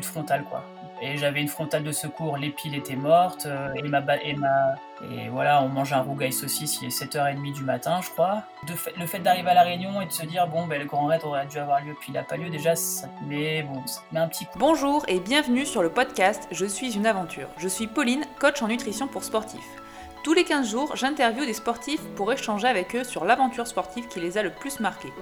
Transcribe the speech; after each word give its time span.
de 0.00 0.06
frontale 0.06 0.44
quoi. 0.44 0.64
Et 1.02 1.18
j'avais 1.18 1.42
une 1.42 1.48
frontale 1.48 1.84
de 1.84 1.92
secours, 1.92 2.38
les 2.38 2.48
piles 2.48 2.74
étaient 2.74 2.96
mortes, 2.96 3.44
euh, 3.44 3.74
et, 3.74 3.82
ma, 3.82 4.00
et, 4.22 4.34
ma, 4.34 4.76
et 5.10 5.28
voilà, 5.28 5.62
on 5.62 5.68
mange 5.68 5.92
un 5.92 6.00
rougail 6.00 6.32
saucisse, 6.32 6.80
il 6.80 6.86
est 6.86 7.04
7h30 7.04 7.52
du 7.52 7.62
matin, 7.62 8.00
je 8.02 8.08
crois. 8.08 8.44
Le 8.98 9.06
fait 9.06 9.18
d'arriver 9.18 9.50
à 9.50 9.54
La 9.54 9.62
Réunion 9.62 10.00
et 10.00 10.06
de 10.06 10.12
se 10.12 10.24
dire, 10.24 10.46
bon, 10.46 10.66
ben, 10.66 10.80
le 10.80 10.86
Grand 10.86 11.04
Raid 11.04 11.22
aurait 11.24 11.46
dû 11.46 11.58
avoir 11.58 11.84
lieu, 11.84 11.94
puis 12.00 12.12
il 12.12 12.14
n'a 12.14 12.22
pas 12.22 12.38
lieu, 12.38 12.48
déjà, 12.48 12.74
ça 12.76 13.08
te 13.08 13.24
met, 13.24 13.62
bon, 13.62 13.86
ça 13.86 14.00
met 14.10 14.20
un 14.20 14.28
petit 14.28 14.46
coup. 14.46 14.58
Bonjour 14.58 15.04
et 15.06 15.20
bienvenue 15.20 15.66
sur 15.66 15.82
le 15.82 15.90
podcast 15.90 16.48
Je 16.50 16.64
suis 16.64 16.96
une 16.96 17.06
aventure. 17.06 17.48
Je 17.58 17.68
suis 17.68 17.86
Pauline, 17.86 18.24
coach 18.38 18.62
en 18.62 18.68
nutrition 18.68 19.08
pour 19.08 19.22
sportifs. 19.22 19.68
Tous 20.26 20.34
les 20.34 20.42
15 20.42 20.68
jours, 20.68 20.96
j'interviewe 20.96 21.46
des 21.46 21.52
sportifs 21.52 22.02
pour 22.16 22.32
échanger 22.32 22.66
avec 22.66 22.96
eux 22.96 23.04
sur 23.04 23.24
l'aventure 23.24 23.68
sportive 23.68 24.08
qui 24.08 24.18
les 24.18 24.38
a 24.38 24.42
le 24.42 24.50
plus 24.50 24.80
marqués. 24.80 25.12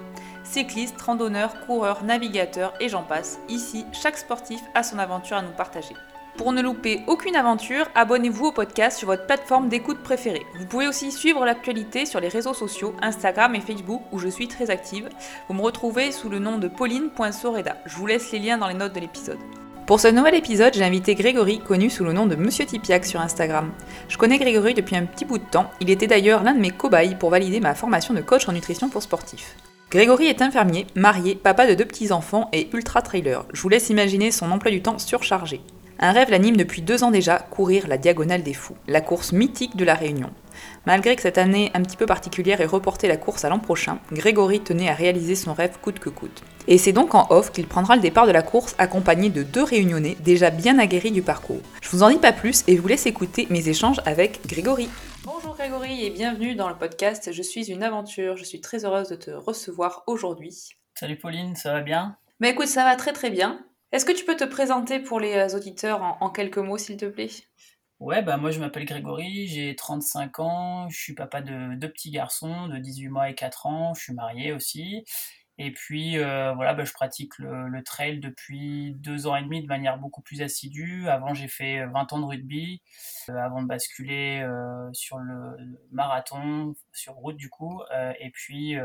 Cyclistes, 0.44 0.98
randonneurs, 0.98 1.60
coureurs, 1.66 2.04
navigateurs 2.04 2.72
et 2.80 2.88
j'en 2.88 3.02
passe, 3.02 3.38
ici, 3.50 3.84
chaque 3.92 4.16
sportif 4.16 4.62
a 4.74 4.82
son 4.82 4.98
aventure 4.98 5.36
à 5.36 5.42
nous 5.42 5.52
partager. 5.52 5.94
Pour 6.38 6.54
ne 6.54 6.62
louper 6.62 7.02
aucune 7.06 7.36
aventure, 7.36 7.86
abonnez-vous 7.94 8.46
au 8.46 8.52
podcast 8.52 8.96
sur 8.96 9.08
votre 9.08 9.26
plateforme 9.26 9.68
d'écoute 9.68 10.02
préférée. 10.02 10.46
Vous 10.58 10.64
pouvez 10.64 10.88
aussi 10.88 11.12
suivre 11.12 11.44
l'actualité 11.44 12.06
sur 12.06 12.20
les 12.20 12.28
réseaux 12.28 12.54
sociaux, 12.54 12.96
Instagram 13.02 13.54
et 13.54 13.60
Facebook 13.60 14.00
où 14.10 14.18
je 14.18 14.28
suis 14.28 14.48
très 14.48 14.70
active. 14.70 15.10
Vous 15.48 15.54
me 15.54 15.60
retrouvez 15.60 16.12
sous 16.12 16.30
le 16.30 16.38
nom 16.38 16.56
de 16.56 16.66
pauline.soreda. 16.66 17.76
Je 17.84 17.96
vous 17.96 18.06
laisse 18.06 18.32
les 18.32 18.38
liens 18.38 18.56
dans 18.56 18.68
les 18.68 18.72
notes 18.72 18.94
de 18.94 19.00
l'épisode. 19.00 19.63
Pour 19.86 20.00
ce 20.00 20.08
nouvel 20.08 20.34
épisode, 20.34 20.72
j'ai 20.72 20.82
invité 20.82 21.14
Grégory, 21.14 21.58
connu 21.58 21.90
sous 21.90 22.04
le 22.04 22.14
nom 22.14 22.24
de 22.24 22.36
Monsieur 22.36 22.64
Tipiac 22.64 23.04
sur 23.04 23.20
Instagram. 23.20 23.70
Je 24.08 24.16
connais 24.16 24.38
Grégory 24.38 24.72
depuis 24.72 24.96
un 24.96 25.04
petit 25.04 25.26
bout 25.26 25.36
de 25.36 25.44
temps, 25.44 25.70
il 25.78 25.90
était 25.90 26.06
d'ailleurs 26.06 26.42
l'un 26.42 26.54
de 26.54 26.60
mes 26.60 26.70
cobayes 26.70 27.16
pour 27.16 27.28
valider 27.28 27.60
ma 27.60 27.74
formation 27.74 28.14
de 28.14 28.22
coach 28.22 28.48
en 28.48 28.52
nutrition 28.52 28.88
pour 28.88 29.02
sportifs. 29.02 29.56
Grégory 29.90 30.24
est 30.24 30.40
infirmier, 30.40 30.86
marié, 30.94 31.34
papa 31.34 31.66
de 31.66 31.74
deux 31.74 31.84
petits-enfants 31.84 32.48
et 32.54 32.70
ultra-trailer. 32.72 33.44
Je 33.52 33.60
vous 33.60 33.68
laisse 33.68 33.90
imaginer 33.90 34.30
son 34.30 34.50
emploi 34.50 34.70
du 34.70 34.80
temps 34.80 34.98
surchargé. 34.98 35.60
Un 36.00 36.12
rêve 36.12 36.30
l'anime 36.30 36.56
depuis 36.56 36.80
deux 36.80 37.04
ans 37.04 37.10
déjà, 37.10 37.38
courir 37.38 37.86
la 37.86 37.98
Diagonale 37.98 38.42
des 38.42 38.54
Fous, 38.54 38.76
la 38.88 39.02
course 39.02 39.32
mythique 39.32 39.76
de 39.76 39.84
la 39.84 39.94
Réunion. 39.94 40.30
Malgré 40.86 41.16
que 41.16 41.22
cette 41.22 41.38
année 41.38 41.70
un 41.72 41.82
petit 41.82 41.96
peu 41.96 42.04
particulière 42.04 42.60
ait 42.60 42.66
reporté 42.66 43.08
la 43.08 43.16
course 43.16 43.46
à 43.46 43.48
l'an 43.48 43.58
prochain, 43.58 44.00
Grégory 44.12 44.60
tenait 44.60 44.90
à 44.90 44.94
réaliser 44.94 45.34
son 45.34 45.54
rêve 45.54 45.78
coûte 45.80 45.98
que 45.98 46.10
coûte. 46.10 46.42
Et 46.68 46.76
c'est 46.76 46.92
donc 46.92 47.14
en 47.14 47.26
off 47.30 47.52
qu'il 47.52 47.66
prendra 47.66 47.96
le 47.96 48.02
départ 48.02 48.26
de 48.26 48.32
la 48.32 48.42
course 48.42 48.74
accompagné 48.76 49.30
de 49.30 49.42
deux 49.42 49.62
réunionnais 49.62 50.14
déjà 50.20 50.50
bien 50.50 50.78
aguerris 50.78 51.10
du 51.10 51.22
parcours. 51.22 51.62
Je 51.80 51.88
vous 51.88 52.02
en 52.02 52.10
dis 52.10 52.18
pas 52.18 52.32
plus 52.32 52.64
et 52.66 52.76
vous 52.76 52.86
laisse 52.86 53.06
écouter 53.06 53.46
mes 53.48 53.70
échanges 53.70 54.02
avec 54.04 54.46
Grégory. 54.46 54.90
Bonjour 55.24 55.54
Grégory 55.54 56.04
et 56.04 56.10
bienvenue 56.10 56.54
dans 56.54 56.68
le 56.68 56.76
podcast 56.76 57.32
Je 57.32 57.42
suis 57.42 57.70
une 57.70 57.82
aventure. 57.82 58.36
Je 58.36 58.44
suis 58.44 58.60
très 58.60 58.84
heureuse 58.84 59.08
de 59.08 59.16
te 59.16 59.30
recevoir 59.30 60.04
aujourd'hui. 60.06 60.68
Salut 60.94 61.16
Pauline, 61.16 61.56
ça 61.56 61.72
va 61.72 61.80
bien? 61.80 62.18
Mais 62.40 62.50
écoute, 62.50 62.66
ça 62.66 62.84
va 62.84 62.94
très 62.96 63.14
très 63.14 63.30
bien. 63.30 63.64
Est-ce 63.92 64.04
que 64.04 64.12
tu 64.12 64.26
peux 64.26 64.36
te 64.36 64.44
présenter 64.44 64.98
pour 64.98 65.18
les 65.18 65.54
auditeurs 65.54 66.02
en, 66.02 66.18
en 66.20 66.28
quelques 66.28 66.58
mots 66.58 66.76
s'il 66.76 66.98
te 66.98 67.06
plaît? 67.06 67.30
Ouais, 68.04 68.20
bah 68.20 68.36
moi 68.36 68.50
je 68.50 68.60
m'appelle 68.60 68.84
Grégory, 68.84 69.46
j'ai 69.48 69.74
35 69.74 70.38
ans, 70.38 70.90
je 70.90 71.00
suis 71.00 71.14
papa 71.14 71.40
de 71.40 71.74
deux 71.76 71.90
petits 71.90 72.10
garçons 72.10 72.68
de 72.68 72.76
18 72.76 73.08
mois 73.08 73.30
et 73.30 73.34
4 73.34 73.64
ans, 73.64 73.94
je 73.94 74.02
suis 74.02 74.12
marié 74.12 74.52
aussi. 74.52 75.04
Et 75.56 75.72
puis 75.72 76.18
euh, 76.18 76.52
voilà, 76.52 76.74
bah, 76.74 76.84
je 76.84 76.92
pratique 76.92 77.38
le, 77.38 77.82
trail 77.82 78.20
depuis 78.20 78.92
deux 78.96 79.26
ans 79.26 79.36
et 79.36 79.42
demi 79.42 79.62
de 79.62 79.68
manière 79.68 79.96
beaucoup 79.96 80.20
plus 80.20 80.42
assidue. 80.42 81.08
Avant 81.08 81.32
j'ai 81.32 81.48
fait 81.48 81.86
20 81.86 82.12
ans 82.12 82.18
de 82.18 82.26
rugby, 82.26 82.82
euh, 83.30 83.36
avant 83.38 83.62
de 83.62 83.68
basculer 83.68 84.42
euh, 84.42 84.92
sur 84.92 85.16
le 85.16 85.56
marathon, 85.90 86.74
sur 86.92 87.14
route 87.14 87.36
du 87.36 87.48
coup, 87.48 87.80
et 88.20 88.30
puis 88.32 88.76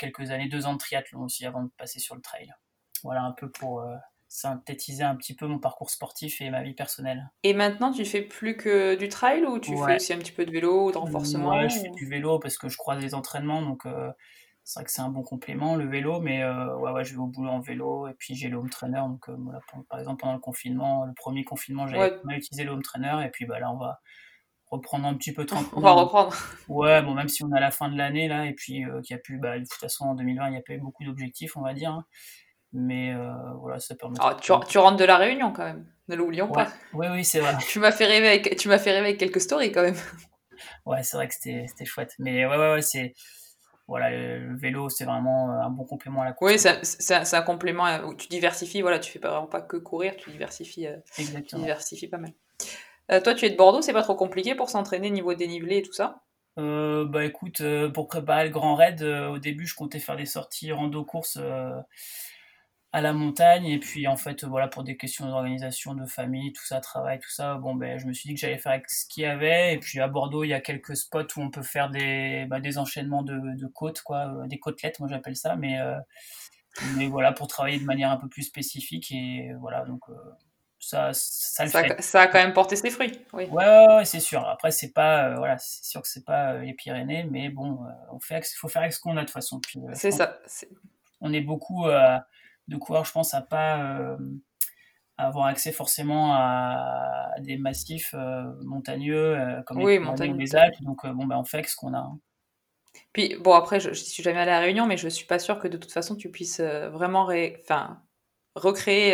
quelques 0.00 0.32
années, 0.32 0.48
deux 0.48 0.66
ans 0.66 0.72
de 0.72 0.78
triathlon 0.78 1.22
aussi 1.22 1.46
avant 1.46 1.62
de 1.62 1.70
passer 1.78 2.00
sur 2.00 2.16
le 2.16 2.22
trail. 2.22 2.52
Voilà 3.04 3.22
un 3.22 3.32
peu 3.32 3.48
pour 3.48 3.84
synthétiser 4.34 5.04
un 5.04 5.14
petit 5.14 5.32
peu 5.32 5.46
mon 5.46 5.60
parcours 5.60 5.90
sportif 5.90 6.40
et 6.40 6.50
ma 6.50 6.64
vie 6.64 6.74
personnelle. 6.74 7.30
Et 7.44 7.54
maintenant, 7.54 7.92
tu 7.92 8.04
fais 8.04 8.20
plus 8.20 8.56
que 8.56 8.96
du 8.96 9.08
trail 9.08 9.44
ou 9.44 9.60
tu 9.60 9.70
ouais. 9.70 9.86
fais 9.86 9.96
aussi 9.96 10.12
un 10.12 10.18
petit 10.18 10.32
peu 10.32 10.44
de 10.44 10.50
vélo 10.50 10.88
ou 10.88 10.90
de 10.90 10.98
renforcement 10.98 11.50
Ouais, 11.50 11.68
je 11.68 11.78
fais 11.78 11.90
du 11.90 12.04
vélo 12.08 12.40
parce 12.40 12.58
que 12.58 12.68
je 12.68 12.76
croise 12.76 13.00
les 13.00 13.14
entraînements, 13.14 13.62
donc 13.62 13.86
euh, 13.86 14.10
c'est 14.64 14.80
vrai 14.80 14.86
que 14.86 14.90
c'est 14.90 15.02
un 15.02 15.08
bon 15.08 15.22
complément 15.22 15.76
le 15.76 15.86
vélo, 15.86 16.20
mais 16.20 16.42
euh, 16.42 16.76
ouais, 16.78 16.90
ouais, 16.90 17.04
je 17.04 17.12
vais 17.12 17.20
au 17.20 17.28
boulot 17.28 17.48
en 17.48 17.60
vélo 17.60 18.08
et 18.08 18.14
puis 18.18 18.34
j'ai 18.34 18.48
le 18.48 18.56
home 18.56 18.70
trainer. 18.70 19.02
Donc, 19.06 19.28
euh, 19.28 19.36
voilà, 19.38 19.60
par 19.88 20.00
exemple, 20.00 20.22
pendant 20.22 20.34
le 20.34 20.40
confinement, 20.40 21.04
le 21.04 21.14
premier 21.14 21.44
confinement, 21.44 21.86
j'ai 21.86 21.96
ouais. 21.96 22.18
utilisé 22.30 22.64
le 22.64 22.72
home 22.72 22.82
trainer 22.82 23.24
et 23.24 23.28
puis 23.28 23.46
bah, 23.46 23.60
là, 23.60 23.70
on 23.70 23.78
va 23.78 24.00
reprendre 24.66 25.06
un 25.06 25.14
petit 25.14 25.32
peu 25.32 25.46
tranquille. 25.46 25.68
On 25.76 25.80
va 25.80 25.92
reprendre. 25.92 26.34
Ouais, 26.68 27.00
bon, 27.02 27.14
même 27.14 27.28
si 27.28 27.44
on 27.44 27.52
est 27.52 27.56
à 27.56 27.60
la 27.60 27.70
fin 27.70 27.88
de 27.88 27.96
l'année 27.96 28.26
là, 28.26 28.46
et 28.46 28.52
puis 28.52 28.82
qu'il 29.04 29.10
y 29.10 29.14
a 29.14 29.18
plus, 29.18 29.38
bah, 29.38 29.60
de 29.60 29.64
toute 29.64 29.74
façon 29.74 30.06
en 30.06 30.14
2020, 30.16 30.48
il 30.48 30.50
n'y 30.50 30.56
a 30.56 30.62
pas 30.62 30.72
eu 30.72 30.78
beaucoup 30.78 31.04
d'objectifs, 31.04 31.56
on 31.56 31.62
va 31.62 31.72
dire. 31.72 31.92
Hein. 31.92 32.04
Mais 32.74 33.14
euh, 33.14 33.32
voilà, 33.60 33.78
ça 33.78 33.94
permet. 33.94 34.18
Alors, 34.20 34.40
tu, 34.40 34.52
tu, 34.68 34.78
rentres 34.78 34.96
de 34.96 35.04
la 35.04 35.16
Réunion 35.16 35.52
quand 35.52 35.64
même, 35.64 35.86
ne 36.08 36.16
l'oublions 36.16 36.48
ouais. 36.48 36.64
pas. 36.64 36.72
Oui, 36.92 37.06
oui, 37.10 37.24
c'est 37.24 37.38
vrai. 37.38 37.56
tu 37.68 37.78
m'as 37.78 37.92
fait 37.92 38.04
rêver 38.04 38.26
avec, 38.26 38.56
tu 38.56 38.68
m'as 38.68 38.78
fait 38.78 38.90
rêver 38.90 39.06
avec 39.06 39.18
quelques 39.18 39.40
stories 39.40 39.72
quand 39.72 39.82
même. 39.82 39.96
Ouais, 40.86 41.02
c'est 41.02 41.16
vrai 41.16 41.28
que 41.28 41.34
c'était 41.34 41.84
chouette. 41.84 42.14
Mais 42.18 42.46
ouais, 42.46 42.56
ouais, 42.56 42.72
ouais, 42.74 42.82
c'est 42.82 43.14
voilà, 43.88 44.10
le 44.10 44.56
vélo, 44.56 44.88
c'est 44.88 45.04
vraiment 45.04 45.50
un 45.50 45.68
bon 45.68 45.84
complément 45.84 46.22
à 46.22 46.26
la 46.26 46.32
course. 46.32 46.52
Oui, 46.52 46.58
c'est 46.82 47.34
un 47.34 47.42
complément 47.42 47.86
où 48.04 48.14
tu 48.14 48.28
diversifies. 48.28 48.80
Voilà, 48.80 48.98
tu 48.98 49.10
fais 49.10 49.18
pas, 49.18 49.30
vraiment 49.30 49.46
pas 49.46 49.60
que 49.60 49.76
courir, 49.76 50.14
tu 50.16 50.30
diversifies. 50.30 50.88
Exactement. 51.18 51.44
Tu 51.44 51.56
diversifies 51.56 52.08
pas 52.08 52.18
mal. 52.18 52.32
Euh, 53.10 53.20
toi, 53.20 53.34
tu 53.34 53.44
es 53.44 53.50
de 53.50 53.56
Bordeaux, 53.56 53.82
c'est 53.82 53.92
pas 53.92 54.02
trop 54.02 54.14
compliqué 54.14 54.54
pour 54.54 54.70
s'entraîner 54.70 55.10
niveau 55.10 55.34
dénivelé 55.34 55.78
et 55.78 55.82
tout 55.82 55.92
ça? 55.92 56.22
Euh, 56.56 57.04
bah 57.04 57.24
écoute, 57.24 57.60
euh, 57.62 57.90
pour 57.90 58.06
préparer 58.06 58.44
le 58.44 58.50
grand 58.50 58.76
raid, 58.76 59.02
euh, 59.02 59.28
au 59.28 59.38
début 59.38 59.66
je 59.66 59.74
comptais 59.74 59.98
faire 59.98 60.16
des 60.16 60.26
sorties 60.26 60.70
rando-course 60.70 61.38
à 62.94 63.00
la 63.00 63.12
montagne 63.12 63.66
et 63.66 63.80
puis 63.80 64.06
en 64.06 64.14
fait 64.14 64.44
voilà 64.44 64.68
pour 64.68 64.84
des 64.84 64.96
questions 64.96 65.26
d'organisation 65.26 65.94
de 65.94 66.06
famille 66.06 66.52
tout 66.52 66.64
ça 66.64 66.80
travail 66.80 67.18
tout 67.18 67.28
ça 67.28 67.56
bon 67.56 67.74
ben 67.74 67.98
je 67.98 68.06
me 68.06 68.12
suis 68.12 68.28
dit 68.28 68.34
que 68.36 68.40
j'allais 68.40 68.56
faire 68.56 68.70
avec 68.70 68.88
ce 68.88 69.04
qu'il 69.08 69.24
y 69.24 69.26
avait 69.26 69.74
et 69.74 69.78
puis 69.80 69.98
à 69.98 70.06
Bordeaux 70.06 70.44
il 70.44 70.50
y 70.50 70.54
a 70.54 70.60
quelques 70.60 70.96
spots 70.96 71.26
où 71.36 71.40
on 71.40 71.50
peut 71.50 71.64
faire 71.64 71.90
des 71.90 72.46
bah, 72.48 72.60
des 72.60 72.78
enchaînements 72.78 73.24
de, 73.24 73.36
de 73.36 73.66
côtes 73.66 74.02
quoi 74.02 74.46
des 74.46 74.60
côtelettes 74.60 75.00
moi 75.00 75.08
j'appelle 75.08 75.34
ça 75.34 75.56
mais 75.56 75.80
euh, 75.80 75.98
mais 76.96 77.08
voilà 77.08 77.32
pour 77.32 77.48
travailler 77.48 77.80
de 77.80 77.84
manière 77.84 78.12
un 78.12 78.16
peu 78.16 78.28
plus 78.28 78.44
spécifique 78.44 79.10
et 79.10 79.52
voilà 79.58 79.84
donc 79.86 80.08
euh, 80.08 80.14
ça 80.78 81.10
ça 81.14 81.64
le 81.64 81.70
ça, 81.70 81.82
fait. 81.82 82.00
ça 82.00 82.20
a 82.20 82.26
quand 82.28 82.38
même 82.38 82.52
porté 82.52 82.76
ses 82.76 82.90
fruits 82.90 83.18
oui. 83.32 83.46
Ouais, 83.46 83.66
ouais, 83.66 83.96
ouais 83.96 84.04
c'est 84.04 84.20
sûr. 84.20 84.46
Après 84.46 84.70
c'est 84.70 84.92
pas 84.92 85.30
euh, 85.30 85.34
voilà 85.34 85.58
c'est 85.58 85.84
sûr 85.84 86.00
que 86.00 86.06
c'est 86.06 86.24
pas 86.24 86.58
les 86.58 86.74
Pyrénées 86.74 87.26
mais 87.28 87.48
bon 87.48 87.80
on 88.12 88.20
fait 88.20 88.38
il 88.38 88.56
faut 88.56 88.68
faire 88.68 88.82
avec 88.82 88.92
ce 88.92 89.00
qu'on 89.00 89.16
a 89.16 89.22
de 89.22 89.26
toute 89.26 89.32
façon. 89.32 89.60
C'est 89.94 90.12
ça 90.12 90.38
on 91.20 91.32
est 91.32 91.40
beaucoup 91.40 91.86
euh, 91.86 92.18
de 92.68 92.76
coureurs, 92.76 93.04
je 93.04 93.12
pense, 93.12 93.34
à 93.34 93.40
pas 93.40 93.78
euh, 93.78 94.16
avoir 95.18 95.46
accès 95.46 95.72
forcément 95.72 96.34
à, 96.34 97.30
à 97.36 97.40
des 97.40 97.56
massifs 97.56 98.14
euh, 98.14 98.44
montagneux 98.62 99.38
euh, 99.38 99.62
comme 99.62 99.82
oui, 99.82 99.98
les, 100.18 100.32
les 100.32 100.56
Alpes. 100.56 100.80
Donc, 100.82 101.06
bon, 101.06 101.26
ben, 101.26 101.36
on 101.36 101.44
fait 101.44 101.58
avec 101.58 101.68
ce 101.68 101.76
qu'on 101.76 101.94
a. 101.94 101.98
Hein. 101.98 102.18
Puis, 103.12 103.36
bon, 103.36 103.52
après, 103.54 103.80
je, 103.80 103.90
je 103.90 104.02
suis 104.04 104.22
jamais 104.22 104.40
allée 104.40 104.50
à 104.50 104.60
la 104.60 104.60
Réunion, 104.60 104.86
mais 104.86 104.96
je 104.96 105.08
suis 105.08 105.26
pas 105.26 105.38
sûre 105.38 105.58
que 105.58 105.68
de 105.68 105.76
toute 105.76 105.92
façon, 105.92 106.16
tu 106.16 106.30
puisses 106.30 106.60
vraiment 106.60 107.24
ré... 107.24 107.60
enfin, 107.62 108.02
recréer 108.54 109.12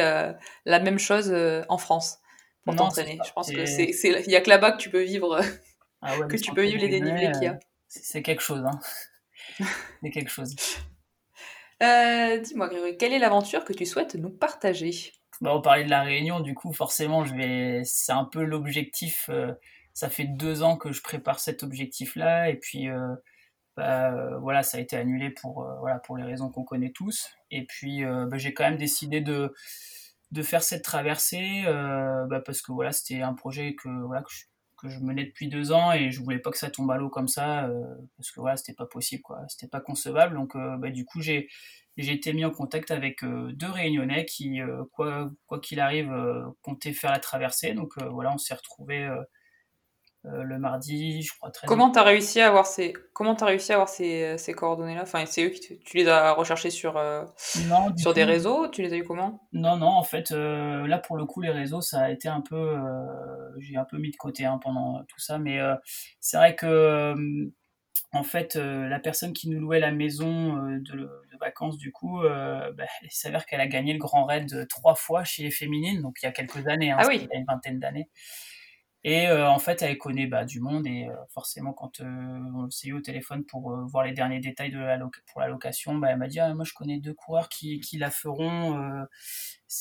la 0.67 0.81
même 0.81 0.99
chose 0.99 1.35
en 1.69 1.79
France 1.79 2.19
pour 2.65 2.77
t'entraîner. 2.77 3.19
Je 3.27 3.33
pense 3.33 3.51
que 3.51 3.67
c'est, 3.67 3.91
il 3.91 4.31
y 4.31 4.37
a 4.37 4.41
que 4.41 4.51
là-bas 4.51 4.73
que 4.73 4.79
tu 4.79 4.91
peux 4.91 5.03
vivre, 5.03 5.41
ah 6.03 6.19
ouais, 6.19 6.29
que 6.29 6.37
tu 6.37 6.53
peux 6.53 6.63
vivre 6.63 6.81
les 6.81 6.89
dénivelés 6.89 7.31
qu'il 7.33 7.45
y 7.45 7.47
a. 7.47 7.59
C'est 7.89 8.23
quelque 8.23 8.43
chose, 8.43 8.65
hein. 8.65 8.79
c'est 10.03 10.11
quelque 10.11 10.31
chose. 10.31 10.55
Euh, 11.83 12.39
Dis-moi, 12.39 12.69
Grégory, 12.69 12.97
quelle 12.97 13.13
est 13.13 13.19
l'aventure 13.19 13.65
que 13.65 13.73
tu 13.73 13.87
souhaites 13.87 14.15
nous 14.15 14.31
partager? 14.31 15.13
Bah, 15.41 15.55
On 15.55 15.63
parlait 15.63 15.85
de 15.85 15.91
la 15.91 16.03
Réunion, 16.03 16.41
du 16.41 16.55
coup, 16.55 16.73
forcément, 16.73 17.25
je 17.25 17.35
vais. 17.35 17.83
C'est 17.85 18.13
un 18.13 18.25
peu 18.25 18.45
l'objectif. 18.45 19.29
Euh, 19.31 19.53
ça 19.95 20.09
fait 20.09 20.25
deux 20.25 20.63
ans 20.63 20.77
que 20.77 20.93
je 20.93 21.03
prépare 21.03 21.41
cet 21.41 21.63
objectif-là, 21.63 22.51
et 22.51 22.57
puis 22.57 22.89
euh, 22.89 23.15
bah, 23.77 24.37
voilà, 24.39 24.63
ça 24.63 24.79
a 24.79 24.81
été 24.81 24.97
annulé 24.97 25.31
pour 25.31 25.67
les 26.17 26.25
raisons 26.25 26.51
qu'on 26.51 26.65
connaît 26.65 26.93
tous. 26.93 27.31
Et 27.51 27.65
puis 27.67 28.05
bah, 28.05 28.39
j'ai 28.39 28.55
quand 28.55 28.65
même 28.65 28.79
décidé 28.79 29.21
de 29.21 29.53
de 30.31 30.43
faire 30.43 30.63
cette 30.63 30.85
traversée 30.85 31.65
bah, 31.67 32.41
parce 32.47 32.63
que 32.63 32.73
voilà, 32.73 32.93
c'était 32.93 33.23
un 33.23 33.35
projet 33.35 33.75
que 33.75 33.89
voilà 33.89 34.23
que 34.23 34.31
je, 34.33 34.45
que 34.81 34.89
je 34.89 34.99
menais 35.01 35.25
depuis 35.25 35.49
deux 35.49 35.73
ans 35.73 35.93
et 35.93 36.11
je 36.11 36.21
voulais 36.23 36.39
pas 36.39 36.51
que 36.51 36.59
ça 36.59 36.71
tombe 36.71 36.91
à 36.91 36.97
l'eau 36.97 37.11
comme 37.11 37.29
ça 37.29 37.67
euh, 37.67 37.95
parce 38.17 38.31
que 38.31 38.41
voilà 38.41 38.57
c'était 38.57 38.75
pas 38.75 38.87
possible 38.87 39.23
quoi. 39.23 39.41
C'était 39.49 39.69
pas 39.69 39.81
concevable. 39.81 40.35
Donc 40.37 40.57
euh, 40.57 40.77
bah, 40.79 40.91
du 40.91 41.05
coup 41.05 41.21
j'ai 41.21 41.49
j'ai 41.97 42.13
été 42.13 42.33
mis 42.33 42.45
en 42.45 42.51
contact 42.51 42.91
avec 42.91 43.23
euh, 43.25 43.53
deux 43.53 43.71
réunionnais 43.71 44.25
qui 44.25 44.61
quoi 44.93 45.31
quoi 45.47 45.61
qu'il 45.61 45.81
arrive 45.81 46.13
comptaient 46.63 46.93
faire 46.93 47.11
la 47.13 47.19
traversée. 47.19 47.75
Donc 47.75 47.95
voilà 48.11 48.33
on 48.33 48.39
s'est 48.39 48.55
retrouvé 48.55 49.09
le 50.25 50.59
mardi 50.59 51.23
je 51.23 51.33
crois 51.33 51.51
très 51.51 51.67
comment 51.67 51.91
t'as 51.91 52.03
réussi 52.03 52.41
à 52.41 52.49
avoir 52.49 52.67
ces 52.67 52.93
comment 53.15 53.35
as 53.35 53.47
réussi 53.47 53.73
à 53.73 53.77
avoir 53.77 53.89
ces, 53.89 54.37
ces 54.37 54.53
coordonnées 54.53 54.95
là 54.95 55.03
enfin 55.03 55.25
c'est 55.25 55.45
eux 55.45 55.49
qui 55.49 55.79
tu 55.79 55.97
les 55.97 56.09
as 56.09 56.33
recherchés 56.33 56.69
sur 56.69 56.95
non, 57.69 57.97
sur 57.97 58.11
coup, 58.11 58.15
des 58.15 58.25
réseaux? 58.25 58.69
Tu 58.69 58.83
les 58.83 58.93
as 58.93 58.97
eu 58.97 59.05
comment? 59.05 59.49
Non 59.53 59.77
non 59.77 59.87
en 59.87 60.03
fait 60.03 60.31
là 60.31 60.99
pour 60.99 61.17
le 61.17 61.25
coup 61.25 61.41
les 61.41 61.51
réseaux 61.51 61.81
ça 61.81 62.01
a 62.01 62.11
été 62.11 62.29
un 62.29 62.43
peu 62.43 62.77
j'ai 63.59 63.77
un 63.77 63.85
peu 63.85 63.99
mis 63.99 64.11
de 64.11 64.17
côté 64.17 64.45
hein, 64.45 64.59
pendant 64.63 65.03
tout 65.05 65.19
ça, 65.19 65.39
mais 65.39 65.61
euh, 65.61 65.75
c'est 66.21 66.37
vrai 66.37 66.55
que 66.55 67.15
en 68.13 68.25
fait, 68.25 68.57
la 68.57 68.99
personne 68.99 69.33
qui 69.33 69.49
nous 69.49 69.61
louait 69.61 69.79
la 69.79 69.93
maison 69.93 70.57
de, 70.79 71.09
vacances, 71.41 71.79
du 71.79 71.93
coup, 71.93 72.21
bah, 72.21 72.87
il 73.03 73.11
s'avère 73.11 73.47
qu'elle 73.47 73.61
a 73.61 73.69
gagné 73.69 73.93
le 73.93 73.99
Grand 73.99 74.25
Raid 74.25 74.67
trois 74.69 74.95
fois 74.95 75.23
chez 75.25 75.45
les 75.45 75.51
féminines, 75.51 76.03
donc 76.03 76.19
il 76.21 76.27
y 76.27 76.29
a 76.29 76.33
quelques 76.33 76.67
années, 76.67 76.91
hein, 76.91 76.97
ah 76.99 77.07
oui. 77.07 77.21
il 77.23 77.29
y 77.33 77.37
a 77.37 77.39
une 77.39 77.47
vingtaine 77.47 77.79
d'années. 77.79 78.11
Et 79.03 79.29
euh, 79.29 79.49
en 79.49 79.59
fait, 79.59 79.81
elle 79.81 79.97
connaît 79.97 80.27
bah, 80.27 80.45
du 80.45 80.61
monde 80.61 80.87
et 80.87 81.07
euh, 81.09 81.15
forcément, 81.31 81.73
quand 81.73 82.01
euh, 82.01 82.05
on 82.55 82.69
s'est 82.69 82.89
eu 82.89 82.93
au 82.93 83.01
téléphone 83.01 83.45
pour 83.47 83.75
voir 83.87 84.05
les 84.05 84.13
derniers 84.13 84.41
détails 84.41 84.71
de 84.71 84.79
la 84.79 84.99
pour 85.27 85.41
la 85.41 85.49
location, 85.49 85.95
bah, 85.95 86.09
elle 86.11 86.19
m'a 86.19 86.29
dit 86.29 86.39
ah, 86.39 86.53
Moi, 86.53 86.67
je 86.67 86.75
connais 86.75 86.99
deux 86.99 87.15
coureurs 87.15 87.49
qui, 87.49 87.81
qui 87.81 87.97
la 87.97 88.11
feront, 88.11 88.75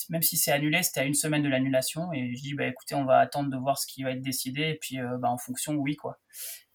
même 0.10 0.22
si 0.22 0.38
c'est 0.38 0.52
annulé, 0.54 0.84
c'était 0.84 1.02
à 1.02 1.04
une 1.04 1.14
semaine 1.16 1.44
de 1.44 1.50
l'annulation. 1.50 2.14
Et 2.14 2.34
je 2.34 2.42
dis 2.42 2.54
bah, 2.54 2.66
Écoutez, 2.66 2.96
on 2.96 3.04
va 3.04 3.18
attendre 3.18 3.50
de 3.50 3.58
voir 3.58 3.78
ce 3.78 3.88
qui 3.88 4.04
va 4.04 4.12
être 4.12 4.22
décidé 4.22 4.62
et 4.70 4.78
puis 4.80 5.00
bah, 5.20 5.30
en 5.30 5.38
fonction, 5.38 5.74
oui. 5.74 5.98
quoi. 5.98 6.20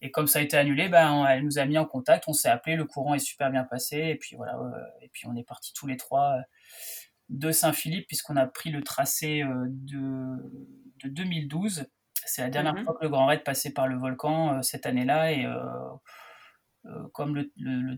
Et 0.01 0.11
comme 0.11 0.27
ça 0.27 0.37
a 0.37 0.41
été 0.43 0.55
annulé, 0.55 0.87
bah, 0.87 1.25
elle 1.31 1.43
nous 1.43 1.57
a 1.57 1.65
mis 1.65 1.79
en 1.79 1.85
contact, 1.85 2.25
on 2.27 2.33
s'est 2.33 2.49
appelé, 2.49 2.75
le 2.75 2.85
courant 2.85 3.15
est 3.15 3.19
super 3.19 3.49
bien 3.49 3.63
passé 3.63 3.97
et 3.97 4.15
puis 4.15 4.35
voilà, 4.35 4.55
et 5.01 5.09
puis 5.09 5.25
on 5.25 5.35
est 5.35 5.43
partis 5.43 5.73
tous 5.73 5.87
les 5.87 5.97
trois 5.97 6.37
de 7.29 7.51
Saint-Philippe 7.51 8.05
puisqu'on 8.05 8.35
a 8.35 8.45
pris 8.45 8.69
le 8.69 8.83
tracé 8.83 9.43
de, 9.43 10.37
de 11.03 11.09
2012 11.09 11.87
c'est 12.25 12.41
la 12.41 12.49
dernière 12.49 12.73
mmh 12.73 12.83
fois 12.83 12.93
que 12.95 13.03
le 13.03 13.09
Grand 13.09 13.27
Raid 13.27 13.43
passait 13.43 13.71
par 13.71 13.87
le 13.87 13.97
volcan 13.97 14.57
euh, 14.57 14.61
cette 14.61 14.85
année-là 14.85 15.31
et 15.31 15.45
euh, 15.45 15.59
euh, 16.85 17.07
comme 17.13 17.35
le, 17.35 17.51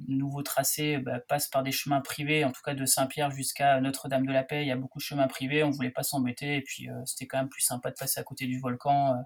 nouveau 0.08 0.44
tracé 0.44 0.98
bah, 0.98 1.20
passe 1.20 1.48
par 1.48 1.64
des 1.64 1.72
chemins 1.72 2.02
privés, 2.02 2.46
en 2.46 2.52
tout 2.52 2.62
cas 2.64 2.74
de 2.74 2.86
Saint-Pierre 2.86 3.32
jusqu'à 3.32 3.82
Notre-Dame-de-la-Paix, 3.82 4.62
il 4.62 4.68
y 4.68 4.72
a 4.72 4.78
beaucoup 4.78 5.00
de 5.00 5.04
chemins 5.04 5.28
privés, 5.28 5.64
on 5.64 5.72
voulait 5.72 5.92
pas 5.92 6.04
s'embêter, 6.04 6.58
et 6.58 6.62
puis 6.62 6.88
c'était 7.06 7.28
quand 7.28 7.38
même 7.38 7.50
plus 7.50 7.62
sympa 7.62 7.90
de 7.90 7.96
passer 7.96 8.22
à 8.22 8.24
côté 8.24 8.46
du 8.46 8.60
volcan. 8.62 9.22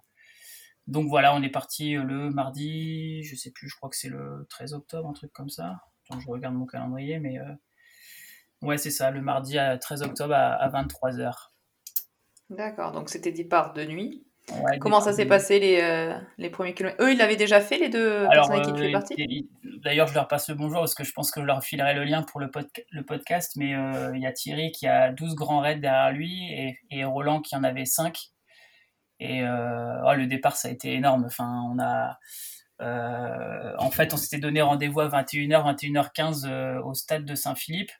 donc 0.88 1.10
voilà, 1.10 1.36
on 1.36 1.44
est 1.44 1.52
parti 1.52 1.94
le 1.94 2.32
mardi, 2.32 3.24
je 3.24 3.36
sais 3.36 3.52
plus, 3.52 3.70
je 3.70 3.76
crois 3.76 3.90
que 3.92 3.96
c'est 3.96 4.10
le 4.10 4.48
13 4.50 4.74
octobre, 4.74 5.08
un 5.08 5.14
truc 5.14 5.32
comme 5.32 5.50
ça. 5.50 5.82
je 6.10 6.28
regarde 6.28 6.56
mon 6.56 6.66
calendrier, 6.66 7.20
mais 7.20 7.38
ouais, 8.64 8.80
c'est 8.80 8.90
ça, 8.90 9.12
le 9.12 9.22
mardi 9.22 9.60
à 9.60 9.78
13 9.78 10.02
octobre 10.02 10.34
à, 10.34 10.54
à 10.54 10.70
23h. 10.70 11.50
D'accord, 12.50 12.94
donc 12.94 13.10
c'était 13.10 13.32
départ 13.32 13.74
de 13.74 13.86
nuit. 13.86 14.26
Comment 14.80 15.02
ça 15.02 15.14
s'est 15.14 15.26
passé 15.26 15.60
les, 15.60 15.82
euh, 15.82 16.14
les 16.38 16.50
premiers 16.50 16.74
kilomètres? 16.74 17.02
Eux, 17.02 17.12
ils 17.12 17.18
l'avaient 17.18 17.36
déjà 17.36 17.62
fait, 17.62 17.78
les 17.78 17.90
deux 17.90 18.28
personnes 18.30 18.56
avec 18.56 18.66
qui 18.66 18.74
tu 18.74 18.88
es 18.88 18.92
parti 18.92 19.50
D'ailleurs, 19.84 20.08
je 20.08 20.14
leur 20.14 20.28
passe 20.28 20.50
le 20.50 20.56
bonjour 20.56 20.80
parce 20.80 20.94
que 20.94 21.04
je 21.04 21.12
pense 21.14 21.32
que 21.32 21.42
je 21.42 21.46
leur 21.46 21.64
filerai 21.64 21.94
le 21.94 22.04
lien 22.04 22.24
pour 22.24 22.40
le, 22.40 22.50
le 22.92 23.04
podcast. 23.04 23.54
Mais 23.56 23.76
euh, 23.76 24.12
il 24.16 24.22
y 24.22 24.26
a 24.26 24.32
Thierry 24.32 24.72
qui 24.72 24.88
a 24.88 25.12
12 25.12 25.36
grands 25.36 25.60
raids 25.60 25.80
derrière 25.80 26.12
lui 26.12 26.52
et, 26.52 26.78
et 26.90 27.04
Roland 27.04 27.42
qui 27.42 27.56
en 27.56 27.64
avait 27.64 27.86
5. 27.86 28.18
Et 29.20 29.44
euh, 29.44 30.02
oh, 30.06 30.14
le 30.14 30.28
départ, 30.28 30.56
ça 30.56 30.68
a 30.68 30.72
été 30.72 30.94
énorme. 30.94 31.26
Enfin, 31.26 31.64
on 31.72 31.80
a. 31.80 32.18
en 33.78 33.92
fait, 33.92 34.14
on 34.14 34.18
s'était 34.18 34.40
donné 34.40 34.62
rendez-vous 34.62 35.00
à 35.00 35.08
21h, 35.08 35.78
21h15 35.78 36.80
au 36.80 36.94
stade 36.94 37.26
de 37.26 37.36
Saint-Philippe. 37.36 37.92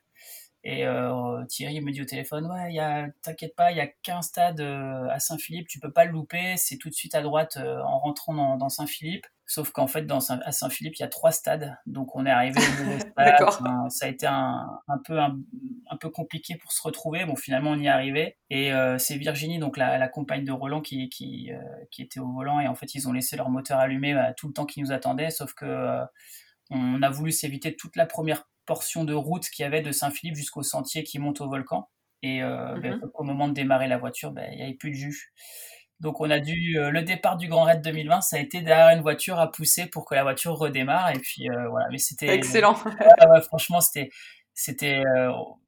Et 0.64 0.86
euh, 0.86 1.44
Thierry 1.46 1.80
me 1.80 1.90
dit 1.90 2.02
au 2.02 2.04
téléphone, 2.04 2.46
ouais, 2.46 3.12
t'inquiète 3.22 3.56
pas, 3.56 3.72
il 3.72 3.78
y 3.78 3.80
a 3.80 3.88
qu'un 3.88 4.22
stade 4.22 4.60
euh, 4.60 5.08
à 5.10 5.18
Saint-Philippe, 5.18 5.66
tu 5.66 5.80
peux 5.80 5.90
pas 5.90 6.04
le 6.04 6.12
louper, 6.12 6.54
c'est 6.56 6.76
tout 6.76 6.88
de 6.88 6.94
suite 6.94 7.16
à 7.16 7.22
droite 7.22 7.56
euh, 7.56 7.80
en 7.82 7.98
rentrant 7.98 8.32
dans, 8.32 8.56
dans 8.56 8.68
Saint-Philippe. 8.68 9.26
Sauf 9.44 9.72
qu'en 9.72 9.88
fait, 9.88 10.02
dans 10.02 10.20
Saint 10.20 10.40
à 10.44 10.52
Saint-Philippe, 10.52 10.94
il 10.96 11.00
y 11.00 11.04
a 11.04 11.08
trois 11.08 11.32
stades, 11.32 11.76
donc 11.86 12.14
on 12.14 12.24
est 12.26 12.30
arrivé 12.30 12.60
au 12.60 12.98
stade. 13.00 13.90
ça 13.90 14.06
a 14.06 14.08
été 14.08 14.26
un, 14.26 14.80
un 14.86 14.98
peu 14.98 15.18
un, 15.18 15.36
un, 15.90 15.96
peu 15.96 16.10
compliqué 16.10 16.54
pour 16.54 16.72
se 16.72 16.80
retrouver. 16.80 17.24
Bon, 17.26 17.34
finalement, 17.34 17.70
on 17.70 17.78
y 17.78 17.86
est 17.86 17.88
arrivé. 17.88 18.36
Et 18.48 18.70
c'est 18.98 19.16
Virginie, 19.16 19.58
donc 19.58 19.76
la, 19.76 19.98
la, 19.98 20.08
compagne 20.08 20.44
de 20.44 20.52
Roland, 20.52 20.80
qui 20.80 21.10
qui, 21.10 21.50
qui 21.90 22.02
était 22.02 22.20
au 22.20 22.32
volant. 22.32 22.60
Et 22.60 22.68
en 22.68 22.74
fait, 22.74 22.94
ils 22.94 23.08
ont 23.08 23.12
laissé 23.12 23.36
leur 23.36 23.50
moteur 23.50 23.78
allumé 23.78 24.14
bah, 24.14 24.32
tout 24.32 24.46
le 24.46 24.54
temps 24.54 24.64
qu'ils 24.64 24.84
nous 24.84 24.92
attendaient, 24.92 25.30
sauf 25.30 25.52
que 25.52 25.98
on 26.70 27.02
a 27.02 27.10
voulu 27.10 27.32
s'éviter 27.32 27.76
toute 27.76 27.96
la 27.96 28.06
première 28.06 28.44
portion 28.66 29.04
de 29.04 29.14
route 29.14 29.48
qu'il 29.48 29.62
y 29.62 29.66
avait 29.66 29.82
de 29.82 29.92
Saint-Philippe 29.92 30.36
jusqu'au 30.36 30.62
sentier 30.62 31.02
qui 31.04 31.18
monte 31.18 31.40
au 31.40 31.48
volcan. 31.48 31.88
Et 32.22 32.42
euh, 32.42 32.78
ben, 32.80 32.96
mhm. 32.96 33.10
au 33.14 33.24
moment 33.24 33.48
de 33.48 33.54
démarrer 33.54 33.88
la 33.88 33.98
voiture, 33.98 34.30
ben, 34.30 34.48
il 34.52 34.56
n'y 34.56 34.62
avait 34.62 34.74
plus 34.74 34.90
de 34.90 34.96
jus. 34.96 35.32
Donc 36.00 36.20
on 36.20 36.30
a 36.30 36.40
dû 36.40 36.78
euh, 36.78 36.90
le 36.90 37.02
départ 37.02 37.36
du 37.36 37.48
Grand 37.48 37.64
Raid 37.64 37.80
2020, 37.80 38.22
ça 38.22 38.36
a 38.36 38.40
été 38.40 38.60
derrière 38.60 38.96
une 38.96 39.02
voiture 39.02 39.38
à 39.38 39.50
pousser 39.50 39.86
pour 39.86 40.04
que 40.04 40.14
la 40.14 40.22
voiture 40.22 40.54
redémarre 40.54 41.10
et 41.10 41.18
puis 41.18 41.48
euh, 41.48 41.68
voilà. 41.68 41.86
Mais 41.90 41.98
c'était 41.98 42.28
excellent. 42.28 42.74
franchement, 43.46 43.80
c'était 43.80 44.10
c'était 44.54 45.02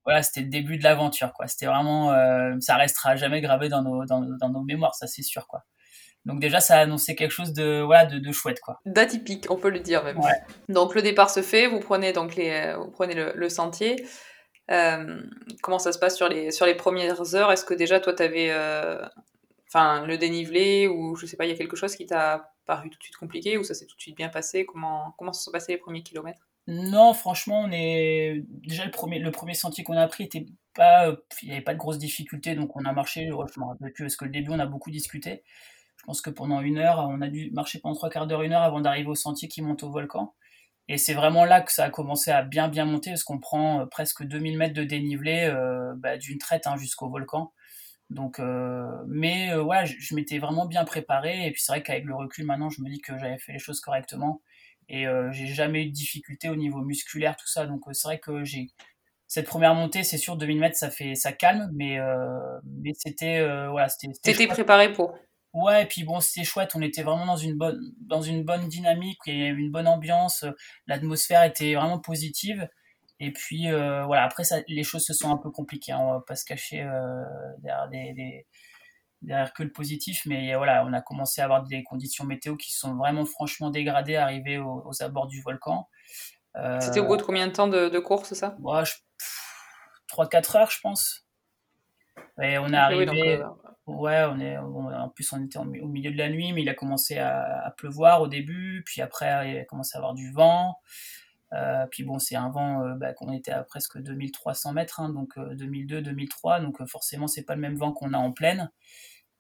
voilà, 0.05 0.23
c'était 0.23 0.43
le 0.43 0.49
début 0.49 0.77
de 0.77 0.83
l'aventure 0.83 1.33
quoi. 1.33 1.47
C'était 1.47 1.67
vraiment 1.67 2.11
ça 2.61 2.77
restera 2.77 3.17
jamais 3.17 3.41
gravé 3.41 3.69
dans 3.69 3.83
nos 3.83 4.05
dans, 4.05 4.21
dans 4.21 4.51
nos 4.51 4.63
mémoires, 4.63 4.95
ça 4.95 5.07
c'est 5.07 5.23
sûr 5.23 5.47
quoi. 5.47 5.65
Donc 6.25 6.41
déjà, 6.41 6.61
ça 6.61 6.77
a 6.77 6.81
annoncé 6.81 7.15
quelque 7.15 7.31
chose 7.31 7.53
de 7.53 7.83
voilà 7.83 8.07
de, 8.07 8.33
chouette 8.33 8.61
quoi. 8.61 8.81
D'atypique, 8.87 9.47
on 9.51 9.57
peut 9.57 9.69
le 9.69 9.81
dire 9.81 10.03
même. 10.05 10.19
Donc 10.69 10.95
le 10.95 11.03
départ 11.03 11.31
se 11.31 11.43
fait, 11.43 11.67
vous 11.67 11.81
prenez 11.81 12.13
donc 12.13 12.35
les, 12.37 12.51
euh, 12.51 12.77
vous 12.79 12.91
prenez 12.91 13.15
le, 13.15 13.49
sentier. 13.49 14.07
Euh, 14.71 15.21
comment 15.63 15.79
ça 15.79 15.93
se 15.93 15.99
passe 15.99 16.17
sur 16.17 16.29
les 16.29 16.51
sur 16.51 16.65
les 16.65 16.75
premières 16.75 17.35
heures? 17.35 17.53
Est-ce 17.53 17.67
que 17.67 17.75
déjà 17.75 18.01
toi 18.01 18.15
t'avais, 18.15 18.49
euh, 18.51 19.05
enfin 19.69 20.07
le 20.07 20.17
dénivelé 20.17 20.89
ou 20.89 21.15
je 21.17 21.27
sais 21.27 21.37
pas, 21.37 21.45
il 21.45 21.51
y 21.51 21.55
a 21.55 21.57
quelque 21.57 21.77
chose 21.77 21.95
qui 21.95 22.07
t'a 22.07 22.51
paru 22.65 22.89
tout 22.89 22.99
de 22.99 23.03
suite 23.03 23.17
compliqué 23.17 23.59
ou 23.59 23.65
ça 23.65 23.75
s'est 23.75 23.87
tout 23.87 23.97
de 23.97 24.01
suite 24.01 24.17
bien 24.17 24.31
passé? 24.31 24.65
Comment 24.65 25.15
comment 25.19 25.35
se 25.35 25.43
sont 25.43 25.53
passés 25.53 25.73
les 25.73 25.79
premiers 25.79 26.03
kilomètres? 26.03 26.49
Non, 26.67 27.13
franchement, 27.13 27.61
on 27.61 27.71
est 27.71 28.43
déjà 28.49 28.87
le 28.87 28.91
premier 28.91 29.19
le 29.19 29.31
premier 29.31 29.53
sentier 29.53 29.85
qu'on 29.85 29.99
a 29.99 30.09
pris 30.09 30.25
était 30.25 30.47
pas, 30.75 31.15
il 31.43 31.49
n'y 31.49 31.55
avait 31.55 31.63
pas 31.63 31.75
de 31.75 31.79
grosses 31.79 31.99
difficultés, 31.99 32.55
donc 32.55 32.75
on 32.75 32.87
a 32.87 32.93
marché. 32.93 33.29
Je 33.29 33.61
me 33.61 33.67
rappelle 33.67 33.93
plus 33.93 34.05
parce 34.05 34.17
que 34.17 34.25
le 34.25 34.31
début 34.31 34.51
on 34.51 34.59
a 34.59 34.67
beaucoup 34.67 34.91
discuté. 34.91 35.43
Je 36.05 36.07
pense 36.07 36.21
que 36.21 36.29
pendant 36.29 36.61
une 36.61 36.77
heure, 36.77 36.99
on 37.09 37.23
a 37.23 37.29
dû 37.29 37.51
marcher 37.53 37.79
pendant 37.79 37.95
trois 37.95 38.11
quarts 38.11 38.27
d'heure, 38.27 38.43
une 38.43 38.53
heure 38.53 38.61
avant 38.63 38.83
d'arriver 38.83 39.09
au 39.09 39.15
sentier 39.15 39.49
qui 39.49 39.63
monte 39.63 39.83
au 39.85 39.91
volcan. 39.91 40.35
Et 40.87 40.99
c'est 40.99 41.15
vraiment 41.15 41.47
là 41.47 41.63
que 41.63 41.73
ça 41.73 41.85
a 41.85 41.91
commencé 41.91 42.31
à 42.31 42.43
bien 42.43 42.69
bien 42.69 42.85
monter, 42.85 43.13
parce 43.13 43.25
qu'on 43.25 43.39
prend 43.39 43.81
euh, 43.81 43.87
presque 43.87 44.23
2000 44.23 44.59
mètres 44.59 44.75
de 44.75 44.85
dénivelé 44.85 45.45
euh, 45.45 45.95
bah, 45.97 46.19
d'une 46.19 46.37
traite 46.37 46.67
hein, 46.67 46.77
jusqu'au 46.77 47.09
volcan. 47.09 47.55
Donc, 48.11 48.39
euh, 48.39 48.87
mais 49.09 49.55
ouais, 49.55 49.87
je, 49.87 50.15
m'étais 50.15 50.39
vraiment 50.39 50.67
bien 50.67 50.85
préparé. 50.85 51.47
Et 51.47 51.53
puis 51.53 51.63
c'est 51.63 51.73
vrai 51.73 51.83
qu'avec 51.83 52.05
le 52.05 52.15
recul 52.15 52.45
maintenant, 52.45 52.69
je 52.69 52.83
me 52.83 52.91
dis 52.91 53.01
que 53.01 53.19
j'avais 53.19 53.39
fait 53.39 53.53
les 53.55 53.59
choses 53.59 53.81
correctement. 53.81 54.43
Et 54.91 55.07
j'ai 55.31 55.47
jamais 55.47 55.85
eu 55.85 55.87
de 55.87 55.93
difficulté 55.93 56.51
au 56.51 56.57
niveau 56.57 56.83
musculaire, 56.83 57.37
tout 57.37 57.47
ça. 57.47 57.65
Donc 57.65 57.81
c'est 57.93 58.07
vrai 58.07 58.19
que 58.19 58.45
j'ai 58.45 58.69
cette 59.27 59.47
première 59.47 59.75
montée, 59.75 60.05
c'est 60.05 60.19
sûr, 60.19 60.37
2000 60.37 60.61
mètres, 60.61 60.77
ça 60.77 60.91
fait 60.91 61.15
ça 61.15 61.33
calme, 61.33 61.71
mais 61.73 61.99
mais 62.65 62.93
c'était 62.95 63.41
voilà, 63.69 63.89
c'était. 63.89 64.13
T'étais 64.23 64.47
préparé 64.47 64.93
pour. 64.93 65.15
Ouais, 65.55 65.85
et 65.85 65.87
puis 65.87 66.03
bon, 66.03 66.19
c'était 66.19 66.45
chouette, 66.45 66.73
on 66.75 66.83
était 66.83 67.05
vraiment 67.05 67.27
dans 67.27 67.37
une 67.37 67.57
bonne, 67.57 67.81
dans 68.01 68.21
une 68.21 68.43
bonne 68.43 68.67
dynamique, 68.67 69.21
il 69.27 69.39
y 69.39 69.43
avait 69.43 69.53
une 69.53 69.71
bonne 69.71 69.87
ambiance, 69.87 70.43
euh, 70.43 70.51
l'atmosphère 70.89 71.45
était 71.45 71.77
vraiment 71.77 72.01
positive. 72.01 72.69
Et 73.21 73.33
puis 73.33 73.71
euh, 73.71 74.05
voilà, 74.05 74.25
après 74.25 74.43
ça, 74.43 74.57
les 74.67 74.83
choses 74.83 75.05
se 75.05 75.15
sont 75.15 75.31
un 75.31 75.37
peu 75.37 75.53
compliquées, 75.53 75.93
hein, 75.93 76.01
on 76.01 76.13
va 76.15 76.21
pas 76.27 76.35
se 76.35 76.45
cacher 76.45 76.83
euh, 76.83 77.23
derrière, 77.59 77.89
des, 77.89 78.47
derrière 79.23 79.53
que 79.53 79.63
le 79.63 79.71
positif, 79.71 80.23
mais 80.27 80.57
voilà, 80.57 80.85
on 80.87 80.93
a 80.93 81.01
commencé 81.01 81.41
à 81.41 81.45
avoir 81.45 81.63
des 81.63 81.85
conditions 81.85 82.25
météo 82.25 82.57
qui 82.57 82.73
sont 82.73 82.97
vraiment 82.97 83.25
franchement 83.25 83.71
dégradées, 83.71 84.17
arrivées 84.17 84.59
aux, 84.59 85.03
abords 85.03 85.29
du 85.29 85.41
volcan. 85.41 85.89
C'était 86.81 86.99
au 86.99 87.07
bout 87.07 87.17
de 87.17 87.23
combien 87.23 87.47
de 87.47 87.53
temps 87.53 87.69
de, 87.69 87.99
course, 88.01 88.35
ça? 88.35 88.57
Ouais, 88.61 88.83
3-4 90.11 90.57
heures, 90.57 90.71
je 90.71 90.81
pense. 90.81 91.27
Et 92.43 92.59
on 92.59 92.69
est 92.69 92.77
arrivé. 92.77 93.41
Ouais, 93.87 94.25
on 94.31 94.41
est, 94.41 94.57
en 94.57 95.11
plus 95.11 95.31
on 95.35 95.45
était 95.45 95.59
au 95.59 95.65
milieu 95.65 96.11
de 96.11 96.17
la 96.17 96.31
nuit, 96.31 96.53
mais 96.55 96.63
il 96.63 96.69
a 96.71 96.75
commencé 96.75 97.19
à, 97.19 97.75
pleuvoir 97.77 98.23
au 98.23 98.29
début, 98.29 98.83
puis 98.87 99.03
après 99.03 99.53
il 99.53 99.59
a 99.59 99.65
commencé 99.65 99.97
à 99.97 99.99
avoir 99.99 100.15
du 100.15 100.33
vent. 100.33 100.79
Euh, 101.53 101.87
puis 101.91 102.03
bon, 102.03 102.19
c'est 102.19 102.35
un 102.35 102.49
vent 102.51 102.83
euh, 102.83 102.95
bah, 102.95 103.13
qu'on 103.13 103.33
était 103.33 103.53
à 103.53 103.63
presque 103.63 103.99
2300 103.99 104.73
mètres, 104.73 105.01
hein, 105.01 105.11
donc 105.11 105.37
2002-2003, 105.37 106.59
euh, 106.61 106.63
donc 106.63 106.85
forcément 106.87 107.27
c'est 107.29 107.45
pas 107.45 107.55
le 107.55 107.61
même 107.61 107.77
vent 107.77 107.93
qu'on 107.93 108.13
a 108.15 108.19
en 108.19 108.33
pleine. 108.33 108.71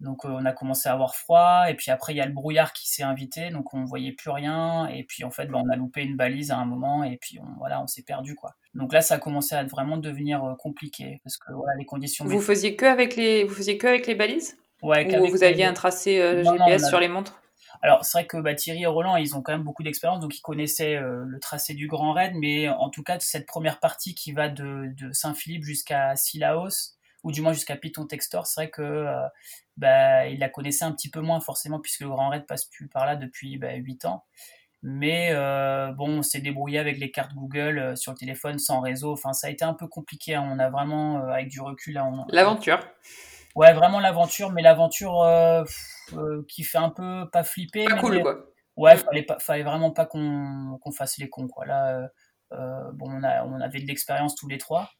Donc 0.00 0.24
on 0.24 0.44
a 0.44 0.52
commencé 0.52 0.88
à 0.88 0.92
avoir 0.92 1.14
froid, 1.14 1.64
et 1.68 1.74
puis 1.74 1.90
après 1.90 2.12
il 2.12 2.16
y 2.16 2.20
a 2.20 2.26
le 2.26 2.32
brouillard 2.32 2.72
qui 2.72 2.88
s'est 2.88 3.02
invité, 3.02 3.50
donc 3.50 3.72
on 3.74 3.84
voyait 3.84 4.12
plus 4.12 4.30
rien, 4.30 4.86
et 4.88 5.04
puis 5.04 5.24
en 5.24 5.30
fait 5.30 5.46
bah, 5.46 5.60
on 5.64 5.68
a 5.70 5.76
loupé 5.76 6.02
une 6.02 6.16
balise 6.16 6.50
à 6.50 6.58
un 6.58 6.64
moment, 6.64 7.04
et 7.04 7.16
puis 7.16 7.38
on, 7.40 7.58
voilà, 7.58 7.80
on 7.80 7.86
s'est 7.86 8.02
perdu 8.02 8.34
quoi. 8.34 8.54
Donc 8.74 8.92
là, 8.92 9.02
ça 9.02 9.14
a 9.14 9.18
commencé 9.18 9.54
à 9.54 9.62
vraiment 9.64 9.96
devenir 9.96 10.44
euh, 10.44 10.54
compliqué 10.56 11.20
parce 11.22 11.36
que 11.36 11.52
voilà, 11.52 11.72
les 11.78 11.84
conditions. 11.84 12.24
Vous 12.24 12.40
faisiez 12.40 12.74
que 12.76 12.86
avec 12.86 13.14
les, 13.16 13.44
vous 13.44 13.54
faisiez 13.54 13.78
que 13.78 13.86
avec 13.86 14.06
les 14.06 14.14
balises? 14.14 14.56
Ouais. 14.82 15.18
Ou 15.18 15.28
vous 15.28 15.44
aviez 15.44 15.64
un 15.64 15.72
tracé 15.72 16.20
euh, 16.20 16.42
GPS 16.42 16.88
sur 16.88 17.00
les 17.00 17.08
montres? 17.08 17.40
Alors 17.82 18.04
c'est 18.04 18.18
vrai 18.18 18.26
que 18.26 18.38
bah, 18.38 18.54
Thierry 18.54 18.82
et 18.82 18.86
Roland, 18.86 19.16
ils 19.16 19.36
ont 19.36 19.42
quand 19.42 19.52
même 19.52 19.62
beaucoup 19.62 19.82
d'expérience, 19.82 20.20
donc 20.20 20.36
ils 20.36 20.40
connaissaient 20.40 20.96
euh, 20.96 21.24
le 21.26 21.38
tracé 21.38 21.74
du 21.74 21.86
Grand 21.86 22.12
Raid, 22.12 22.32
mais 22.34 22.68
en 22.68 22.88
tout 22.88 23.02
cas 23.02 23.18
cette 23.20 23.46
première 23.46 23.78
partie 23.78 24.14
qui 24.14 24.32
va 24.32 24.48
de, 24.48 24.90
Saint-Philippe 25.12 25.64
jusqu'à 25.64 26.16
Sillaos, 26.16 26.93
ou 27.24 27.32
du 27.32 27.42
moins 27.42 27.52
jusqu'à 27.52 27.76
Python 27.76 28.06
Textor, 28.06 28.46
c'est 28.46 28.60
vrai 28.60 28.70
que 28.70 29.06
bah, 29.76 30.26
il 30.28 30.38
la 30.38 30.48
connaissait 30.48 30.84
un 30.84 30.92
petit 30.92 31.10
peu 31.10 31.20
moins 31.20 31.40
forcément 31.40 31.80
puisque 31.80 32.00
le 32.00 32.08
Grand 32.08 32.28
Raid 32.28 32.46
passe 32.46 32.66
plus 32.66 32.88
par 32.88 33.06
là 33.06 33.16
depuis 33.16 33.58
bah, 33.58 33.74
8 33.74 34.04
ans. 34.04 34.24
Mais 34.86 35.30
euh, 35.32 35.92
bon, 35.92 36.18
on 36.18 36.22
s'est 36.22 36.42
débrouillé 36.42 36.78
avec 36.78 36.98
les 36.98 37.10
cartes 37.10 37.32
Google 37.32 37.78
euh, 37.78 37.96
sur 37.96 38.12
le 38.12 38.18
téléphone 38.18 38.58
sans 38.58 38.82
réseau. 38.82 39.12
Enfin, 39.14 39.32
ça 39.32 39.46
a 39.46 39.50
été 39.50 39.64
un 39.64 39.72
peu 39.72 39.88
compliqué. 39.88 40.34
Hein. 40.34 40.46
On 40.46 40.58
a 40.58 40.68
vraiment, 40.68 41.20
euh, 41.20 41.28
avec 41.28 41.48
du 41.48 41.62
recul, 41.62 41.94
là, 41.94 42.06
l'aventure. 42.28 42.80
Ouais, 43.54 43.72
vraiment 43.72 43.98
l'aventure, 43.98 44.52
mais 44.52 44.60
l'aventure 44.60 45.24
qui 46.48 46.64
fait 46.64 46.76
un 46.76 46.90
peu 46.90 47.30
pas 47.32 47.44
flipper. 47.44 47.86
Pas 47.86 47.98
cool, 47.98 48.20
quoi. 48.20 48.44
Ouais, 48.76 48.96
fallait 48.98 49.22
pas, 49.22 49.38
fallait 49.38 49.62
vraiment 49.62 49.90
pas 49.90 50.04
qu'on 50.04 50.78
fasse 50.94 51.16
les 51.16 51.30
cons, 51.30 51.48
quoi. 51.48 51.64
Là, 51.64 52.06
bon, 52.50 53.06
on, 53.08 53.22
a, 53.22 53.42
on 53.46 53.58
avait 53.62 53.80
de 53.80 53.86
l'expérience 53.86 54.34
tous 54.34 54.48
les 54.48 54.58
trois. 54.58 54.90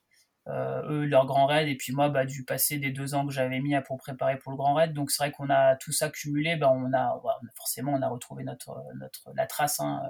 Eux, 0.47 1.05
leur 1.05 1.25
grand 1.25 1.45
raid, 1.47 1.67
et 1.67 1.75
puis 1.75 1.93
moi, 1.93 2.09
bah, 2.09 2.25
du 2.25 2.45
passé 2.45 2.77
des 2.77 2.91
deux 2.91 3.15
ans 3.15 3.25
que 3.25 3.33
j'avais 3.33 3.59
mis 3.59 3.75
pour 3.87 3.97
préparer 3.97 4.37
pour 4.37 4.51
le 4.51 4.57
grand 4.57 4.73
raid. 4.75 4.93
Donc 4.93 5.11
c'est 5.11 5.23
vrai 5.23 5.31
qu'on 5.31 5.49
a 5.49 5.75
tout 5.75 5.91
ça 5.91 6.09
cumulé, 6.09 6.55
bah, 6.55 6.71
on, 6.71 6.93
a, 6.93 7.21
forcément, 7.55 7.93
on 7.93 8.01
a 8.01 8.09
retrouvé 8.09 8.43
notre, 8.43 8.77
notre, 8.99 9.31
la 9.35 9.47
trace. 9.47 9.79
Hein, 9.79 10.01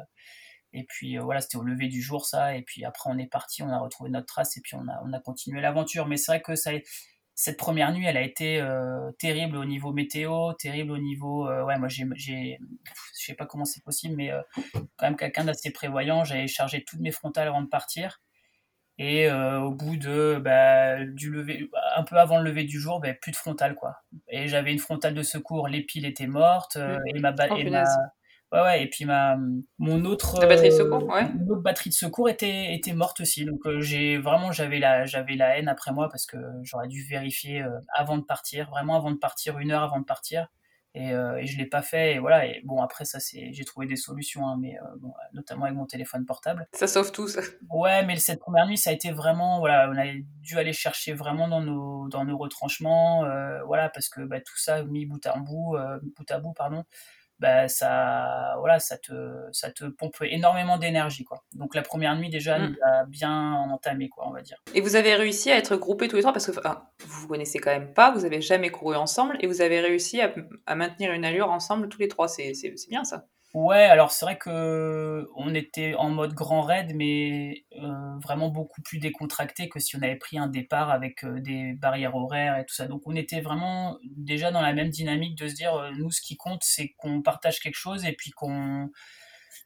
et 0.74 0.84
puis 0.84 1.18
voilà, 1.18 1.42
c'était 1.42 1.58
au 1.58 1.64
lever 1.64 1.88
du 1.88 2.02
jour 2.02 2.26
ça. 2.26 2.56
Et 2.56 2.62
puis 2.62 2.84
après, 2.84 3.10
on 3.10 3.18
est 3.18 3.28
parti, 3.28 3.64
on 3.64 3.70
a 3.70 3.80
retrouvé 3.80 4.10
notre 4.10 4.28
trace 4.28 4.58
et 4.58 4.62
puis 4.62 4.76
on 4.76 4.88
a, 4.90 5.02
on 5.06 5.14
a 5.14 5.20
continué 5.20 5.62
l'aventure. 5.62 6.06
Mais 6.08 6.18
c'est 6.18 6.34
vrai 6.34 6.42
que 6.42 6.56
ça, 6.56 6.72
cette 7.36 7.58
première 7.58 7.92
nuit, 7.92 8.06
elle 8.06 8.18
a 8.18 8.22
été 8.22 8.62
euh, 8.62 9.12
terrible 9.20 9.58
au 9.58 9.66
niveau 9.66 9.92
météo, 9.92 10.54
terrible 10.54 10.92
au 10.92 10.98
niveau. 10.98 11.50
Euh, 11.50 11.66
ouais, 11.66 11.78
moi, 11.78 11.90
j'ai, 11.90 12.06
j'ai, 12.16 12.58
je 13.20 13.26
sais 13.26 13.34
pas 13.34 13.46
comment 13.46 13.66
c'est 13.66 13.84
possible, 13.84 14.16
mais 14.16 14.32
euh, 14.32 14.42
quand 14.98 15.08
même 15.08 15.18
quelqu'un 15.18 15.44
d'assez 15.44 15.72
prévoyant. 15.72 16.24
J'avais 16.24 16.48
chargé 16.48 16.84
toutes 16.86 17.02
mes 17.02 17.12
frontales 17.12 17.50
avant 17.50 17.62
de 17.62 17.68
partir. 17.68 18.22
Et 18.98 19.30
au 19.30 19.72
bout 19.72 19.98
de 19.98 20.40
bah, 20.42 21.04
du 21.04 21.30
lever, 21.30 21.70
un 21.98 22.04
peu 22.04 22.16
avant 22.18 22.40
le 22.40 22.50
lever 22.50 22.64
du 22.64 22.80
jour, 22.80 23.02
bah, 23.02 23.14
plus 23.14 23.32
de 23.32 23.38
frontale 23.38 23.76
quoi. 23.76 23.98
Et 24.30 24.48
j'avais 24.48 24.72
une 24.72 24.80
frontale 24.80 25.14
de 25.14 25.22
secours, 25.22 25.68
les 25.68 25.82
piles 25.82 26.06
étaient 26.06 26.28
mortes 26.28 26.78
mmh. 26.78 27.00
et 27.08 27.20
ma, 27.20 27.36
oh, 27.52 27.56
et 27.58 27.70
ma 27.70 27.84
Ouais, 28.52 28.62
ouais, 28.62 28.84
et 28.84 28.88
puis 28.88 29.04
ma, 29.04 29.38
mon 29.80 30.06
autre, 30.06 30.40
batterie 30.40 30.70
de 30.70 30.76
secours, 30.76 31.04
ouais. 31.10 31.26
autre 31.50 31.62
batterie 31.62 31.90
de 31.90 31.96
secours 31.96 32.30
était, 32.30 32.74
était 32.74 32.94
morte 32.94 33.20
aussi. 33.20 33.44
Donc 33.44 33.60
j'ai 33.80 34.18
vraiment 34.18 34.54
j'avais 34.54 34.80
la, 34.80 35.06
j'avais 35.06 35.36
la 35.36 35.58
haine 35.58 35.68
après 35.68 35.92
moi 35.92 36.08
parce 36.10 36.26
que 36.26 36.38
j'aurais 36.62 36.88
dû 36.88 37.04
vérifier 37.04 37.66
avant 37.90 38.18
de 38.18 38.24
partir, 38.24 38.70
vraiment 38.70 38.96
avant 38.96 39.12
de 39.12 39.18
partir, 39.18 39.60
une 39.60 39.72
heure 39.72 39.84
avant 39.84 40.00
de 40.00 40.06
partir. 40.06 40.48
Et, 40.96 41.10
et 41.10 41.46
je 41.46 41.58
l'ai 41.58 41.68
pas 41.68 41.82
fait. 41.82 42.16
Et 42.16 42.20
voilà. 42.20 42.46
Et 42.48 42.62
bon 42.64 42.82
après 42.82 43.06
ça 43.06 43.20
c'est, 43.20 43.54
j'ai 43.54 43.66
trouvé 43.66 43.86
des 43.86 43.96
solutions, 43.96 44.48
hein, 44.48 44.58
mais 44.60 44.78
bon, 45.00 45.14
notamment 45.34 45.66
avec 45.66 45.76
mon 45.76 45.86
téléphone 45.86 46.26
portable. 46.26 46.68
Ça 46.74 46.88
sauve 46.88 47.12
tout 47.12 47.28
ça. 47.28 47.42
Ouais, 47.70 48.04
mais 48.06 48.16
cette 48.16 48.40
première 48.40 48.66
nuit 48.66 48.78
ça 48.78 48.90
a 48.90 48.94
été 48.94 49.12
vraiment 49.12 49.60
voilà, 49.60 49.90
on 49.92 49.98
a 49.98 50.06
dû 50.42 50.58
aller 50.58 50.74
chercher 50.74 51.14
vraiment 51.14 51.48
dans 51.48 51.62
nos 51.62 52.08
dans 52.08 52.26
nos 52.26 52.38
retranchements, 52.38 53.26
voilà 53.68 53.90
parce 53.90 54.10
que 54.10 54.22
bah, 54.22 54.40
tout 54.40 54.58
ça 54.58 54.84
mis 54.84 55.06
bout 55.06 55.26
à 55.26 55.38
bout, 55.38 55.78
bout 56.18 56.32
à 56.32 56.40
bout 56.40 56.54
pardon 56.54 56.84
bah 57.40 57.68
ça 57.68 58.56
voilà 58.60 58.80
ça 58.80 58.98
te 58.98 59.14
ça 59.52 59.72
te 59.72 59.86
pompe 59.86 60.18
énormément 60.22 60.78
d'énergie 60.78 61.24
quoi. 61.24 61.44
Donc 61.54 61.76
la 61.76 61.82
première 61.82 62.16
nuit 62.16 62.30
déjà 62.30 62.60
mmh. 62.60 62.78
a 62.84 63.06
bien 63.06 63.54
entamé 63.72 64.10
quoi 64.10 64.28
on 64.28 64.32
va 64.32 64.42
dire. 64.42 64.58
Et 64.74 64.82
vous 64.82 64.96
avez 64.96 65.16
réussi 65.16 65.52
à 65.52 65.58
être 65.58 65.76
groupés 65.76 66.08
tous 66.08 66.16
les 66.16 66.22
trois? 66.22 66.34
Parce 66.34 66.46
que 66.48 66.52
vous 66.52 67.22
vous 67.22 67.28
connaissez 67.28 67.60
quand 67.60 67.72
même 67.72 67.94
pas 67.94 68.12
vous 68.12 68.26
avez 68.26 68.42
jamais 68.42 68.70
couru 68.70 68.96
ensemble 68.96 69.38
et 69.40 69.48
vous 69.48 69.62
avez 69.62 69.82
réussi 69.82 70.22
à, 70.22 70.34
à 70.66 70.76
maintenir 70.76 71.12
une 71.12 71.26
allure 71.26 71.52
ensemble 71.52 71.90
tous 71.90 72.00
les 72.00 72.08
trois. 72.08 72.28
C'est 72.28 72.54
bien 72.90 73.04
ça 73.04 73.26
Ouais, 73.56 73.84
alors 73.86 74.12
c'est 74.12 74.26
vrai 74.26 74.38
que 74.38 75.30
on 75.38 75.56
était 75.56 75.94
en 75.96 76.10
mode 76.10 76.34
grand 76.34 76.62
raid, 76.62 76.92
mais 76.94 77.64
euh, 77.82 78.18
vraiment 78.22 78.50
beaucoup 78.50 78.82
plus 78.82 79.00
décontracté 79.00 79.70
que 79.70 79.80
si 79.80 79.96
on 79.96 80.02
avait 80.02 80.18
pris 80.18 80.38
un 80.38 80.48
départ 80.48 80.90
avec 80.90 81.24
euh, 81.24 81.40
des 81.40 81.72
barrières 81.72 82.16
horaires 82.16 82.58
et 82.58 82.66
tout 82.66 82.76
ça. 82.76 82.86
Donc 82.88 83.04
on 83.06 83.16
était 83.16 83.40
vraiment 83.40 83.98
déjà 84.18 84.52
dans 84.52 84.60
la 84.62 84.74
même 84.74 84.90
dynamique 84.90 85.38
de 85.38 85.48
se 85.48 85.54
dire, 85.56 85.74
euh, 85.74 85.92
nous 85.98 86.12
ce 86.12 86.20
qui 86.22 86.36
compte 86.36 86.64
c'est 86.66 86.90
qu'on 86.98 87.22
partage 87.22 87.62
quelque 87.62 87.78
chose 87.78 88.04
et 88.04 88.12
puis 88.12 88.32
qu'on 88.32 88.90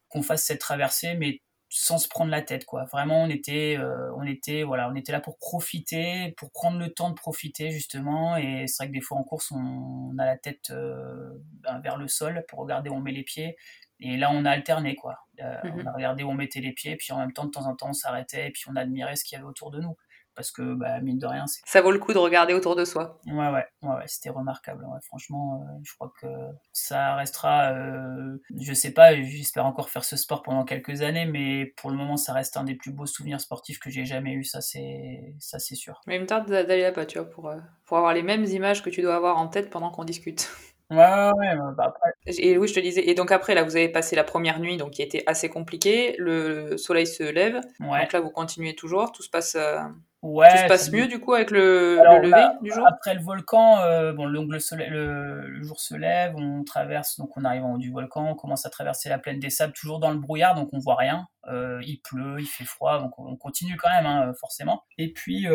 qu'on 0.09 0.21
fasse 0.23 0.45
cette 0.45 0.61
traversée, 0.61 1.15
mais 1.15 1.41
sans 1.69 1.99
se 1.99 2.07
prendre 2.07 2.31
la 2.31 2.41
tête 2.41 2.65
quoi. 2.65 2.85
Vraiment 2.85 3.23
on 3.23 3.29
était 3.29 3.77
on 4.15 4.23
était 4.23 4.63
voilà 4.63 4.89
on 4.89 4.95
était 4.95 5.11
là 5.11 5.19
pour 5.19 5.37
profiter, 5.37 6.33
pour 6.37 6.51
prendre 6.51 6.79
le 6.79 6.89
temps 6.89 7.09
de 7.09 7.15
profiter 7.15 7.71
justement. 7.71 8.37
Et 8.37 8.65
c'est 8.67 8.83
vrai 8.83 8.87
que 8.87 8.93
des 8.93 9.01
fois 9.01 9.17
en 9.17 9.23
course 9.23 9.51
on, 9.51 10.17
a 10.17 10.25
la 10.25 10.37
tête 10.37 10.71
ben, 10.71 11.79
vers 11.79 11.97
le 11.97 12.07
sol 12.07 12.43
pour 12.47 12.59
regarder 12.59 12.89
où 12.89 12.95
on 12.95 13.01
met 13.01 13.11
les 13.11 13.23
pieds. 13.23 13.55
Et 14.01 14.17
là, 14.17 14.31
on 14.31 14.45
a 14.45 14.51
alterné, 14.51 14.95
quoi. 14.95 15.19
Euh, 15.41 15.55
on 15.63 15.77
mhm. 15.77 15.87
a 15.87 15.91
regardé 15.91 16.23
où 16.23 16.29
on 16.29 16.33
mettait 16.33 16.61
les 16.61 16.71
pieds, 16.71 16.95
puis 16.95 17.11
en 17.11 17.17
même 17.17 17.33
temps, 17.33 17.45
de 17.45 17.51
temps 17.51 17.67
en 17.67 17.75
temps, 17.75 17.89
on 17.89 17.93
s'arrêtait, 17.93 18.47
et 18.47 18.51
puis 18.51 18.63
on 18.69 18.75
admirait 18.75 19.15
ce 19.15 19.25
qu'il 19.25 19.37
y 19.37 19.39
avait 19.39 19.47
autour 19.47 19.71
de 19.71 19.81
nous. 19.81 19.97
Parce 20.39 20.51
que, 20.51 20.73
bah, 20.73 21.01
mine 21.01 21.19
de 21.19 21.27
rien, 21.27 21.45
c'est... 21.47 21.59
Ça 21.65 21.81
vaut 21.81 21.91
le 21.91 21.99
coup 21.99 22.13
de 22.13 22.17
regarder 22.17 22.53
autour 22.53 22.77
de 22.77 22.85
soi. 22.85 23.19
Ouais, 23.25 23.49
ouais, 23.49 23.65
ouais, 23.83 24.03
c'était 24.05 24.29
remarquable. 24.29 24.85
franchement, 25.05 25.65
euh, 25.67 25.79
je 25.83 25.93
crois 25.95 26.13
que 26.21 26.27
ça 26.71 27.15
restera, 27.15 27.73
euh, 27.73 28.37
je 28.57 28.73
sais 28.73 28.93
pas, 28.93 29.21
j'espère 29.21 29.65
encore 29.65 29.89
faire 29.89 30.05
ce 30.05 30.15
sport 30.15 30.41
pendant 30.41 30.63
quelques 30.63 31.01
années, 31.01 31.25
mais 31.25 31.65
pour 31.75 31.89
le 31.89 31.97
moment, 31.97 32.15
ça 32.15 32.31
reste 32.31 32.55
un 32.55 32.63
des 32.63 32.75
plus 32.75 32.93
beaux 32.93 33.05
souvenirs 33.05 33.41
sportifs 33.41 33.79
que 33.79 33.89
j'ai 33.89 34.05
jamais 34.05 34.31
eu, 34.31 34.45
ça 34.45 34.61
c'est, 34.61 35.35
ça 35.39 35.59
c'est 35.59 35.75
sûr. 35.75 35.99
Mais 36.07 36.15
il 36.15 36.21
me 36.21 36.25
tarde 36.25 36.49
d'aller 36.49 36.83
là-bas, 36.83 37.05
tu 37.05 37.19
vois, 37.19 37.29
pour, 37.29 37.51
pour 37.83 37.97
avoir 37.97 38.13
les 38.13 38.23
mêmes 38.23 38.45
images 38.45 38.81
que 38.81 38.89
tu 38.89 39.01
dois 39.01 39.15
avoir 39.17 39.37
en 39.39 39.49
tête 39.49 39.69
pendant 39.69 39.91
qu'on 39.91 40.05
discute. 40.05 40.49
Ouais, 40.91 40.97
ouais, 40.97 41.55
bah 41.77 41.85
après. 41.85 42.09
Et 42.25 42.57
oui, 42.57 42.67
je 42.67 42.73
te 42.73 42.79
disais, 42.79 43.07
et 43.07 43.13
donc 43.13 43.31
après, 43.31 43.53
là, 43.53 43.63
vous 43.63 43.75
avez 43.75 43.89
passé 43.89 44.15
la 44.15 44.23
première 44.23 44.59
nuit, 44.59 44.75
donc 44.77 44.91
qui 44.91 45.03
était 45.03 45.23
assez 45.27 45.47
compliquée. 45.47 46.15
Le 46.17 46.77
soleil 46.77 47.05
se 47.05 47.21
lève. 47.21 47.61
Donc 47.79 48.11
là, 48.11 48.19
vous 48.19 48.31
continuez 48.31 48.75
toujours. 48.75 49.11
Tout 49.11 49.21
se 49.21 49.29
passe, 49.29 49.55
euh, 49.55 49.79
ouais, 50.21 50.51
tout 50.51 50.57
se 50.57 50.67
passe 50.67 50.91
mieux, 50.91 51.07
du 51.07 51.19
coup, 51.19 51.33
avec 51.33 51.51
le, 51.51 51.95
le 51.95 52.17
lever 52.19 52.31
bah, 52.31 52.57
du 52.61 52.71
jour? 52.71 52.85
Après 52.87 53.13
le 53.13 53.21
volcan, 53.21 53.79
euh, 53.79 54.13
bon, 54.13 54.29
donc 54.29 54.51
le, 54.51 54.59
soleil, 54.59 54.89
le, 54.89 55.61
jour 55.61 55.79
se 55.79 55.95
lève, 55.95 56.35
on 56.35 56.63
traverse, 56.63 57.17
donc 57.17 57.35
on 57.37 57.45
arrive 57.45 57.63
en 57.63 57.73
haut 57.73 57.77
du 57.77 57.91
volcan, 57.91 58.31
on 58.31 58.35
commence 58.35 58.65
à 58.65 58.69
traverser 58.69 59.09
la 59.09 59.19
plaine 59.19 59.39
des 59.39 59.49
sables, 59.49 59.73
toujours 59.73 59.99
dans 59.99 60.11
le 60.11 60.17
brouillard, 60.17 60.55
donc 60.55 60.69
on 60.73 60.79
voit 60.79 60.95
rien. 60.95 61.27
Euh, 61.47 61.81
il 61.85 62.01
pleut, 62.01 62.39
il 62.39 62.47
fait 62.47 62.65
froid, 62.65 62.99
donc 62.99 63.17
on 63.17 63.35
continue 63.35 63.77
quand 63.77 63.89
même, 63.89 64.05
hein, 64.05 64.33
forcément. 64.39 64.83
Et 64.97 65.11
puis. 65.13 65.47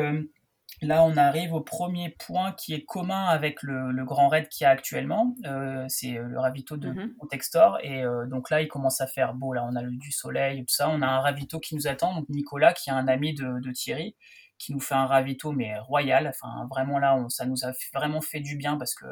Là, 0.82 1.04
on 1.04 1.16
arrive 1.16 1.54
au 1.54 1.60
premier 1.60 2.14
point 2.26 2.52
qui 2.52 2.74
est 2.74 2.84
commun 2.84 3.26
avec 3.26 3.62
le, 3.62 4.04
grand 4.04 4.28
raid 4.28 4.48
qu'il 4.48 4.64
y 4.64 4.66
a 4.66 4.70
actuellement. 4.70 5.34
Euh, 5.46 5.84
c'est 5.88 6.18
euh, 6.18 6.24
le 6.24 6.38
ravito 6.38 6.76
de 6.76 6.90
mm 6.90 7.14
Et 7.82 8.04
euh, 8.04 8.26
donc 8.26 8.50
là, 8.50 8.60
il 8.60 8.68
commence 8.68 9.00
à 9.00 9.06
faire 9.06 9.34
beau. 9.34 9.52
Là, 9.52 9.66
on 9.70 9.76
a 9.76 9.82
le, 9.82 9.90
du 9.92 10.12
soleil 10.12 10.60
et 10.60 10.64
tout 10.64 10.74
ça. 10.74 10.90
On 10.90 11.00
a 11.02 11.06
un 11.06 11.20
ravito 11.20 11.60
qui 11.60 11.74
nous 11.74 11.86
attend. 11.86 12.14
Donc 12.14 12.28
Nicolas, 12.28 12.72
qui 12.72 12.90
est 12.90 12.92
un 12.92 13.08
ami 13.08 13.34
de, 13.34 13.72
Thierry, 13.72 14.16
qui 14.58 14.72
nous 14.72 14.80
fait 14.80 14.94
un 14.94 15.06
ravito, 15.06 15.52
mais 15.52 15.78
royal. 15.78 16.28
Enfin, 16.28 16.66
vraiment 16.70 16.98
là, 16.98 17.24
ça 17.28 17.46
nous 17.46 17.64
a 17.64 17.72
vraiment 17.92 18.20
fait 18.20 18.40
du 18.40 18.56
bien 18.56 18.76
parce 18.76 18.94
que 18.94 19.06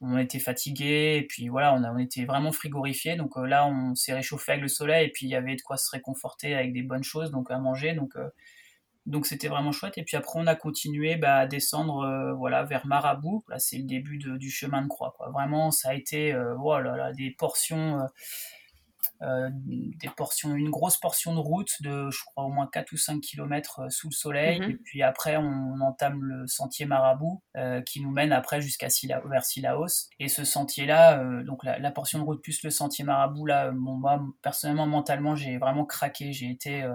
on 0.00 0.16
était 0.16 0.38
fatigué 0.38 1.18
et 1.20 1.26
puis 1.26 1.48
voilà, 1.48 1.74
on, 1.74 1.82
a, 1.82 2.00
était 2.00 2.24
vraiment 2.24 2.52
frigorifié. 2.52 3.16
Donc 3.16 3.36
là, 3.36 3.66
on 3.66 3.94
s'est 3.94 4.14
réchauffé 4.14 4.52
avec 4.52 4.62
le 4.62 4.68
soleil 4.68 5.06
et 5.06 5.10
puis 5.10 5.26
il 5.26 5.30
y 5.30 5.34
avait 5.34 5.56
de 5.56 5.62
quoi 5.62 5.76
se 5.76 5.90
réconforter 5.90 6.54
avec 6.54 6.72
des 6.72 6.82
bonnes 6.82 7.02
choses, 7.02 7.30
donc 7.30 7.50
à 7.50 7.58
manger. 7.58 7.94
Donc 7.94 8.14
donc 9.08 9.24
c'était 9.26 9.48
vraiment 9.48 9.72
chouette. 9.72 9.96
Et 9.96 10.04
puis 10.04 10.16
après, 10.16 10.38
on 10.38 10.46
a 10.46 10.54
continué 10.54 11.16
bah, 11.16 11.38
à 11.38 11.46
descendre 11.46 12.04
euh, 12.04 12.34
voilà, 12.34 12.64
vers 12.64 12.86
Marabout. 12.86 13.42
Là, 13.48 13.58
c'est 13.58 13.78
le 13.78 13.84
début 13.84 14.18
du 14.18 14.50
chemin 14.50 14.82
de 14.82 14.88
croix. 14.88 15.16
Vraiment, 15.32 15.70
ça 15.70 15.90
a 15.90 15.94
été 15.94 16.36
voilà, 16.58 17.08
euh, 17.08 17.12
des 17.14 17.30
portions. 17.30 18.00
Euh, 18.00 18.06
euh, 19.20 19.50
des 19.52 20.08
portions, 20.16 20.54
une 20.54 20.70
grosse 20.70 20.96
portion 20.96 21.34
de 21.34 21.40
route 21.40 21.70
de, 21.80 22.08
je 22.10 22.20
crois, 22.24 22.44
au 22.44 22.50
moins 22.50 22.68
4 22.72 22.92
ou 22.92 22.96
5 22.96 23.20
km 23.20 23.80
euh, 23.80 23.90
sous 23.90 24.08
le 24.08 24.14
soleil. 24.14 24.60
Mhm. 24.60 24.70
Et 24.70 24.74
puis 24.76 25.02
après, 25.02 25.36
on, 25.36 25.80
entame 25.80 26.22
le 26.22 26.46
sentier 26.46 26.86
Marabout 26.86 27.42
euh, 27.56 27.80
qui 27.82 28.00
nous 28.00 28.10
mène 28.10 28.32
après 28.32 28.60
jusqu'à 28.60 28.90
Sila, 28.90 29.20
vers 29.28 29.44
Silaos. 29.44 30.08
Et 30.20 30.28
ce 30.28 30.44
sentier-là, 30.44 31.42
donc 31.44 31.64
la, 31.64 31.90
portion 31.90 32.18
de 32.18 32.24
route 32.24 32.42
plus 32.42 32.62
le 32.62 32.70
sentier 32.70 33.04
Marabout, 33.04 33.46
là, 33.46 33.70
moi, 33.72 34.22
personnellement, 34.42 34.86
mentalement, 34.86 35.34
j'ai 35.34 35.56
vraiment 35.58 35.84
craqué. 35.84 36.32
J'ai 36.32 36.50
été. 36.50 36.88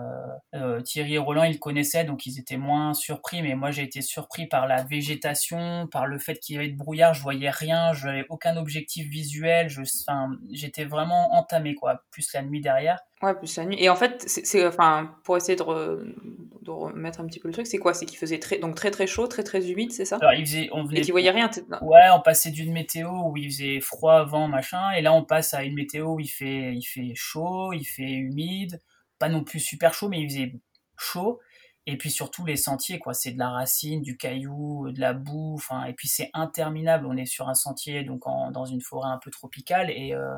Thierry 0.83 1.15
et 1.15 1.17
Roland, 1.17 1.43
ils 1.43 1.59
connaissaient, 1.59 2.03
donc 2.03 2.25
ils 2.25 2.39
étaient 2.39 2.57
moins 2.57 2.93
surpris. 2.93 3.41
Mais 3.41 3.55
moi, 3.55 3.71
j'ai 3.71 3.83
été 3.83 4.01
surpris 4.01 4.47
par 4.47 4.67
la 4.67 4.83
végétation, 4.83 5.87
par 5.87 6.07
le 6.07 6.19
fait 6.19 6.39
qu'il 6.39 6.55
y 6.55 6.57
avait 6.59 6.69
de 6.69 6.77
brouillard. 6.77 7.13
Je 7.13 7.21
voyais 7.21 7.49
rien, 7.49 7.93
je 7.93 8.07
n'avais 8.07 8.25
aucun 8.29 8.57
objectif 8.57 9.07
visuel. 9.07 9.69
Je, 9.69 9.81
j'étais 10.51 10.85
vraiment 10.85 11.33
entamé, 11.33 11.73
quoi 11.75 12.03
plus 12.13 12.31
la 12.33 12.43
nuit 12.43 12.61
derrière. 12.61 12.99
Ouais, 13.21 13.33
plus 13.35 13.57
la 13.57 13.65
nuit. 13.65 13.75
Et 13.79 13.89
en 13.89 13.95
fait, 13.95 14.23
c'est, 14.27 14.65
enfin, 14.65 15.15
pour 15.23 15.35
essayer 15.35 15.55
de, 15.55 15.63
de, 16.61 16.71
remettre 16.71 17.19
un 17.19 17.25
petit 17.25 17.39
peu 17.39 17.47
le 17.47 17.53
truc, 17.53 17.67
c'est 17.67 17.79
quoi? 17.79 17.93
C'est 17.93 18.05
qu'il 18.05 18.17
faisait 18.17 18.39
très, 18.39 18.59
donc 18.59 18.75
très 18.75 18.91
très 18.91 19.07
chaud, 19.07 19.27
très 19.27 19.43
très 19.43 19.69
humide, 19.69 19.91
c'est 19.91 20.05
ça? 20.05 20.17
Alors, 20.21 20.33
il 20.33 20.45
faisait, 20.45 20.69
on 20.71 20.83
venait... 20.83 20.99
Et 20.99 21.03
qu'il 21.03 21.11
voyait 21.11 21.31
rien 21.31 21.49
Ouais, 21.81 22.09
on 22.15 22.21
passait 22.21 22.51
d'une 22.51 22.71
météo 22.71 23.09
où 23.09 23.35
il 23.35 23.51
faisait 23.51 23.79
froid, 23.81 24.23
vent, 24.23 24.47
machin, 24.47 24.91
et 24.91 25.01
là 25.01 25.13
on 25.13 25.23
passe 25.23 25.53
à 25.53 25.63
une 25.63 25.73
météo 25.73 26.13
où 26.13 26.19
il 26.19 26.27
fait, 26.27 26.73
il 26.73 26.83
fait 26.83 27.13
chaud, 27.15 27.73
il 27.73 27.85
fait 27.85 28.11
humide, 28.11 28.79
pas 29.19 29.29
non 29.29 29.43
plus 29.43 29.59
super 29.59 29.93
chaud, 29.93 30.07
mais 30.07 30.21
il 30.21 30.29
faisait 30.29 30.53
chaud. 30.97 31.39
Et 31.85 31.97
puis 31.97 32.09
surtout 32.11 32.45
les 32.45 32.55
sentiers, 32.55 32.97
quoi. 32.97 33.13
C'est 33.13 33.31
de 33.31 33.39
la 33.39 33.49
racine, 33.49 34.01
du 34.01 34.15
caillou, 34.15 34.89
de 34.91 35.01
la 35.01 35.13
boue, 35.13 35.55
enfin, 35.55 35.83
et 35.85 35.93
puis 35.93 36.07
c'est 36.07 36.29
interminable. 36.33 37.05
On 37.05 37.17
est 37.17 37.25
sur 37.25 37.49
un 37.49 37.53
sentier, 37.53 38.03
donc 38.03 38.23
dans 38.51 38.65
une 38.65 38.81
forêt 38.81 39.09
un 39.09 39.19
peu 39.21 39.31
tropicale, 39.31 39.89
et 39.89 40.13
euh, 40.13 40.35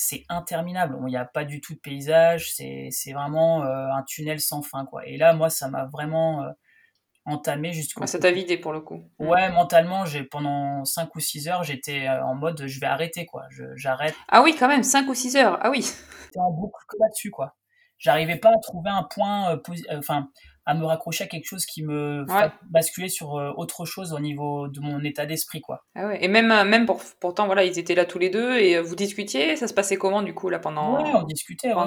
c'est 0.00 0.24
interminable. 0.30 0.96
Il 1.06 1.10
n'y 1.10 1.16
a 1.18 1.26
pas 1.26 1.44
du 1.44 1.60
tout 1.60 1.74
de 1.74 1.78
paysage, 1.78 2.52
c'est 2.54 3.12
vraiment 3.12 3.62
euh, 3.64 3.88
un 3.92 4.02
tunnel 4.02 4.40
sans 4.40 4.62
fin. 4.62 4.86
Quoi. 4.86 5.06
Et 5.06 5.18
là, 5.18 5.34
moi, 5.34 5.50
ça 5.50 5.68
m'a 5.68 5.84
vraiment 5.84 6.42
euh, 6.42 6.48
entamé 7.26 7.74
jusqu'au. 7.74 8.06
ça 8.06 8.18
t'a 8.18 8.30
vidé 8.30 8.56
pour 8.56 8.72
le 8.72 8.80
coup. 8.80 9.04
Ouais, 9.18 9.50
mentalement, 9.52 10.04
pendant 10.30 10.86
5 10.86 11.14
ou 11.14 11.20
6 11.20 11.48
heures, 11.48 11.64
j'étais 11.64 12.08
euh, 12.08 12.24
en 12.24 12.34
mode 12.34 12.66
je 12.66 12.80
vais 12.80 12.86
arrêter. 12.86 13.26
quoi. 13.26 13.44
J'arrête. 13.76 14.14
Ah 14.28 14.42
oui, 14.42 14.56
quand 14.58 14.68
même, 14.68 14.82
5 14.82 15.06
ou 15.06 15.14
6 15.14 15.36
heures. 15.36 15.58
Ah 15.60 15.68
oui. 15.70 15.82
J'étais 16.24 16.40
en 16.40 16.50
boucle 16.50 16.82
là-dessus. 16.98 17.30
quoi. 17.30 17.54
J'arrivais 18.00 18.36
pas 18.36 18.48
à 18.48 18.58
trouver 18.60 18.90
un 18.90 19.04
point, 19.04 19.60
enfin, 19.96 20.28
à 20.66 20.74
me 20.74 20.84
raccrocher 20.84 21.24
à 21.24 21.26
quelque 21.28 21.46
chose 21.46 21.66
qui 21.66 21.84
me 21.84 22.24
basculait 22.70 23.08
sur 23.08 23.34
autre 23.56 23.84
chose 23.84 24.12
au 24.12 24.18
niveau 24.18 24.66
de 24.68 24.80
mon 24.80 25.04
état 25.04 25.26
d'esprit, 25.26 25.60
quoi. 25.60 25.84
Ah 25.94 26.08
ouais. 26.08 26.24
Et 26.24 26.28
même, 26.28 26.48
même 26.68 26.86
pour, 26.86 27.00
pourtant, 27.20 27.46
voilà, 27.46 27.64
ils 27.64 27.78
étaient 27.78 27.94
là 27.94 28.04
tous 28.04 28.18
les 28.18 28.30
deux 28.30 28.56
et 28.58 28.80
vous 28.80 28.96
discutiez. 28.96 29.56
Ça 29.56 29.68
se 29.68 29.74
passait 29.74 29.96
comment 29.96 30.22
du 30.22 30.34
coup 30.34 30.48
là 30.48 30.58
pendant 30.58 31.02
Ouais, 31.02 31.12
on 31.14 31.22
discutait. 31.22 31.72
Ouais, 31.72 31.84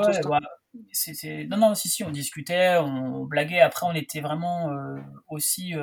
c'était 0.92 1.46
non, 1.50 1.58
non, 1.58 1.76
si, 1.76 1.90
si, 1.90 2.04
on 2.04 2.12
discutait, 2.12 2.78
on 2.78 3.26
blaguait. 3.26 3.62
Après, 3.62 3.86
on 3.86 3.94
était 3.94 4.22
vraiment 4.22 4.72
aussi 5.28 5.74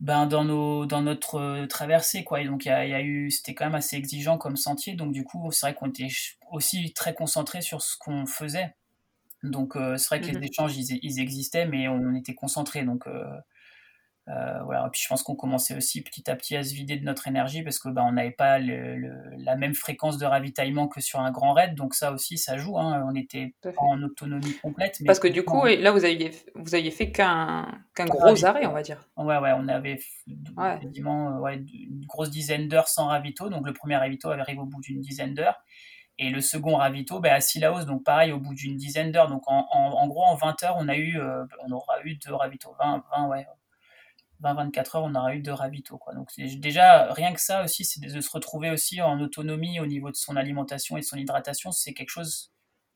ben, 0.00 0.26
dans, 0.26 0.44
nos, 0.44 0.86
dans 0.86 1.00
notre 1.02 1.36
euh, 1.36 1.66
traversée. 1.66 2.24
Quoi. 2.24 2.42
Et 2.42 2.46
donc, 2.46 2.64
il 2.64 2.68
y 2.68 2.72
a, 2.72 2.86
y 2.86 2.94
a, 2.94 3.00
eu, 3.00 3.30
c'était 3.30 3.54
quand 3.54 3.64
même 3.64 3.74
assez 3.74 3.96
exigeant 3.96 4.38
comme 4.38 4.56
sentier. 4.56 4.94
Donc, 4.94 5.12
du 5.12 5.24
coup, 5.24 5.50
c'est 5.52 5.66
vrai 5.66 5.74
qu'on 5.74 5.88
était 5.88 6.08
aussi 6.50 6.92
très 6.92 7.14
concentré 7.14 7.62
sur 7.62 7.82
ce 7.82 7.96
qu'on 7.98 8.26
faisait. 8.26 8.74
Donc, 9.42 9.76
euh, 9.76 9.96
c'est 9.96 10.08
vrai 10.08 10.20
que 10.20 10.26
les 10.26 10.38
mmh 10.38 10.44
échanges, 10.44 10.76
ils, 10.76 10.98
ils, 11.02 11.20
existaient, 11.20 11.66
mais 11.66 11.88
on 11.88 12.14
était 12.14 12.34
concentré. 12.34 12.84
Donc, 12.84 13.06
euh, 13.06 13.24
euh, 14.28 14.60
voilà. 14.64 14.88
puis 14.90 15.00
je 15.00 15.08
pense 15.08 15.22
qu'on 15.22 15.36
commençait 15.36 15.76
aussi 15.76 16.02
petit 16.02 16.28
à 16.28 16.34
petit 16.34 16.56
à 16.56 16.64
se 16.64 16.74
vider 16.74 16.96
de 16.96 17.04
notre 17.04 17.28
énergie 17.28 17.62
parce 17.62 17.78
que 17.78 17.88
bah, 17.88 18.02
on 18.04 18.12
n'avait 18.12 18.32
pas 18.32 18.58
le, 18.58 18.98
la 19.38 19.54
même 19.54 19.74
fréquence 19.74 20.18
de 20.18 20.26
ravitaillement 20.26 20.88
que 20.88 21.00
sur 21.00 21.20
un 21.20 21.30
grand 21.30 21.52
raid. 21.52 21.74
Donc 21.76 21.94
ça 21.94 22.10
aussi, 22.12 22.36
ça 22.36 22.56
joue. 22.56 22.76
Hein. 22.78 23.06
On 23.08 23.14
était 23.14 23.54
en 23.76 24.02
autonomie 24.02 24.54
complète. 24.62 24.98
parce 25.06 25.20
que 25.20 25.28
du 25.28 25.44
coup, 25.44 25.64
là, 25.64 25.92
vous 25.92 26.04
aviez, 26.04 26.32
vous 26.56 26.74
aviez 26.74 26.90
fait 26.90 27.12
qu'un 27.12 27.66
gros 27.96 28.44
arrêt, 28.44 28.66
on 28.66 28.72
va 28.72 28.82
dire. 28.82 29.06
Ouais, 29.16 29.38
ouais, 29.38 29.52
on 29.56 29.68
avait 29.68 30.00
ouais. 30.56 30.80
Euh, 31.06 31.38
ouais, 31.38 31.56
une 31.56 32.04
grosse 32.06 32.30
dizaine 32.30 32.68
d'heures 32.68 32.88
sans 32.88 33.06
ravito. 33.06 33.48
Donc 33.48 33.64
le 33.64 33.72
premier 33.72 33.96
ravito 33.96 34.30
arrive 34.30 34.58
au 34.58 34.66
bout 34.66 34.80
d'une 34.80 35.00
dizaine 35.00 35.34
d'heures. 35.34 35.62
Et 36.18 36.30
le 36.30 36.40
second 36.40 36.76
ravito, 36.76 37.20
bah, 37.20 37.34
à 37.34 37.40
Silaos, 37.40 37.84
donc 37.84 38.02
pareil, 38.02 38.32
au 38.32 38.40
bout 38.40 38.54
d'une 38.54 38.76
dizaine 38.76 39.12
d'heures. 39.12 39.28
Donc 39.28 39.42
en, 39.46 39.66
en, 39.70 40.06
gros, 40.08 40.24
en 40.24 40.34
20 40.34 40.62
heures, 40.64 40.76
on, 40.78 40.88
a 40.88 40.96
eu, 40.96 41.20
euh, 41.20 41.44
on 41.66 41.70
aura 41.72 42.02
eu 42.04 42.16
deux 42.16 42.34
ravitaux. 42.34 42.74
20, 42.80 43.04
20 43.14 43.28
ouais, 43.28 43.46
20-24 44.42 44.96
heures, 44.96 45.04
on 45.04 45.14
aura 45.14 45.34
eu 45.34 45.40
de 45.40 45.50
ravito. 45.50 45.98
Quoi. 45.98 46.14
Donc 46.14 46.28
déjà, 46.36 47.12
rien 47.12 47.32
que 47.32 47.40
ça 47.40 47.64
aussi, 47.64 47.84
c'est 47.84 48.00
de 48.00 48.20
se 48.20 48.30
retrouver 48.30 48.70
aussi 48.70 49.00
en 49.02 49.20
autonomie 49.20 49.80
au 49.80 49.86
niveau 49.86 50.10
de 50.10 50.16
son 50.16 50.36
alimentation 50.36 50.96
et 50.96 51.00
de 51.00 51.04
son 51.06 51.16
hydratation. 51.16 51.72
C'est 51.72 51.94
quelque 51.94 52.10
chose 52.10 52.52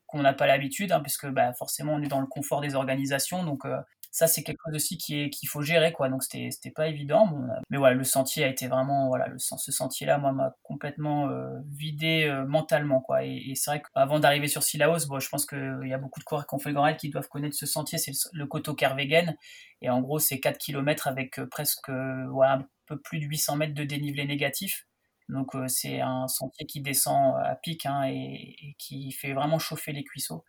qu'on 0.06 0.22
n'a 0.22 0.32
pas 0.32 0.46
l'habitude, 0.46 0.92
hein, 0.92 1.00
puisque 1.00 1.28
bah, 1.28 1.52
forcément 1.54 1.94
on 1.94 2.02
est 2.02 2.08
dans 2.08 2.20
le 2.20 2.26
confort 2.26 2.60
des 2.60 2.74
organisations. 2.74 3.44
Donc 3.44 3.64
euh, 3.64 3.78
ça 4.10 4.26
c'est 4.26 4.42
quelque 4.42 4.58
chose 4.64 4.74
aussi 4.74 4.98
qui 4.98 5.20
est 5.20 5.30
qu'il 5.30 5.48
faut 5.48 5.62
gérer 5.62 5.92
quoi. 5.92 6.08
Donc 6.08 6.22
c'était 6.22 6.50
c'était 6.50 6.70
pas 6.70 6.88
évident. 6.88 7.30
Mais 7.70 7.78
voilà 7.78 7.94
le 7.94 8.04
sentier 8.04 8.44
a 8.44 8.48
été 8.48 8.66
vraiment 8.66 9.08
voilà 9.08 9.28
le 9.28 9.38
ce 9.38 9.72
sentier 9.72 10.06
là 10.06 10.18
moi 10.18 10.32
m'a 10.32 10.54
complètement 10.62 11.28
euh, 11.28 11.60
vidé 11.68 12.24
euh, 12.24 12.44
mentalement 12.44 13.00
quoi. 13.00 13.24
Et, 13.24 13.52
c'est 13.54 13.70
vrai 13.70 13.82
qu'avant 13.82 14.18
d'arriver 14.18 14.48
sur 14.48 14.62
Silaos 14.62 15.06
bon 15.08 15.20
je 15.20 15.28
pense 15.28 15.46
qu'il 15.46 15.86
y 15.86 15.92
a 15.92 15.98
beaucoup 15.98 16.20
de 16.20 16.24
coureurs 16.24 16.46
le 16.64 16.72
Grand 16.72 16.94
qui 16.94 17.08
doivent 17.10 17.28
connaître 17.28 17.56
ce 17.56 17.66
sentier. 17.66 17.98
C'est 17.98 18.12
le, 18.32 18.46
Coteau 18.46 18.74
Kervegen. 18.74 19.36
Et 19.82 19.90
en 19.90 20.00
gros 20.00 20.18
c'est 20.18 20.40
4 20.40 20.58
km 20.58 21.06
avec 21.08 21.38
euh, 21.38 21.46
presque 21.46 21.90
voilà 21.90 22.54
un 22.54 22.66
peu 22.86 22.98
plus 23.00 23.20
de 23.20 23.26
800 23.26 23.56
mètres 23.56 23.74
de 23.74 23.84
dénivelé 23.84 24.24
négatif. 24.26 24.86
Donc 25.28 25.52
c'est 25.68 26.00
un 26.00 26.26
sentier 26.26 26.66
qui 26.66 26.80
descend 26.80 27.36
à 27.44 27.54
pic 27.54 27.86
hein, 27.86 28.02
et, 28.08 28.56
et, 28.60 28.74
qui 28.78 29.12
fait 29.12 29.32
vraiment 29.32 29.60
chauffer 29.60 29.92
les 29.92 30.02
cuisseaux. 30.02 30.44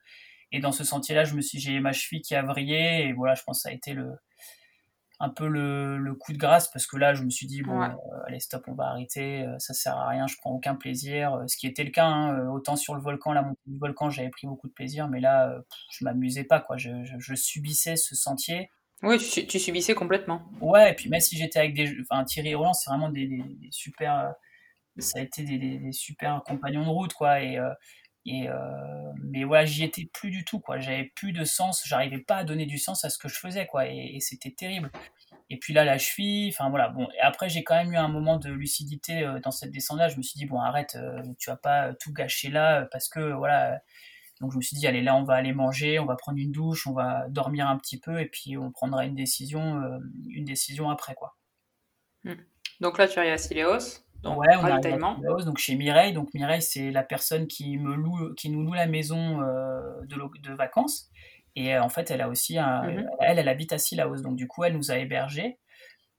Et 0.51 0.59
dans 0.59 0.71
ce 0.71 0.83
sentier-là, 0.83 1.23
je 1.23 1.35
me 1.35 1.41
suis, 1.41 1.59
j'ai 1.59 1.79
ma 1.79 1.93
cheville 1.93 2.21
qui 2.21 2.35
a 2.35 2.43
vrillé 2.43 3.05
et 3.05 3.13
voilà, 3.13 3.35
je 3.35 3.43
pense 3.43 3.59
que 3.59 3.61
ça 3.63 3.69
a 3.69 3.71
été 3.71 3.93
le, 3.93 4.11
un 5.21 5.29
peu 5.29 5.47
le, 5.47 5.99
le 5.99 6.15
coup 6.15 6.33
de 6.33 6.37
grâce 6.37 6.69
parce 6.71 6.87
que 6.87 6.97
là, 6.97 7.13
je 7.13 7.23
me 7.23 7.29
suis 7.29 7.45
dit 7.45 7.61
bon, 7.61 7.79
euh, 7.79 7.89
allez 8.25 8.39
stop, 8.39 8.63
on 8.67 8.73
va 8.73 8.85
arrêter, 8.85 9.43
euh, 9.43 9.57
ça 9.59 9.75
sert 9.75 9.95
à 9.95 10.09
rien, 10.09 10.25
je 10.25 10.35
prends 10.37 10.51
aucun 10.51 10.73
plaisir. 10.73 11.35
Euh, 11.35 11.47
ce 11.47 11.57
qui 11.57 11.67
était 11.67 11.83
le 11.83 11.91
cas, 11.91 12.07
hein, 12.07 12.47
autant 12.49 12.75
sur 12.75 12.95
le 12.95 13.01
volcan, 13.01 13.31
la 13.31 13.43
montée 13.43 13.61
du 13.67 13.77
volcan, 13.77 14.09
j'avais 14.09 14.29
pris 14.29 14.47
beaucoup 14.47 14.67
de 14.67 14.73
plaisir, 14.73 15.07
mais 15.07 15.19
là, 15.19 15.61
je 15.91 16.03
m'amusais 16.03 16.43
pas 16.43 16.59
quoi, 16.59 16.77
je, 16.77 16.89
je, 17.03 17.35
subissais 17.35 17.97
ce 17.97 18.15
sentier. 18.15 18.71
Oui, 19.03 19.19
tu, 19.19 19.45
tu, 19.45 19.59
subissais 19.59 19.93
complètement. 19.93 20.41
Ouais, 20.59 20.91
et 20.91 20.95
puis 20.95 21.07
même 21.07 21.21
si 21.21 21.37
j'étais 21.37 21.59
avec 21.59 21.75
des, 21.75 21.95
enfin 22.01 22.23
Thierry 22.23 22.49
et 22.49 22.55
Roland, 22.55 22.73
c'est 22.73 22.89
vraiment 22.89 23.09
des, 23.09 23.27
des, 23.27 23.43
super, 23.69 24.33
ça 24.97 25.19
a 25.19 25.21
été 25.21 25.43
des, 25.43 25.57
des, 25.59 25.91
super 25.91 26.41
compagnons 26.43 26.83
de 26.83 26.89
route 26.89 27.13
quoi 27.13 27.41
et 27.41 27.59
et 28.25 28.47
euh, 28.49 28.53
mais 29.23 29.43
voilà, 29.43 29.65
j'y 29.65 29.83
étais 29.83 30.05
plus 30.05 30.29
du 30.29 30.45
tout, 30.45 30.59
quoi. 30.59 30.79
J'avais 30.79 31.05
plus 31.15 31.31
de 31.31 31.43
sens, 31.43 31.83
j'arrivais 31.85 32.19
pas 32.19 32.37
à 32.37 32.43
donner 32.43 32.65
du 32.65 32.77
sens 32.77 33.03
à 33.03 33.09
ce 33.09 33.17
que 33.17 33.27
je 33.27 33.35
faisais, 33.35 33.65
quoi. 33.65 33.87
Et, 33.87 34.19
c'était 34.19 34.51
terrible. 34.51 34.91
Et 35.49 35.57
puis 35.57 35.73
là, 35.73 35.83
la 35.83 35.97
cheville, 35.97 36.49
enfin 36.49 36.69
voilà. 36.69 36.89
Bon, 36.89 37.07
et 37.17 37.19
après, 37.21 37.49
j'ai 37.49 37.63
quand 37.63 37.75
même 37.75 37.91
eu 37.93 37.97
un 37.97 38.07
moment 38.07 38.37
de 38.37 38.51
lucidité 38.51 39.23
euh, 39.23 39.39
dans 39.39 39.51
cette 39.51 39.71
descente-là. 39.71 40.07
Je 40.07 40.17
me 40.17 40.21
suis 40.21 40.37
dit, 40.37 40.45
bon, 40.45 40.59
arrête, 40.59 40.95
euh, 40.95 41.21
tu 41.39 41.49
vas 41.49 41.57
pas 41.57 41.93
tout 41.95 42.13
gâcher 42.13 42.49
là, 42.49 42.85
parce 42.91 43.09
que 43.09 43.33
voilà. 43.33 43.81
Donc 44.39 44.51
je 44.51 44.57
me 44.57 44.61
suis 44.61 44.77
dit, 44.77 44.87
allez, 44.87 45.01
là, 45.01 45.15
on 45.15 45.23
va 45.23 45.35
aller 45.35 45.53
manger, 45.53 45.99
on 45.99 46.05
va 46.05 46.15
prendre 46.15 46.37
une 46.37 46.51
douche, 46.51 46.87
on 46.87 46.93
va 46.93 47.27
dormir 47.29 47.67
un 47.67 47.77
petit 47.77 47.99
peu, 47.99 48.19
et 48.19 48.25
puis 48.25 48.57
on 48.57 48.71
prendra 48.71 49.05
une 49.05 49.15
décision, 49.15 49.81
une 50.29 50.45
décision 50.45 50.89
après, 50.89 51.13
quoi. 51.13 51.35
Hmm. 52.23 52.33
Donc 52.79 52.97
là, 52.97 53.07
tu 53.07 53.19
arrives 53.19 53.33
à 53.33 53.37
Sileos 53.37 54.03
donc, 54.23 54.39
ouais, 54.39 54.55
on 54.55 54.65
a 54.65 54.79
donc 55.43 55.57
chez 55.57 55.75
Mireille. 55.75 56.13
Donc 56.13 56.33
Mireille, 56.33 56.61
c'est 56.61 56.91
la 56.91 57.03
personne 57.03 57.47
qui 57.47 57.77
me 57.77 57.95
loue, 57.95 58.33
qui 58.35 58.49
nous 58.49 58.63
loue 58.63 58.73
la 58.73 58.85
maison 58.85 59.41
euh, 59.41 59.81
de, 60.05 60.17
de, 60.41 60.53
vacances. 60.53 61.09
Et 61.55 61.75
euh, 61.75 61.83
en 61.83 61.89
fait, 61.89 62.11
elle 62.11 62.21
a 62.21 62.29
aussi 62.29 62.57
un, 62.57 62.83
mhm. 62.83 63.09
elle, 63.19 63.39
elle 63.39 63.49
habite 63.49 63.73
à 63.73 63.77
Silaos. 63.77 64.21
Donc 64.21 64.35
du 64.35 64.47
coup, 64.47 64.63
elle 64.63 64.75
nous 64.75 64.91
a 64.91 64.97
hébergés. 64.97 65.57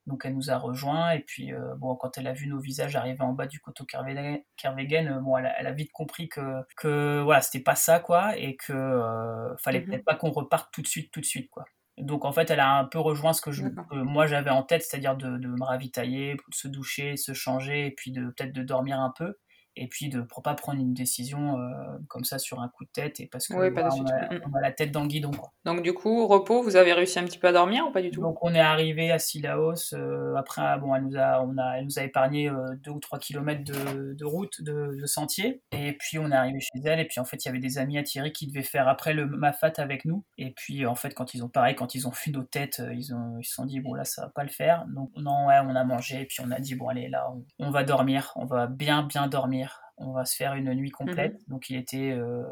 Donc 0.06 0.22
elle 0.24 0.34
nous 0.34 0.50
a 0.50 0.58
rejoints. 0.58 1.12
Et 1.12 1.20
puis 1.20 1.52
euh, 1.52 1.76
bon, 1.76 1.94
quand 1.94 2.18
elle 2.18 2.26
a 2.26 2.32
vu 2.32 2.48
nos 2.48 2.58
visages 2.58 2.96
arriver 2.96 3.22
en 3.22 3.34
bas 3.34 3.46
du 3.46 3.60
coteau 3.60 3.84
Kervegen, 3.84 5.20
bon, 5.20 5.36
elle 5.36 5.66
a, 5.66 5.72
vite 5.72 5.92
compris 5.92 6.28
que 6.28 6.40
que 6.76 7.20
voilà, 7.22 7.40
c'était 7.40 7.62
pas 7.62 7.76
ça 7.76 8.00
quoi, 8.00 8.36
et 8.36 8.56
que 8.56 9.52
fallait 9.62 9.80
mhm. 9.80 9.86
peut-être 9.86 10.04
pas 10.04 10.16
qu'on 10.16 10.32
reparte 10.32 10.72
tout 10.72 10.82
de 10.82 10.88
suite, 10.88 11.12
tout 11.12 11.20
de 11.20 11.26
suite 11.26 11.50
quoi. 11.50 11.64
Donc 11.98 12.24
en 12.24 12.32
fait, 12.32 12.50
elle 12.50 12.60
a 12.60 12.78
un 12.78 12.84
peu 12.84 12.98
rejoint 12.98 13.32
ce 13.32 13.42
que, 13.42 13.52
je, 13.52 13.64
moi 13.92 14.26
j'avais 14.26 14.50
en 14.50 14.62
tête, 14.62 14.82
c'est-à-dire 14.82 15.16
de, 15.16 15.36
de, 15.36 15.48
me 15.48 15.62
ravitailler, 15.64 16.34
de 16.34 16.54
se 16.54 16.68
doucher, 16.68 17.16
se 17.16 17.34
changer, 17.34 17.86
et 17.86 17.90
puis 17.90 18.12
de 18.12 18.26
peut-être 18.26 18.52
de 18.52 18.62
dormir 18.62 18.98
un 19.00 19.12
peu 19.16 19.34
et 19.76 19.86
puis 19.88 20.08
de 20.08 20.18
ne 20.18 20.42
pas 20.42 20.54
prendre 20.54 20.80
une 20.80 20.92
décision 20.92 21.58
euh, 21.58 21.98
comme 22.08 22.24
ça 22.24 22.38
sur 22.38 22.60
un 22.60 22.68
coup 22.68 22.84
de 22.84 22.90
tête 22.90 23.20
et 23.20 23.26
parce 23.26 23.48
que 23.48 23.54
on, 23.54 24.56
a, 24.56 24.60
la 24.60 24.72
tête 24.72 24.92
dans 24.92 25.02
le 25.02 25.08
guidon 25.08 25.30
quoi. 25.30 25.52
Donc 25.64 25.82
du 25.82 25.94
coup 25.94 26.26
repos, 26.26 26.62
vous 26.62 26.76
avez 26.76 26.92
réussi 26.92 27.18
un 27.18 27.24
petit 27.24 27.38
peu 27.38 27.48
à 27.48 27.52
dormir 27.52 27.86
ou 27.88 27.92
pas 27.92 28.02
du 28.02 28.10
tout? 28.10 28.20
Donc 28.20 28.38
on 28.42 28.54
est 28.54 28.60
arrivé 28.60 29.10
à 29.10 29.18
Silaos 29.18 29.94
euh, 29.94 30.34
après 30.36 30.78
bon 30.78 30.94
elle 30.94 31.04
nous 31.04 31.16
a 31.16 31.42
on 31.42 31.56
a 31.56 31.78
elle 31.78 31.84
nous 31.84 31.98
a 31.98 32.02
épargné 32.02 32.48
euh, 32.48 32.74
deux 32.82 32.90
ou 32.90 33.00
trois 33.00 33.18
kilomètres 33.18 33.64
de, 33.64 34.14
de 34.14 34.24
route 34.24 34.62
de, 34.62 34.96
de, 35.00 35.06
sentier. 35.06 35.62
Et 35.72 35.92
puis 35.92 36.18
on 36.18 36.30
est 36.30 36.34
arrivé 36.36 36.60
chez 36.60 36.80
elle 36.84 37.00
et 37.00 37.06
puis 37.06 37.20
en 37.20 37.24
fait 37.24 37.42
il 37.44 37.48
y 37.48 37.50
avait 37.50 37.58
des 37.58 37.78
amis 37.78 37.98
à 37.98 38.02
Thierry 38.02 38.32
qui 38.32 38.46
devaient 38.46 38.62
faire 38.62 38.88
après 38.88 39.14
le 39.14 39.26
Mafat 39.26 39.72
avec 39.78 40.04
nous. 40.04 40.24
Et 40.36 40.50
puis 40.50 40.84
en 40.86 40.94
fait 40.94 41.14
quand 41.14 41.34
ils 41.34 41.42
ont 41.42 41.48
pareil 41.48 41.74
quand 41.74 41.94
ils 41.94 42.06
ont 42.06 42.12
vu 42.24 42.30
nos 42.30 42.42
têtes 42.42 42.82
ils 42.92 43.14
ont 43.14 43.38
ils 43.38 43.44
se 43.44 43.54
sont 43.54 43.64
dit 43.64 43.80
bon 43.80 43.94
là 43.94 44.04
ça 44.04 44.22
va 44.22 44.28
pas 44.28 44.42
le 44.42 44.50
faire. 44.50 44.84
Donc 44.94 45.10
non 45.16 45.46
ouais 45.46 45.58
on 45.64 45.74
a 45.74 45.84
mangé 45.84 46.20
et 46.20 46.26
puis 46.26 46.42
on 46.44 46.50
a 46.50 46.60
dit 46.60 46.74
bon 46.74 46.88
allez 46.88 47.08
là 47.08 47.26
on 47.58 47.70
va 47.70 47.84
dormir. 47.84 48.32
On 48.36 48.44
va 48.44 48.66
bien 48.66 49.02
bien 49.02 49.28
dormir 49.28 49.61
on 50.02 50.12
va 50.12 50.24
se 50.24 50.36
faire 50.36 50.54
une 50.54 50.72
nuit 50.74 50.90
complète. 50.90 51.34
Mhm. 51.34 51.44
Donc 51.48 51.70
il 51.70 51.76
était, 51.76 52.10
euh, 52.12 52.42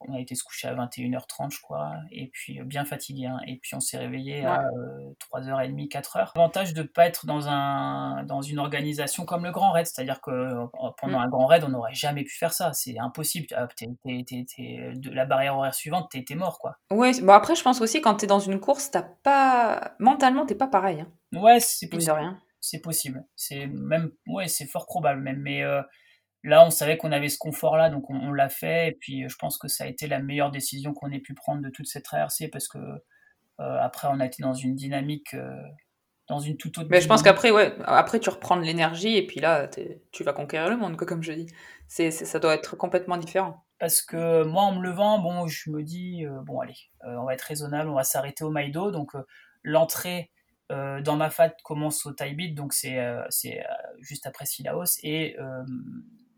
on 0.00 0.14
a 0.14 0.20
été 0.20 0.34
se 0.34 0.42
coucher 0.42 0.68
à 0.68 0.74
21h30 0.74 1.50
je 1.50 1.60
crois, 1.60 1.94
et 2.10 2.28
puis 2.28 2.60
euh, 2.60 2.64
bien 2.64 2.84
fatigué. 2.84 3.26
Hein. 3.26 3.40
Et 3.46 3.56
puis 3.56 3.74
on 3.74 3.80
s'est 3.80 3.98
réveillé 3.98 4.44
à 4.44 4.64
3h30, 5.32 5.88
4h. 5.88 6.30
L'avantage 6.34 6.74
de 6.74 6.82
ne 6.82 6.86
pas 6.86 7.06
être 7.06 7.26
dans, 7.26 7.48
un, 7.48 8.24
dans 8.24 8.42
une 8.42 8.58
organisation 8.58 9.24
comme 9.24 9.44
le 9.44 9.50
Grand 9.50 9.72
Raid, 9.72 9.86
c'est-à-dire 9.86 10.20
que 10.20 10.30
euh, 10.30 10.66
pendant 10.98 11.18
mm. 11.18 11.22
un 11.22 11.28
Grand 11.28 11.46
Raid, 11.46 11.64
on 11.64 11.70
n'aurait 11.70 11.94
jamais 11.94 12.24
pu 12.24 12.36
faire 12.36 12.52
ça. 12.52 12.72
C'est 12.72 12.98
impossible. 12.98 13.46
Ah, 13.56 13.66
de 13.66 15.10
la 15.10 15.24
barrière 15.26 15.56
horaire 15.56 15.74
suivante, 15.74 16.10
t'es 16.10 16.34
mort 16.34 16.58
quoi. 16.58 16.78
Oui, 16.90 17.20
bon 17.20 17.32
après 17.32 17.54
je 17.54 17.62
pense 17.62 17.80
aussi 17.80 18.00
quand 18.00 18.14
t'es 18.16 18.26
dans 18.26 18.38
une 18.38 18.60
course, 18.60 18.90
t'as 18.90 19.02
pas... 19.02 19.94
mentalement 19.98 20.46
t'es 20.46 20.54
pas 20.54 20.66
pareil. 20.66 21.00
Hein. 21.00 21.38
Ouais, 21.38 21.60
c'est 21.60 21.88
possible. 21.88 22.12
rien 22.12 22.38
c'est 22.60 22.80
possible. 22.80 23.24
C'est 23.36 23.66
même, 23.66 24.12
ouais, 24.26 24.48
c'est 24.48 24.66
fort 24.66 24.86
probable 24.86 25.22
même. 25.22 25.40
Mais 25.40 25.62
euh, 25.62 25.82
là, 26.42 26.64
on 26.66 26.70
savait 26.70 26.96
qu'on 26.96 27.12
avait 27.12 27.28
ce 27.28 27.38
confort-là, 27.38 27.90
donc 27.90 28.08
on, 28.08 28.32
l'a 28.32 28.48
fait. 28.48 28.88
Et 28.88 28.92
puis, 28.92 29.28
je 29.28 29.36
pense 29.36 29.58
que 29.58 29.68
ça 29.68 29.84
a 29.84 29.86
été 29.86 30.06
la 30.06 30.20
meilleure 30.20 30.50
décision 30.50 30.94
qu'on 30.94 31.10
ait 31.10 31.20
pu 31.20 31.34
prendre 31.34 31.62
de 31.62 31.70
toute 31.70 31.86
cette 31.86 32.04
traversée 32.04 32.48
parce 32.48 32.68
que 32.68 32.78
euh, 32.78 33.78
après, 33.80 34.08
on 34.10 34.20
a 34.20 34.26
été 34.26 34.42
dans 34.42 34.54
une 34.54 34.74
dynamique, 34.74 35.34
euh, 35.34 35.62
dans 36.28 36.38
une 36.38 36.56
toute 36.56 36.78
autre. 36.78 36.88
Mais 36.90 37.00
je 37.00 37.08
pense 37.08 37.22
qu'après, 37.22 37.50
ouais, 37.50 37.74
après, 37.84 38.20
tu 38.20 38.30
reprends 38.30 38.56
de 38.56 38.62
l'énergie 38.62 39.16
et 39.16 39.26
puis 39.26 39.40
là, 39.40 39.68
tu 40.12 40.24
vas 40.24 40.32
conquérir 40.32 40.70
le 40.70 40.76
monde, 40.76 40.96
comme 40.96 41.22
je 41.22 41.32
dis. 41.32 41.46
C'est, 41.88 42.10
ça 42.10 42.38
doit 42.38 42.54
être 42.54 42.76
complètement 42.76 43.16
différent. 43.16 43.64
Parce 43.78 44.02
que 44.02 44.44
moi, 44.44 44.62
en 44.62 44.76
me 44.76 44.82
levant, 44.82 45.18
bon, 45.18 45.46
je 45.46 45.70
me 45.70 45.82
dis, 45.82 46.24
bon, 46.44 46.60
allez, 46.60 46.76
on 47.02 47.24
va 47.24 47.34
être 47.34 47.42
raisonnable, 47.42 47.90
on 47.90 47.94
va 47.94 48.04
s'arrêter 48.04 48.44
au 48.44 48.50
Maïdo. 48.50 48.90
Donc, 48.90 49.12
l'entrée 49.64 50.30
euh, 50.70 51.00
dans 51.00 51.16
ma 51.16 51.30
fat 51.30 51.52
commence 51.64 52.06
au 52.06 52.12
Taibit, 52.12 52.52
donc 52.52 52.72
c'est 52.72 52.98
euh, 52.98 53.22
euh, 53.24 53.62
juste 53.98 54.26
après 54.26 54.46
Silaos, 54.46 54.98
et 55.02 55.36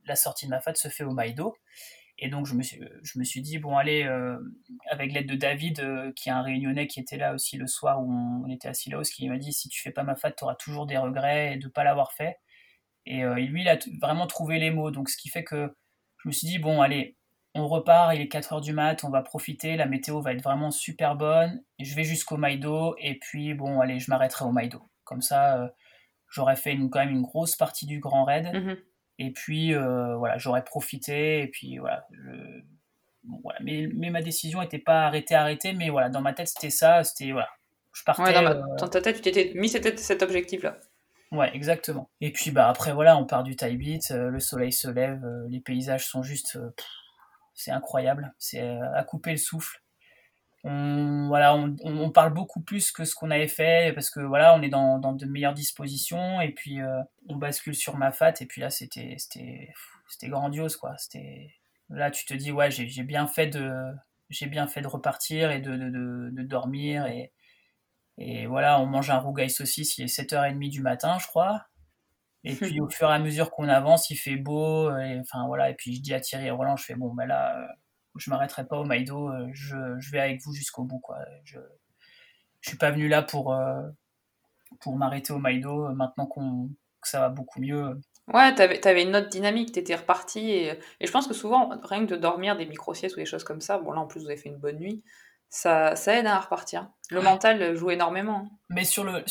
la 0.05 0.17
sortie 0.17 0.47
de 0.47 0.51
ma 0.51 0.61
fat 0.61 0.75
se 0.75 0.88
fait 0.88 1.05
au 1.05 1.12
Maïdo. 1.12 1.57
Et 2.19 2.29
donc 2.29 2.47
je 2.47 2.55
me 2.55 2.62
suis, 3.25 3.41
dit, 3.41 3.59
bon 3.59 3.77
allez, 3.77 4.09
avec 4.91 5.12
l'aide 5.12 5.27
de 5.27 5.35
David, 5.35 6.12
qui 6.15 6.29
est 6.29 6.33
un 6.33 6.43
réunionnais 6.43 6.87
qui 6.87 7.01
était 7.01 7.17
là 7.17 7.35
aussi 7.35 7.57
le 7.57 7.67
soir 7.67 8.01
où 8.01 8.12
on, 8.12 8.49
était 8.49 8.69
à 8.69 8.75
Silaos, 8.75 9.03
qui 9.03 9.29
m'a 9.29 9.38
dit, 9.38 9.53
si 9.53 9.69
tu 9.69 9.81
fais 9.81 9.91
pas 9.91 10.05
ma 10.05 10.15
fat, 10.15 10.31
tu 10.31 10.45
auras 10.45 10.55
toujours 10.55 10.87
des 10.87 10.99
regrets 10.99 11.57
de 11.57 11.67
ne 11.67 11.71
pas 11.71 11.83
l'avoir 11.83 12.12
fait. 12.12 12.38
Et 13.07 13.25
lui, 13.25 13.62
il 13.62 13.69
a 13.69 13.79
vraiment 14.01 14.29
trouvé 14.29 14.61
les 14.61 14.71
mots. 14.71 14.93
Donc 14.93 15.09
ce 15.09 15.17
qui 15.17 15.31
fait 15.31 15.43
que 15.43 15.75
je 16.19 16.29
me 16.29 16.33
suis 16.33 16.47
dit, 16.47 16.59
bon 16.59 16.81
allez, 16.81 17.17
on 17.55 17.69
repart, 17.69 18.15
il 18.15 18.21
est 18.21 18.29
4 18.29 18.55
heures 18.55 18.61
du 18.61 18.73
mat, 18.73 19.05
on 19.05 19.11
va 19.11 19.23
profiter, 19.23 19.77
la 19.77 19.87
météo 19.87 20.21
va 20.21 20.33
être 20.33 20.43
vraiment 20.43 20.71
super 20.71 21.17
bonne. 21.17 21.62
Je 21.79 21.95
vais 21.95 22.05
jusqu'au 22.05 22.37
Maïdo 22.37 22.97
et 22.99 23.19
puis 23.19 23.55
bon, 23.55 23.81
allez, 23.81 23.99
je 23.99 24.11
m'arrêterai 24.11 24.45
au 24.45 24.53
Maïdo. 24.53 24.83
Comme 25.05 25.21
ça, 25.21 25.59
euh, 25.59 25.69
j'aurais 26.29 26.57
fait 26.57 26.73
une, 26.73 26.88
quand 26.88 27.01
même 27.01 27.11
une 27.11 27.23
grosse 27.23 27.57
partie 27.57 27.87
du 27.87 28.01
Grand 28.01 28.25
Raid. 28.25 28.53
Mhm. 28.53 28.77
Et 29.18 29.31
puis 29.31 29.75
euh, 29.75 30.16
voilà, 30.16 30.38
j'aurais 30.38 30.64
profité 30.64 31.42
et 31.42 31.48
puis 31.48 31.79
voilà. 31.79 32.07
voilà. 33.42 33.59
Mais, 33.62 33.88
mais, 33.94 34.11
ma 34.11 34.22
décision 34.22 34.61
n'était 34.61 34.79
pas 34.79 35.07
arrêtée, 35.07 35.35
arrêtée, 35.35 35.72
mais 35.75 35.90
voilà, 35.90 36.09
dans 36.09 36.22
ma 36.22 36.33
tête 36.33 36.48
c'était 36.48 36.70
ça, 36.70 37.05
c'était 37.05 37.33
voilà. 37.33 37.48
Je 37.92 38.03
partais. 38.05 38.22
Ouais, 38.22 38.33
dans, 38.33 38.88
ta 38.88 39.03
tête, 39.03 39.16
tu 39.16 39.22
t'étais 39.22 39.53
mis 39.55 39.68
cet, 39.68 39.98
cet 39.98 40.22
objectif-là. 40.22 40.79
Ouais, 41.31 41.55
exactement. 41.55 42.11
Et 42.20 42.33
puis 42.33 42.51
bah 42.51 42.68
après 42.68 42.92
voilà, 42.92 43.16
on 43.16 43.27
part 43.27 43.42
du 43.42 43.55
Thai 43.57 43.77
Beat, 43.77 44.11
le 44.11 44.40
soleil 44.40 44.72
se 44.72 44.88
lève, 44.88 45.22
les 45.48 45.61
paysages 45.61 46.07
sont 46.07 46.22
juste 46.22 46.59
c'est 47.55 47.70
incroyable, 47.70 48.35
c'est 48.38 48.61
euh, 48.61 48.94
à 48.94 49.05
couper 49.05 49.33
le 49.33 49.37
souffle. 49.37 49.82
On, 50.64 51.27
voilà, 51.27 51.57
on, 51.57 52.11
parle 52.11 52.33
beaucoup 52.33 52.61
plus 52.61 52.92
que 52.92 53.05
ce 53.05 53.16
qu'on 53.16 53.33
avait 53.33 53.48
fait 53.48 53.92
parce 53.94 54.11
que 54.11 54.20
voilà, 54.20 54.55
on 54.55 54.62
est 54.62 54.68
dans, 54.68 54.98
de 54.98 55.27
meilleures 55.27 55.55
dispositions 55.55 56.40
et 56.40 56.53
puis 56.53 56.81
euh, 56.81 57.03
on 57.29 57.37
bascule 57.37 57.75
sur 57.75 57.96
ma 57.96 58.12
fat 58.12 58.35
et 58.40 58.46
puis 58.46 58.61
là 58.61 58.70
c'était 58.70 59.16
c'était 59.18 60.29
grandiose 60.29 60.77
quoi. 60.77 60.96
C'était 60.98 61.51
là 61.88 62.12
tu 62.12 62.25
te 62.27 62.35
dis 62.35 62.53
ouais 62.53 62.70
j'ai 62.70 63.03
bien 63.03 63.27
fait 63.27 63.48
de 63.48 63.72
j'ai 64.31 64.46
bien 64.46 64.68
fait 64.68 64.83
de 64.83 64.87
repartir 64.87 65.51
et 65.51 65.61
de, 65.61 65.77
de, 65.77 66.42
dormir 66.42 67.07
et, 67.07 67.33
et 68.18 68.46
voilà 68.46 68.81
on 68.81 68.87
mange 68.87 69.11
un 69.11 69.18
rougail 69.18 69.51
saucisse 69.51 69.98
il 69.98 70.05
est 70.05 70.16
7h30 70.16 70.70
du 70.70 70.81
matin 70.81 71.18
je 71.18 71.27
crois 71.27 71.66
et 72.44 72.55
puis 72.55 72.81
au 72.81 72.88
fur 72.88 73.09
et 73.09 73.14
à 73.14 73.18
mesure 73.18 73.51
qu'on 73.51 73.68
avance, 73.68 74.11
il 74.11 74.16
fait 74.16 74.37
beau. 74.37 74.90
Et, 74.98 75.18
enfin 75.20 75.46
voilà. 75.46 75.70
Et 75.70 75.75
puis 75.75 75.94
je 75.94 76.01
dis 76.01 76.14
à 76.14 76.20
Thierry 76.20 76.46
et 76.46 76.51
Roland, 76.51 76.77
je 76.77 76.85
fais 76.85 76.94
bon, 76.94 77.14
ben 77.14 77.27
là, 77.27 77.59
euh, 77.59 77.66
je 78.16 78.31
m'arrêterai 78.31 78.66
pas 78.66 78.79
au 78.79 78.85
Maïdo. 78.85 79.29
Euh, 79.29 79.48
je, 79.53 79.77
je, 79.98 80.11
vais 80.11 80.20
avec 80.20 80.40
vous 80.42 80.53
jusqu'au 80.53 80.85
bout, 80.85 80.98
quoi. 80.98 81.18
Je, 81.44 81.59
je 82.61 82.70
suis 82.70 82.79
pas 82.79 82.90
venu 82.90 83.09
là 83.09 83.22
pour 83.22 83.55
euh, 83.55 83.83
pour 84.81 84.96
m'arrêter 84.96 85.33
au 85.33 85.38
Maïdo. 85.38 85.88
Maintenant 85.94 86.27
qu'on 86.27 86.70
que 87.01 87.09
ça 87.09 87.20
va 87.20 87.29
beaucoup 87.29 87.61
mieux. 87.61 88.01
Ouais, 88.33 88.55
t'avais 88.55 88.87
avais 88.87 89.03
une 89.03 89.16
autre 89.16 89.29
dynamique, 89.29 89.72
t'étais 89.72 89.96
reparti. 89.96 90.51
Et, 90.51 90.68
et, 91.01 91.07
je 91.07 91.11
pense 91.11 91.27
que 91.27 91.35
souvent, 91.35 91.70
rien 91.83 92.07
que 92.07 92.12
de 92.12 92.16
dormir 92.16 92.57
des 92.57 92.66
micro-siestes 92.66 93.16
ou 93.16 93.18
des 93.18 93.27
choses 93.27 93.42
comme 93.42 93.61
ça, 93.61 93.79
bon 93.79 93.90
là 93.90 94.01
en 94.01 94.07
plus 94.07 94.20
vous 94.20 94.27
avez 94.27 94.37
fait 94.37 94.48
une 94.48 94.59
bonne 94.59 94.79
nuit, 94.79 95.03
ça, 95.53 95.96
ça 95.96 96.18
aide 96.18 96.27
à 96.27 96.40
repartir. 96.40 96.88
Le 97.11 97.20
mental 97.20 97.77
joue 97.77 97.90
énormément. 97.90 98.48
Mais 98.70 98.85
sur 98.85 99.05
le. 99.05 99.22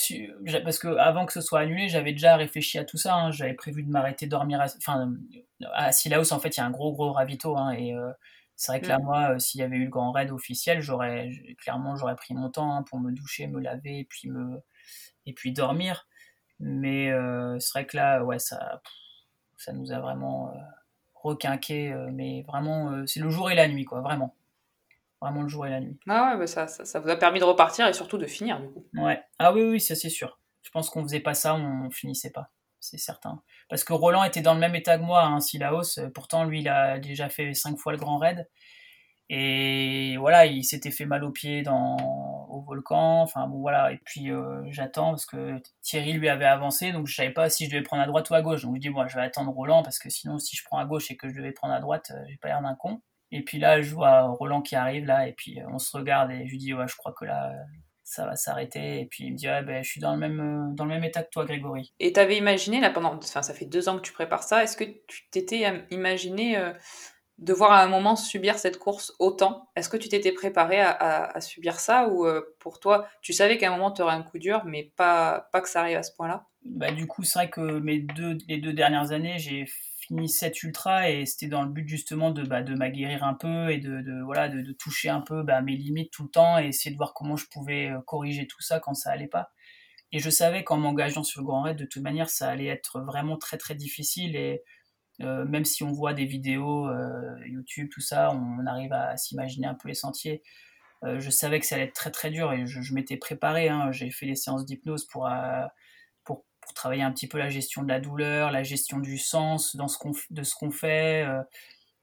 parce 0.63 0.77
que 0.77 0.87
avant 0.97 1.25
que 1.25 1.33
ce 1.33 1.41
soit 1.41 1.61
annulé, 1.61 1.89
j'avais 1.89 2.11
déjà 2.11 2.35
réfléchi 2.35 2.77
à 2.77 2.85
tout 2.85 2.97
ça. 2.97 3.15
Hein. 3.15 3.31
J'avais 3.31 3.55
prévu 3.55 3.81
de 3.81 3.89
m'arrêter 3.89 4.27
dormir. 4.27 4.61
À, 4.61 4.65
enfin, 4.65 5.13
à 5.73 5.91
Silaos, 5.91 6.31
en 6.31 6.39
fait, 6.39 6.57
il 6.57 6.59
y 6.59 6.63
a 6.63 6.65
un 6.67 6.69
gros, 6.69 6.93
gros 6.93 7.11
ravito. 7.11 7.57
Hein, 7.57 7.71
et 7.71 7.95
euh, 7.95 8.11
c'est 8.61 8.73
vrai 8.73 8.81
que 8.81 8.87
là, 8.87 8.99
mm. 8.99 9.03
moi, 9.03 9.31
euh, 9.31 9.39
s'il 9.39 9.59
y 9.59 9.63
avait 9.63 9.77
eu 9.77 9.85
le 9.85 9.89
grand 9.89 10.11
raid 10.11 10.29
officiel, 10.29 10.81
j'aurais 10.81 11.31
clairement, 11.57 11.95
j'aurais 11.95 12.15
pris 12.15 12.35
mon 12.35 12.51
temps 12.51 12.75
hein, 12.75 12.83
pour 12.83 12.99
me 12.99 13.11
doucher, 13.11 13.47
me 13.47 13.59
laver 13.59 14.01
et 14.01 14.03
puis, 14.03 14.29
me, 14.29 14.61
et 15.25 15.33
puis 15.33 15.51
dormir. 15.51 16.07
Mais 16.59 17.11
euh, 17.11 17.57
c'est 17.57 17.71
vrai 17.71 17.87
que 17.87 17.97
là, 17.97 18.23
ouais, 18.23 18.37
ça, 18.37 18.83
ça 19.57 19.73
nous 19.73 19.91
a 19.91 19.99
vraiment 19.99 20.53
requinqué. 21.15 21.91
mais 22.13 22.43
vraiment, 22.43 23.03
c'est 23.07 23.19
le 23.19 23.31
jour 23.31 23.49
et 23.49 23.55
la 23.55 23.67
nuit, 23.67 23.83
quoi, 23.83 24.01
vraiment 24.01 24.35
vraiment 25.21 25.41
le 25.41 25.47
jour 25.47 25.65
et 25.65 25.69
la 25.71 25.79
nuit. 25.79 25.99
Ah 26.07 26.31
ouais, 26.31 26.37
bah 26.37 26.47
ça, 26.47 26.67
ça, 26.67 26.99
vous 26.99 27.09
a 27.09 27.15
permis 27.15 27.39
de 27.39 27.45
repartir 27.45 27.87
et 27.87 27.93
surtout 27.93 28.17
de 28.17 28.25
finir 28.25 28.59
du 28.59 28.69
coup. 28.69 28.85
Ouais. 28.95 29.21
Ah 29.39 29.53
oui, 29.53 29.61
oui, 29.63 29.79
ça 29.79 29.95
c'est 29.95 30.09
sûr. 30.09 30.39
Je 30.63 30.69
pense 30.71 30.89
qu'on 30.89 31.03
faisait 31.03 31.19
pas 31.19 31.33
ça, 31.33 31.55
on, 31.55 31.89
finissait 31.89 32.31
pas. 32.31 32.49
C'est 32.81 32.97
certain. 32.97 33.41
Parce 33.69 33.83
que 33.83 33.93
Roland 33.93 34.23
était 34.23 34.41
dans 34.41 34.55
le 34.55 34.59
même 34.59 34.75
état 34.75 34.97
que 34.97 35.03
moi, 35.03 35.23
hein, 35.23 35.39
Silaos. 35.39 35.99
Pourtant, 36.13 36.43
lui, 36.45 36.61
il 36.61 36.67
a 36.67 36.99
déjà 36.99 37.29
fait 37.29 37.53
cinq 37.53 37.77
fois 37.77 37.93
le 37.93 37.99
grand 37.99 38.17
raid. 38.17 38.49
Et 39.29 40.17
voilà, 40.17 40.45
il 40.45 40.63
s'était 40.65 40.91
fait 40.91 41.05
mal 41.05 41.23
aux 41.23 41.31
pieds 41.31 41.61
dans, 41.61 41.95
au 42.49 42.61
volcan. 42.61 43.21
Enfin 43.21 43.47
bon, 43.47 43.59
voilà. 43.59 43.93
Et 43.93 43.99
puis 44.03 44.31
euh, 44.31 44.61
j'attends 44.71 45.11
parce 45.11 45.25
que 45.25 45.61
Thierry 45.81 46.13
lui 46.13 46.27
avait 46.27 46.45
avancé, 46.45 46.91
donc 46.91 47.07
je 47.07 47.15
savais 47.15 47.31
pas 47.31 47.49
si 47.49 47.65
je 47.65 47.71
devais 47.71 47.81
prendre 47.83 48.03
à 48.03 48.07
droite 48.07 48.29
ou 48.29 48.33
à 48.35 48.41
gauche. 48.41 48.63
Donc 48.63 48.75
je 48.75 48.81
dis, 48.81 48.89
moi, 48.89 49.07
je 49.07 49.15
vais 49.15 49.21
attendre 49.21 49.51
Roland 49.53 49.83
parce 49.83 49.99
que 49.99 50.09
sinon, 50.09 50.37
si 50.39 50.57
je 50.57 50.63
prends 50.65 50.79
à 50.79 50.85
gauche 50.85 51.11
et 51.11 51.17
que 51.17 51.29
je 51.29 51.35
devais 51.35 51.53
prendre 51.53 51.73
à 51.73 51.79
droite, 51.79 52.11
euh, 52.11 52.23
j'ai 52.27 52.37
pas 52.37 52.49
l'air 52.49 52.61
d'un 52.61 52.75
con. 52.75 53.01
Et 53.31 53.43
puis 53.43 53.59
là, 53.59 53.81
je 53.81 53.93
vois 53.93 54.23
Roland 54.23 54.61
qui 54.61 54.75
arrive 54.75 55.05
là, 55.05 55.27
et 55.27 55.33
puis 55.33 55.61
euh, 55.61 55.65
on 55.71 55.79
se 55.79 55.95
regarde 55.95 56.31
et 56.31 56.45
je 56.45 56.51
lui 56.51 56.57
dis 56.57 56.73
ouais, 56.73 56.87
je 56.87 56.95
crois 56.97 57.13
que 57.13 57.23
là, 57.25 57.53
ça 58.11 58.25
va 58.25 58.35
s'arrêter. 58.35 58.99
Et 58.99 59.05
puis 59.05 59.23
il 59.25 59.31
me 59.31 59.37
dit 59.37 59.47
ben, 59.47 59.81
je 59.81 59.89
suis 59.89 60.01
dans 60.01 60.11
le 60.11 60.19
même 60.19 60.39
euh, 60.39 60.75
dans 60.75 60.83
le 60.83 60.91
même 60.91 61.03
état 61.03 61.23
que 61.23 61.29
toi, 61.29 61.45
Grégory. 61.45 61.93
Et 61.99 62.11
t'avais 62.11 62.37
imaginé 62.37 62.81
là 62.81 62.89
pendant, 62.89 63.15
enfin 63.15 63.41
ça 63.41 63.53
fait 63.53 63.65
deux 63.65 63.87
ans 63.87 63.95
que 63.95 64.01
tu 64.01 64.11
prépares 64.11 64.43
ça. 64.43 64.63
Est-ce 64.63 64.75
que 64.75 64.83
tu 64.83 65.29
t'étais 65.31 65.65
euh, 65.65 65.79
imaginé 65.91 66.61
de 67.37 67.53
voir 67.53 67.71
à 67.71 67.81
un 67.81 67.87
moment 67.87 68.15
subir 68.17 68.59
cette 68.59 68.77
course 68.77 69.13
autant? 69.19 69.69
Est-ce 69.75 69.87
que 69.87 69.97
tu 69.97 70.09
t'étais 70.09 70.33
préparé 70.33 70.81
à, 70.81 71.39
subir 71.39 71.79
ça 71.79 72.09
ou 72.09 72.27
pour 72.59 72.79
toi, 72.79 73.07
tu 73.21 73.33
savais 73.33 73.57
qu'à 73.57 73.69
un 73.69 73.71
moment 73.71 73.91
tu 73.91 74.01
aurais 74.01 74.13
un 74.13 74.23
coup 74.23 74.39
dur, 74.39 74.63
mais 74.65 74.91
pas 74.95 75.47
pas 75.51 75.61
que 75.61 75.69
ça 75.69 75.79
arrive 75.79 75.97
à 75.97 76.03
ce 76.03 76.13
point-là? 76.15 76.45
Bah 76.65 76.91
du 76.91 77.07
coup, 77.07 77.23
c'est 77.23 77.39
vrai 77.39 77.49
que 77.49 77.79
mes 77.79 77.99
deux 77.99 78.37
les 78.47 78.57
deux 78.57 78.73
dernières 78.73 79.11
années, 79.11 79.39
j'ai 79.39 79.65
fini 80.11 80.29
cette 80.29 80.61
ultra 80.63 81.09
et 81.09 81.25
c'était 81.25 81.47
dans 81.47 81.63
le 81.63 81.69
but 81.69 81.87
justement 81.87 82.31
de, 82.31 82.43
bah, 82.43 82.63
de 82.63 82.75
m'aguerrir 82.75 83.23
un 83.23 83.33
peu 83.33 83.71
et 83.71 83.77
de, 83.77 84.21
voilà 84.23 84.49
de, 84.49 84.71
toucher 84.73 85.09
un 85.09 85.21
peu 85.21 85.43
bah, 85.43 85.61
mes 85.61 85.75
limites 85.75 86.11
tout 86.11 86.23
le 86.23 86.29
temps 86.29 86.59
et 86.59 86.67
essayer 86.67 86.91
de 86.91 86.97
voir 86.97 87.13
comment 87.13 87.37
je 87.37 87.45
pouvais 87.47 87.89
euh, 87.89 88.01
corriger 88.05 88.45
tout 88.47 88.61
ça 88.61 88.79
quand 88.79 88.93
ça 88.93 89.11
allait 89.11 89.27
pas. 89.27 89.51
Et 90.11 90.19
je 90.19 90.29
savais 90.29 90.63
qu'en 90.65 90.77
m'engageant 90.77 91.23
sur 91.23 91.39
le 91.39 91.45
Grand 91.45 91.61
Raid, 91.61 91.77
de 91.77 91.85
toute 91.85 92.03
manière, 92.03 92.29
ça 92.29 92.49
allait 92.49 92.67
être 92.67 92.99
vraiment 92.99 93.37
très 93.37 93.57
très 93.57 93.75
difficile 93.75 94.35
et 94.35 94.61
euh, 95.21 95.45
même 95.45 95.63
si 95.63 95.83
on 95.83 95.93
voit 95.93 96.13
des 96.13 96.25
vidéos 96.25 96.87
euh, 96.87 97.37
YouTube, 97.45 97.87
tout 97.91 98.01
ça, 98.01 98.31
on, 98.33 98.65
arrive 98.65 98.91
à 98.91 99.15
s'imaginer 99.15 99.67
un 99.67 99.75
peu 99.75 99.87
les 99.87 99.93
sentiers. 99.93 100.43
je 101.03 101.29
savais 101.29 101.59
que 101.59 101.65
ça 101.65 101.75
allait 101.75 101.85
être 101.85 101.93
très 101.93 102.11
très 102.11 102.29
dur 102.29 102.51
et 102.51 102.67
je, 102.67 102.81
je 102.81 102.93
m'étais 102.93 103.17
préparé. 103.17 103.69
Hein, 103.69 103.91
J'ai 103.91 104.11
fait 104.11 104.25
des 104.25 104.35
séances 104.35 104.65
d'hypnose 104.65 105.05
pour 105.07 105.27
pour 106.61 106.73
travailler 106.73 107.03
un 107.03 107.11
petit 107.11 107.27
peu 107.27 107.37
la 107.37 107.49
gestion 107.49 107.83
de 107.83 107.89
la 107.89 107.99
douleur, 107.99 108.51
la 108.51 108.63
gestion 108.63 108.99
du 108.99 109.17
sens 109.17 109.75
dans 109.75 109.87
ce 109.87 109.97
qu'on, 109.97 110.11
de 110.29 110.43
ce 110.43 110.55
qu'on 110.55 110.71
fait. 110.71 111.25
Euh, 111.27 111.41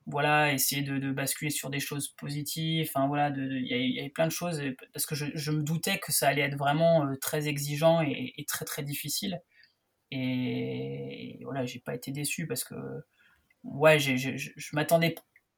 voilà, 0.07 0.53
essayer 0.55 0.83
de, 0.83 1.13
basculer 1.13 1.51
sur 1.51 1.71
des 1.71 1.81
choses 1.81 2.09
positives. 2.09 2.89
Enfin 2.89 3.07
voilà, 3.09 3.31
il 3.37 3.67
y, 3.67 4.01
avait 4.01 4.09
plein 4.09 4.27
de 4.27 4.33
choses 4.33 4.63
parce 4.93 5.05
que 5.05 5.15
je, 5.15 5.51
me 5.51 5.63
doutais 5.63 5.99
que 5.99 6.13
ça 6.13 6.29
allait 6.29 6.43
être 6.43 6.57
vraiment 6.57 7.05
euh, 7.07 7.17
très 7.21 7.47
exigeant 7.47 8.01
et, 8.01 8.45
très 8.49 8.65
très 8.65 8.83
difficile. 8.83 9.41
Et, 10.11 11.41
voilà, 11.45 11.67
j'ai 11.67 11.81
pas 11.81 11.95
été 11.95 12.11
déçu 12.11 12.47
parce 12.47 12.65
que 12.65 12.75
ouais, 13.65 13.99
je 13.99 14.75
m'attendais 14.75 15.15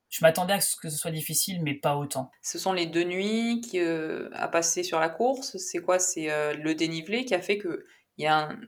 je 0.09 0.25
m'attendais 0.25 0.55
à 0.55 0.61
ce 0.61 0.75
que 0.75 0.91
ce 0.91 0.97
soit 0.97 1.13
difficile, 1.13 1.63
mais 1.63 1.75
pas 1.75 1.97
autant. 1.97 2.33
Ce 2.43 2.59
sont 2.59 2.73
les 2.73 2.87
deux 2.87 3.05
nuits 3.05 3.61
qui, 3.61 3.79
euh, 3.79 4.29
à 4.33 4.49
passer 4.49 4.83
sur 4.83 4.99
la 4.99 5.09
course. 5.09 5.57
C'est 5.59 5.81
quoi? 5.81 6.01
C'est 6.01 6.27
le 6.57 6.75
dénivelé 6.75 7.25
qui 7.25 7.35
a 7.35 7.41
fait 7.41 7.59
que 7.59 7.87
il 8.19 8.25
y 8.25 8.27
a 8.27 8.51
un, 8.51 8.61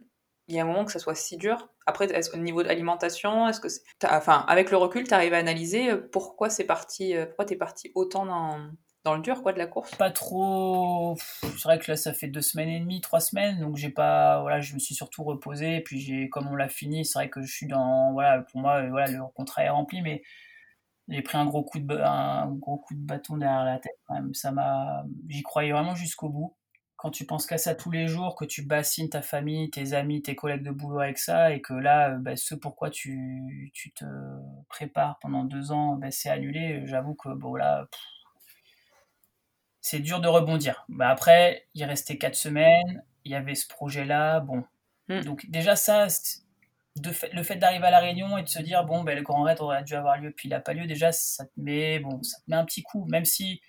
il 0.52 0.56
y 0.56 0.60
a 0.60 0.64
un 0.64 0.66
moment 0.66 0.84
que 0.84 0.92
ça 0.92 0.98
soit 0.98 1.14
si 1.14 1.38
dur 1.38 1.70
Après, 1.86 2.04
est-ce, 2.12 2.30
au 2.34 2.36
niveau 2.36 2.62
de 2.62 2.68
l'alimentation, 2.68 3.48
est-ce 3.48 3.58
que 3.58 3.68
enfin, 4.04 4.44
avec 4.48 4.70
le 4.70 4.76
recul, 4.76 5.08
tu 5.08 5.14
arrives 5.14 5.32
à 5.32 5.38
analyser 5.38 5.90
euh, 5.90 6.08
pourquoi 6.12 6.50
c'est 6.50 6.64
parti, 6.64 7.16
euh, 7.16 7.24
pourquoi 7.24 7.46
t'es 7.46 7.56
parti 7.56 7.90
autant 7.94 8.26
dans, 8.26 9.14
le 9.14 9.22
dur 9.22 9.42
quoi 9.42 9.54
de 9.54 9.58
la 9.58 9.66
course? 9.66 9.94
Pas 9.94 10.10
trop. 10.10 11.16
C'est 11.40 11.62
vrai 11.62 11.78
que 11.78 11.90
là, 11.90 11.96
ça 11.96 12.12
fait 12.12 12.28
deux 12.28 12.42
semaines 12.42 12.68
et 12.68 12.80
demie, 12.80 13.00
trois 13.00 13.20
semaines, 13.20 13.60
donc 13.60 13.76
j'ai 13.76 13.88
pas, 13.88 14.42
voilà, 14.42 14.60
je 14.60 14.74
me 14.74 14.78
suis 14.78 14.94
surtout 14.94 15.24
reposé. 15.24 15.76
Et 15.76 15.80
puis 15.80 15.98
j'ai, 15.98 16.28
comme 16.28 16.48
on 16.48 16.54
l'a 16.54 16.68
fini, 16.68 17.06
c'est 17.06 17.18
vrai 17.18 17.30
que 17.30 17.40
je 17.40 17.50
suis 17.50 17.66
dans, 17.66 18.12
voilà, 18.12 18.42
pour 18.42 18.60
moi, 18.60 18.86
voilà, 18.90 19.10
le 19.10 19.20
contrat 19.34 19.64
est 19.64 19.70
rempli, 19.70 20.02
mais 20.02 20.22
j'ai 21.08 21.22
pris 21.22 21.38
un 21.38 21.46
gros 21.46 21.64
coup 21.64 21.78
de, 21.78 21.96
un 21.96 22.46
gros 22.50 22.76
coup 22.76 22.94
de 22.94 23.00
bâton 23.00 23.38
derrière 23.38 23.64
la 23.64 23.78
tête. 23.78 23.98
Ça 24.34 24.50
m'a, 24.50 25.04
j'y 25.28 25.42
croyais 25.42 25.72
vraiment 25.72 25.94
jusqu'au 25.94 26.28
bout 26.28 26.56
quand 27.02 27.10
tu 27.10 27.26
penses 27.26 27.46
qu'à 27.46 27.58
ça 27.58 27.74
tous 27.74 27.90
les 27.90 28.06
jours, 28.06 28.36
que 28.36 28.44
tu 28.44 28.62
bassines 28.62 29.10
ta 29.10 29.22
famille, 29.22 29.68
tes 29.70 29.92
amis, 29.92 30.22
tes 30.22 30.36
collègues 30.36 30.62
de 30.62 30.70
boulot 30.70 31.00
avec 31.00 31.18
ça, 31.18 31.52
et 31.52 31.60
que 31.60 31.74
là, 31.74 32.10
euh, 32.10 32.18
bah, 32.18 32.36
ce 32.36 32.54
pourquoi 32.54 32.90
tu, 32.90 33.72
tu, 33.74 33.92
te 33.92 34.04
prépares 34.68 35.18
pendant 35.20 35.42
deux 35.42 35.72
ans, 35.72 35.96
bah, 35.96 36.12
c'est 36.12 36.30
annulé, 36.30 36.84
j'avoue 36.86 37.14
que 37.14 37.30
bon 37.30 37.56
là, 37.56 37.88
c'est 39.80 39.98
dur 39.98 40.20
de 40.20 40.28
rebondir. 40.28 40.84
Bah, 40.88 41.08
après, 41.08 41.66
il 41.74 41.82
restait 41.82 42.18
quatre 42.18 42.36
semaines, 42.36 43.02
il 43.24 43.32
y 43.32 43.34
avait 43.34 43.56
ce 43.56 43.66
projet-là, 43.66 44.38
bon. 44.38 44.62
Hmm. 45.08 45.22
Donc 45.22 45.46
déjà 45.50 45.74
ça, 45.74 46.06
de 46.94 47.10
fait, 47.10 47.32
le 47.32 47.42
fait 47.42 47.56
d'arriver 47.56 47.86
à 47.86 47.90
la 47.90 47.98
réunion 47.98 48.38
et 48.38 48.44
de 48.44 48.48
se 48.48 48.62
dire 48.62 48.84
bon 48.84 49.02
ben 49.02 49.16
le 49.16 49.22
grand 49.22 49.42
raid 49.42 49.60
aurait 49.60 49.82
dû 49.82 49.94
avoir 49.94 50.18
lieu 50.18 50.30
puis 50.30 50.48
il 50.48 50.52
n'a 50.52 50.60
pas 50.60 50.74
lieu 50.74 50.86
déjà 50.86 51.10
ça 51.10 51.46
te 51.46 51.50
met 51.56 51.98
bon 51.98 52.22
ça 52.22 52.36
te 52.38 52.50
met 52.50 52.56
un 52.56 52.64
petit 52.64 52.82
coup 52.82 53.06
même 53.06 53.24
si 53.24 53.60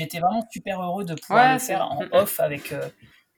j'étais 0.00 0.18
vraiment 0.18 0.46
super 0.50 0.80
heureux 0.82 1.04
de 1.04 1.14
pouvoir 1.14 1.52
le 1.52 1.58
faire 1.58 1.82
en 1.82 2.00
off 2.12 2.40
avec, 2.40 2.72
euh, 2.72 2.88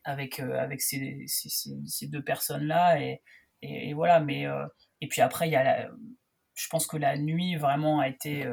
avec, 0.04 0.38
euh, 0.38 0.58
avec 0.58 0.80
ces, 0.80 1.24
ces, 1.26 2.06
deux 2.06 2.22
personnes-là. 2.22 3.00
Et, 3.00 3.20
et, 3.62 3.92
voilà, 3.94 4.20
mais. 4.20 4.46
Euh, 4.46 4.64
et 5.00 5.08
puis 5.08 5.20
après, 5.20 5.48
il 5.48 5.52
y 5.52 5.56
a 5.56 5.88
je 6.54 6.68
pense 6.68 6.86
que 6.86 6.96
la 6.96 7.16
nuit 7.16 7.56
vraiment 7.56 8.00
a 8.00 8.08
été. 8.08 8.46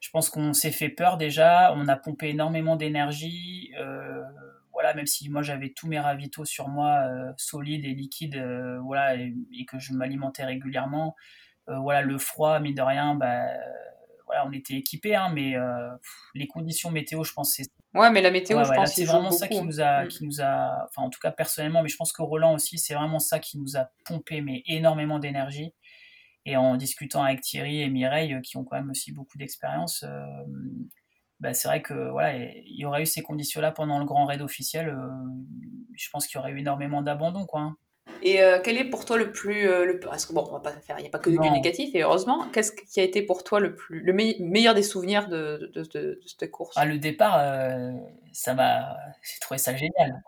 je 0.00 0.10
pense 0.12 0.30
qu'on 0.30 0.54
s'est 0.54 0.70
fait 0.70 0.88
peur 0.88 1.18
déjà, 1.18 1.74
on 1.74 1.88
a 1.88 1.96
pompé 1.96 2.28
énormément 2.30 2.76
d'énergie. 2.76 3.72
voilà, 4.72 4.94
même 4.94 5.06
si 5.06 5.28
moi 5.28 5.42
j'avais 5.42 5.70
tous 5.76 5.88
mes 5.88 5.98
ravitaux 5.98 6.46
sur 6.46 6.68
moi, 6.68 7.04
solides 7.36 7.84
et 7.84 7.92
liquides, 7.92 8.42
voilà, 8.82 9.16
et, 9.16 9.34
que 9.68 9.78
je 9.78 9.92
m'alimentais 9.92 10.44
régulièrement, 10.44 11.16
voilà, 11.66 12.02
le 12.02 12.16
froid, 12.16 12.60
mine 12.60 12.76
de 12.76 12.82
rien, 12.82 13.16
bah, 13.16 13.46
voilà, 14.30 14.46
on 14.46 14.52
était 14.52 14.74
équipés, 14.74 15.14
hein, 15.14 15.30
mais 15.34 15.54
les 16.34 16.46
conditions 16.46 16.90
météo, 16.90 17.24
je 17.24 17.32
pense, 17.32 17.54
c'est 17.54 17.64
Ouais, 17.92 18.10
mais 18.12 18.22
la 18.22 18.30
météo, 18.30 18.62
je 18.62 18.72
pense 18.72 18.94
c'est 18.94 19.04
vraiment 19.04 19.32
ça 19.32 19.48
qui 19.48 19.60
nous 19.60 19.80
a, 19.80 20.04
mm. 20.04 20.08
qui 20.08 20.24
nous 20.24 20.40
a, 20.40 20.86
enfin 20.88 21.02
en 21.02 21.10
tout 21.10 21.18
cas 21.20 21.32
personnellement, 21.32 21.82
mais 21.82 21.88
je 21.88 21.96
pense 21.96 22.12
que 22.12 22.22
Roland 22.22 22.54
aussi, 22.54 22.78
c'est 22.78 22.94
vraiment 22.94 23.18
ça 23.18 23.40
qui 23.40 23.58
nous 23.58 23.76
a 23.76 23.90
pompé 24.04 24.42
mais 24.42 24.62
énormément 24.66 25.18
d'énergie. 25.18 25.74
Et 26.46 26.56
en 26.56 26.76
discutant 26.76 27.24
avec 27.24 27.40
Thierry 27.40 27.82
et 27.82 27.90
Mireille, 27.90 28.40
qui 28.42 28.56
ont 28.56 28.64
quand 28.64 28.76
même 28.76 28.90
aussi 28.90 29.12
beaucoup 29.12 29.36
d'expérience, 29.36 30.04
bah, 31.40 31.54
c'est 31.54 31.68
vrai 31.68 31.80
que 31.80 32.10
voilà, 32.10 32.36
il 32.36 32.78
y 32.78 32.84
aurait 32.84 33.02
eu 33.02 33.06
ces 33.06 33.22
conditions-là 33.22 33.72
pendant 33.72 33.98
le 33.98 34.04
grand 34.04 34.26
raid 34.26 34.42
officiel. 34.42 34.90
Euh, 34.90 35.08
je 35.96 36.08
pense 36.10 36.26
qu'il 36.26 36.38
y 36.38 36.38
aurait 36.38 36.52
eu 36.52 36.58
énormément 36.58 37.02
d'abandon, 37.02 37.46
quoi. 37.46 37.60
Hein. 37.60 37.76
Et 38.22 38.42
euh, 38.42 38.58
quel 38.62 38.76
est 38.76 38.84
pour 38.84 39.06
toi 39.06 39.16
le 39.16 39.32
plus, 39.32 39.66
euh, 39.66 39.86
le, 39.86 39.98
parce 39.98 40.26
que 40.26 40.34
bon, 40.34 40.46
on 40.48 40.52
va 40.52 40.60
pas 40.60 40.72
faire, 40.72 40.98
il 40.98 41.02
n'y 41.02 41.08
a 41.08 41.10
pas 41.10 41.18
que 41.18 41.30
du 41.30 41.38
négatif 41.38 41.94
et 41.94 42.02
heureusement. 42.02 42.46
Qu'est-ce 42.52 42.72
qui 42.72 43.00
a 43.00 43.02
été 43.02 43.22
pour 43.22 43.44
toi 43.44 43.60
le 43.60 43.74
plus, 43.74 44.00
le 44.00 44.12
meilleur 44.12 44.74
des 44.74 44.82
souvenirs 44.82 45.28
de, 45.28 45.70
de, 45.74 45.82
de, 45.82 46.20
cette 46.26 46.50
course? 46.50 46.76
Ah, 46.78 46.84
Le 46.84 46.98
départ, 46.98 47.40
ça 48.32 48.54
m'a, 48.54 48.94
j'ai 49.22 49.38
trouvé 49.40 49.58
ça 49.58 49.74
génial. 49.74 50.22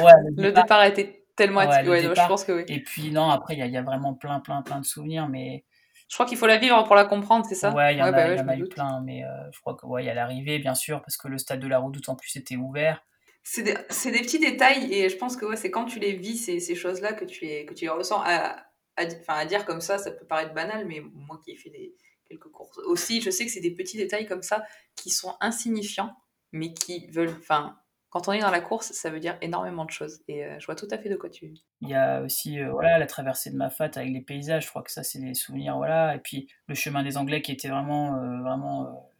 Ouais, 0.00 0.12
le, 0.36 0.52
départ, 0.52 0.78
a 0.78 0.88
été 0.88 1.26
tellement 1.36 1.66
ouais, 1.66 2.02
je 2.02 2.26
pense 2.26 2.44
que 2.44 2.52
oui. 2.52 2.64
Et 2.68 2.82
puis 2.82 3.10
non, 3.10 3.28
après 3.28 3.54
il 3.56 3.66
y, 3.66 3.70
y, 3.70 3.76
a 3.76 3.82
vraiment 3.82 4.14
plein, 4.14 4.40
plein, 4.40 4.62
plein 4.62 4.80
de 4.80 4.86
souvenirs, 4.86 5.28
mais 5.28 5.64
je 6.08 6.14
crois 6.14 6.26
qu'il 6.26 6.38
faut 6.38 6.46
la 6.46 6.58
vivre 6.58 6.82
pour 6.84 6.94
la 6.94 7.04
comprendre, 7.04 7.46
c'est 7.46 7.56
ça? 7.56 7.74
Ouais, 7.74 7.94
il 7.94 7.98
y 7.98 8.02
en 8.02 8.06
a, 8.06 8.12
bah 8.12 8.54
y 8.54 8.60
eu 8.60 8.68
plein, 8.68 9.00
mais 9.02 9.24
euh, 9.24 9.28
je 9.52 9.60
crois 9.60 9.74
que 9.74 9.86
ouais, 9.86 10.04
il 10.04 10.06
y 10.06 10.10
a 10.10 10.14
l'arrivée, 10.14 10.58
bien 10.58 10.74
sûr, 10.74 11.00
parce 11.00 11.16
que 11.16 11.26
le 11.26 11.36
stade 11.38 11.60
de 11.60 11.66
la 11.66 11.78
Redoute 11.78 12.08
en 12.08 12.14
plus 12.14 12.36
était 12.36 12.56
ouvert. 12.56 13.04
C'est 13.48 13.62
des, 13.62 13.74
des, 13.74 14.22
petits 14.22 14.40
détails, 14.40 14.92
et 14.92 15.08
je 15.08 15.16
pense 15.16 15.36
que 15.36 15.54
c'est 15.54 15.70
quand 15.70 15.84
tu 15.84 16.00
les 16.00 16.14
vis, 16.14 16.36
ces, 16.36 16.58
ces 16.58 16.74
choses-là, 16.74 17.12
que 17.12 17.24
tu 17.24 17.44
les, 17.44 17.64
que 17.64 17.74
tu 17.74 17.84
les 17.84 17.90
ressens. 17.90 18.20
À, 18.22 18.66
à, 18.96 19.04
à, 19.28 19.44
dire 19.44 19.64
comme 19.64 19.80
ça, 19.80 19.98
ça 19.98 20.10
peut 20.10 20.26
paraître 20.26 20.52
banal, 20.52 20.84
mais 20.84 21.00
moi 21.14 21.40
qui 21.44 21.52
ai 21.52 21.56
fait 21.56 21.70
des, 21.70 21.94
quelques 22.28 22.48
courses 22.48 22.78
aussi, 22.78 23.20
je 23.20 23.30
sais 23.30 23.44
que 23.44 23.52
c'est 23.52 23.60
des 23.60 23.70
petits 23.70 23.96
détails 23.98 24.26
comme 24.26 24.42
ça 24.42 24.64
qui 24.96 25.10
sont 25.10 25.36
insignifiants, 25.40 26.16
mais 26.50 26.74
qui 26.74 27.06
veulent, 27.06 27.36
enfin, 27.38 27.78
quand 28.10 28.26
on 28.26 28.32
est 28.32 28.40
dans 28.40 28.50
la 28.50 28.60
course, 28.60 28.90
ça 28.90 29.10
veut 29.10 29.20
dire 29.20 29.38
énormément 29.42 29.84
de 29.84 29.90
choses. 29.92 30.22
Et 30.26 30.44
euh, 30.44 30.58
je 30.58 30.66
vois 30.66 30.74
tout 30.74 30.88
à 30.90 30.98
fait 30.98 31.08
de 31.08 31.16
quoi 31.16 31.30
tu. 31.30 31.54
Il 31.82 31.88
y 31.88 31.94
a 31.94 32.22
aussi 32.22 32.58
euh, 32.58 32.72
voilà, 32.72 32.98
la 32.98 33.06
traversée 33.06 33.50
de 33.50 33.56
Mafat 33.56 33.90
avec 33.94 34.12
les 34.12 34.22
paysages. 34.22 34.64
Je 34.64 34.70
crois 34.70 34.82
que 34.82 34.90
ça, 34.90 35.04
c'est 35.04 35.20
des 35.20 35.34
souvenirs. 35.34 35.76
Voilà. 35.76 36.16
Et 36.16 36.18
puis 36.18 36.48
le 36.66 36.74
chemin 36.74 37.04
des 37.04 37.16
Anglais 37.16 37.42
qui 37.42 37.52
était 37.52 37.68
vraiment. 37.68 38.16
Euh, 38.16 38.42
vraiment 38.42 39.12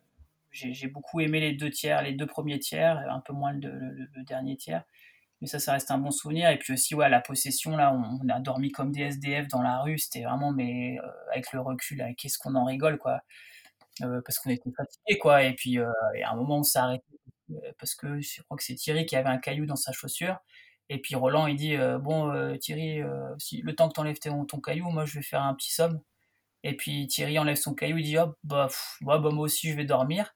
j'ai 0.56 0.88
beaucoup 0.88 1.20
aimé 1.20 1.40
les 1.40 1.52
deux 1.52 1.70
tiers, 1.70 2.02
les 2.02 2.12
deux 2.12 2.26
premiers 2.26 2.58
tiers, 2.58 2.98
un 3.10 3.20
peu 3.20 3.32
moins 3.32 3.52
le, 3.52 4.24
dernier 4.24 4.56
tiers. 4.56 4.84
Mais 5.40 5.46
ça, 5.48 5.58
ça 5.58 5.72
reste 5.72 5.90
un 5.90 5.98
bon 5.98 6.10
souvenir. 6.10 6.50
Et 6.50 6.58
puis 6.58 6.72
aussi, 6.72 6.94
ouais, 6.94 7.08
la 7.10 7.20
possession, 7.20 7.76
là, 7.76 7.92
on, 7.94 8.28
a 8.28 8.40
dormi 8.40 8.70
comme 8.72 8.92
des 8.92 9.02
SDF 9.02 9.48
dans 9.48 9.62
la 9.62 9.80
rue. 9.82 9.98
C'était 9.98 10.24
vraiment, 10.24 10.52
mais 10.52 10.98
avec 11.30 11.52
le 11.52 11.60
recul, 11.60 12.02
qu'est-ce 12.16 12.38
qu'on 12.38 12.54
en 12.54 12.64
rigole, 12.64 12.98
quoi. 12.98 13.20
parce 14.00 14.38
qu'on 14.38 14.50
était 14.50 14.70
fatigués, 14.76 15.18
quoi. 15.18 15.42
Et 15.44 15.54
puis, 15.54 15.78
à 15.78 15.92
un 16.32 16.36
moment, 16.36 16.58
on 16.58 16.62
s'est 16.62 16.78
arrêté 16.78 17.16
euh, 17.52 17.72
parce 17.78 17.94
que 17.94 18.20
je 18.20 18.42
crois 18.42 18.56
que 18.56 18.64
c'est 18.64 18.74
Thierry 18.74 19.06
qui 19.06 19.16
avait 19.16 19.28
un 19.28 19.38
caillou 19.38 19.66
dans 19.66 19.76
sa 19.76 19.92
chaussure. 19.92 20.38
Et 20.88 21.00
puis 21.00 21.14
Roland, 21.16 21.46
il 21.46 21.56
dit 21.56 21.76
euh, 21.76 21.98
Bon, 21.98 22.30
euh, 22.32 22.56
Thierry, 22.56 22.98
le 23.00 23.74
temps 23.74 23.88
que 23.88 23.94
tu 23.94 24.00
enlèves 24.00 24.18
ton, 24.18 24.44
ton, 24.44 24.60
caillou, 24.60 24.90
moi 24.90 25.04
je 25.04 25.18
vais 25.18 25.22
faire 25.22 25.42
un 25.42 25.54
petit 25.54 25.72
somme. 25.72 26.00
Et 26.62 26.76
puis 26.76 27.06
Thierry 27.08 27.38
enlève 27.38 27.56
son 27.56 27.74
caillou, 27.74 27.98
il 27.98 28.04
dit 28.04 28.18
Hop, 28.18 28.36
bah, 28.44 28.68
bah, 29.02 29.18
moi 29.20 29.44
aussi 29.44 29.70
je 29.70 29.76
vais 29.76 29.84
dormir. 29.84 30.34